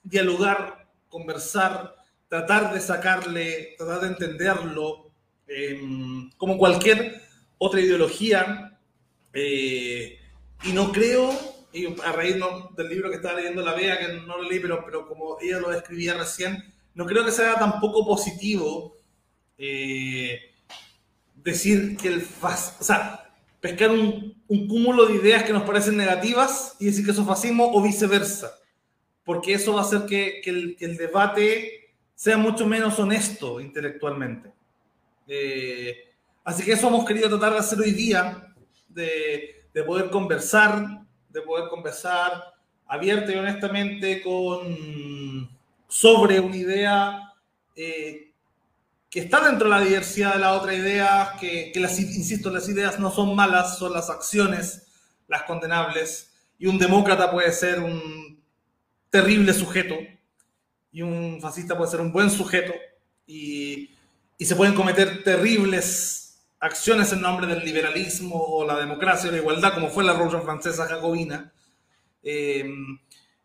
dialogar, 0.02 0.86
conversar, 1.08 1.96
tratar 2.28 2.72
de 2.72 2.80
sacarle, 2.80 3.74
tratar 3.76 4.00
de 4.00 4.08
entenderlo, 4.08 5.10
Em, 5.46 6.30
como 6.36 6.56
cualquier 6.58 7.20
otra 7.58 7.80
ideología. 7.80 8.78
Eh, 9.32 10.18
y 10.64 10.72
no 10.72 10.92
creo, 10.92 11.30
y 11.72 11.86
a 11.86 12.12
raíz 12.12 12.36
del 12.76 12.88
libro 12.88 13.10
que 13.10 13.16
estaba 13.16 13.38
leyendo 13.38 13.62
la 13.62 13.74
Bea, 13.74 13.98
que 13.98 14.12
no 14.26 14.38
lo 14.38 14.48
leí, 14.48 14.60
pero, 14.60 14.84
pero 14.84 15.08
como 15.08 15.36
ella 15.40 15.58
lo 15.58 15.70
describía 15.70 16.14
recién, 16.14 16.62
no 16.94 17.04
creo 17.04 17.24
que 17.24 17.32
sea 17.32 17.56
tampoco 17.56 18.06
positivo 18.06 18.96
eh, 19.58 20.38
decir 21.34 21.96
que 21.96 22.08
el 22.08 22.26
o 22.42 22.84
sea, 22.84 23.34
pescar 23.60 23.90
un, 23.90 24.42
un, 24.48 24.68
cúmulo 24.68 25.06
de 25.06 25.14
ideas 25.16 25.42
que 25.42 25.52
nos 25.52 25.64
parecen 25.64 25.96
negativas 25.96 26.76
y 26.78 26.86
decir 26.86 27.04
que 27.04 27.10
eso 27.10 27.22
es 27.22 27.26
fascismo 27.26 27.70
o 27.72 27.82
viceversa, 27.82 28.54
porque 29.24 29.54
eso 29.54 29.74
va 29.74 29.80
a 29.80 29.84
hacer 29.84 30.06
que, 30.06 30.40
que, 30.42 30.50
el, 30.50 30.76
que 30.76 30.84
el 30.84 30.96
debate 30.96 31.94
sea 32.14 32.38
mucho 32.38 32.66
menos 32.66 32.98
honesto 32.98 33.60
intelectualmente. 33.60 34.52
Eh, 35.26 35.96
así 36.44 36.64
que 36.64 36.72
eso 36.72 36.88
hemos 36.88 37.04
querido 37.04 37.28
tratar 37.28 37.52
de 37.52 37.58
hacer 37.58 37.78
hoy 37.78 37.92
día, 37.92 38.54
de, 38.88 39.66
de, 39.72 39.82
poder 39.82 40.10
conversar, 40.10 41.02
de 41.28 41.40
poder 41.42 41.68
conversar 41.68 42.54
abierta 42.86 43.32
y 43.32 43.36
honestamente 43.36 44.22
con, 44.22 45.48
sobre 45.88 46.40
una 46.40 46.56
idea 46.56 47.32
eh, 47.76 48.32
que 49.10 49.20
está 49.20 49.48
dentro 49.48 49.68
de 49.68 49.76
la 49.76 49.84
diversidad 49.84 50.34
de 50.34 50.40
la 50.40 50.54
otra 50.54 50.74
idea, 50.74 51.34
que, 51.40 51.70
que 51.72 51.80
las, 51.80 51.98
insisto, 51.98 52.50
las 52.50 52.68
ideas 52.68 52.98
no 52.98 53.10
son 53.10 53.34
malas, 53.34 53.78
son 53.78 53.92
las 53.92 54.10
acciones 54.10 54.82
las 55.28 55.44
condenables, 55.44 56.32
y 56.58 56.66
un 56.66 56.78
demócrata 56.78 57.30
puede 57.30 57.50
ser 57.52 57.80
un 57.80 58.42
terrible 59.10 59.54
sujeto, 59.54 59.94
y 60.92 61.02
un 61.02 61.40
fascista 61.40 61.76
puede 61.76 61.90
ser 61.90 62.00
un 62.00 62.12
buen 62.12 62.30
sujeto, 62.30 62.72
y, 63.26 63.93
y 64.44 64.46
se 64.46 64.56
pueden 64.56 64.74
cometer 64.74 65.24
terribles 65.24 66.44
acciones 66.60 67.10
en 67.14 67.22
nombre 67.22 67.46
del 67.46 67.64
liberalismo 67.64 68.36
o 68.38 68.66
la 68.66 68.76
democracia 68.76 69.30
o 69.30 69.32
la 69.32 69.38
igualdad, 69.38 69.72
como 69.72 69.88
fue 69.88 70.04
la 70.04 70.12
Revolución 70.12 70.42
Francesa 70.42 70.86
Jacobina, 70.86 71.50
eh, 72.22 72.70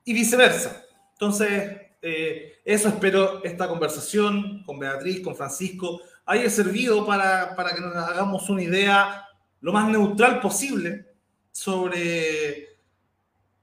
y 0.03 0.13
viceversa. 0.13 0.83
Entonces, 1.13 1.83
eh, 2.01 2.59
eso 2.65 2.89
espero 2.89 3.41
esta 3.45 3.69
conversación 3.69 4.61
con 4.65 4.77
Beatriz, 4.77 5.21
con 5.21 5.37
Francisco, 5.37 6.01
haya 6.25 6.49
servido 6.49 7.05
para, 7.05 7.55
para, 7.55 7.73
que 7.73 7.79
nos 7.79 7.95
hagamos 7.95 8.49
una 8.49 8.63
idea 8.63 9.25
lo 9.61 9.71
más 9.71 9.87
neutral 9.87 10.41
posible 10.41 11.13
sobre, 11.49 12.77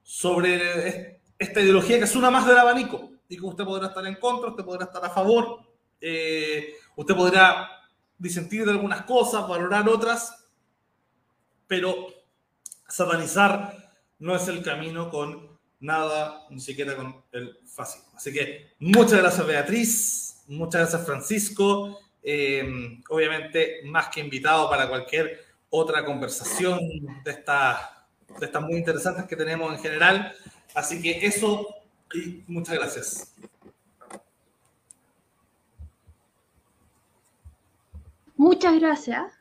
sobre 0.01 1.21
esta 1.37 1.61
ideología 1.61 1.99
que 1.99 2.05
es 2.05 2.15
una 2.15 2.31
más 2.31 2.47
del 2.47 2.57
abanico 2.57 3.11
y 3.29 3.37
que 3.37 3.45
usted 3.45 3.63
podrá 3.63 3.89
estar 3.89 4.07
en 4.07 4.15
contra, 4.15 4.49
usted 4.49 4.65
podrá 4.65 4.85
estar 4.85 5.05
a 5.05 5.11
favor. 5.11 5.59
Eh, 6.01 6.73
Usted 6.97 7.15
podrá 7.15 7.69
disentir 8.17 8.65
de 8.65 8.71
algunas 8.71 9.03
cosas, 9.03 9.47
valorar 9.47 9.87
otras, 9.87 10.47
pero 11.67 12.07
satanizar 12.87 13.93
no 14.17 14.35
es 14.35 14.47
el 14.47 14.63
camino 14.63 15.11
con 15.11 15.59
nada, 15.79 16.47
ni 16.49 16.59
siquiera 16.59 16.95
con 16.95 17.23
el 17.31 17.55
fascismo. 17.67 18.09
Así 18.15 18.33
que 18.33 18.73
muchas 18.79 19.19
gracias 19.19 19.45
Beatriz, 19.45 20.43
muchas 20.47 20.81
gracias 20.81 21.05
Francisco, 21.05 21.99
eh, 22.23 22.99
obviamente 23.09 23.81
más 23.85 24.09
que 24.09 24.21
invitado 24.21 24.67
para 24.67 24.89
cualquier 24.89 25.45
otra 25.69 26.03
conversación 26.03 26.79
de, 27.23 27.31
esta, 27.31 28.07
de 28.39 28.45
estas 28.47 28.63
muy 28.63 28.75
interesantes 28.75 29.25
que 29.25 29.35
tenemos 29.35 29.71
en 29.71 29.79
general. 29.79 30.33
Así 30.73 30.99
que 30.99 31.23
eso 31.27 31.67
y 32.11 32.43
muchas 32.47 32.73
gracias. 32.73 33.33
Muchas 38.37 38.79
gracias 38.79 39.36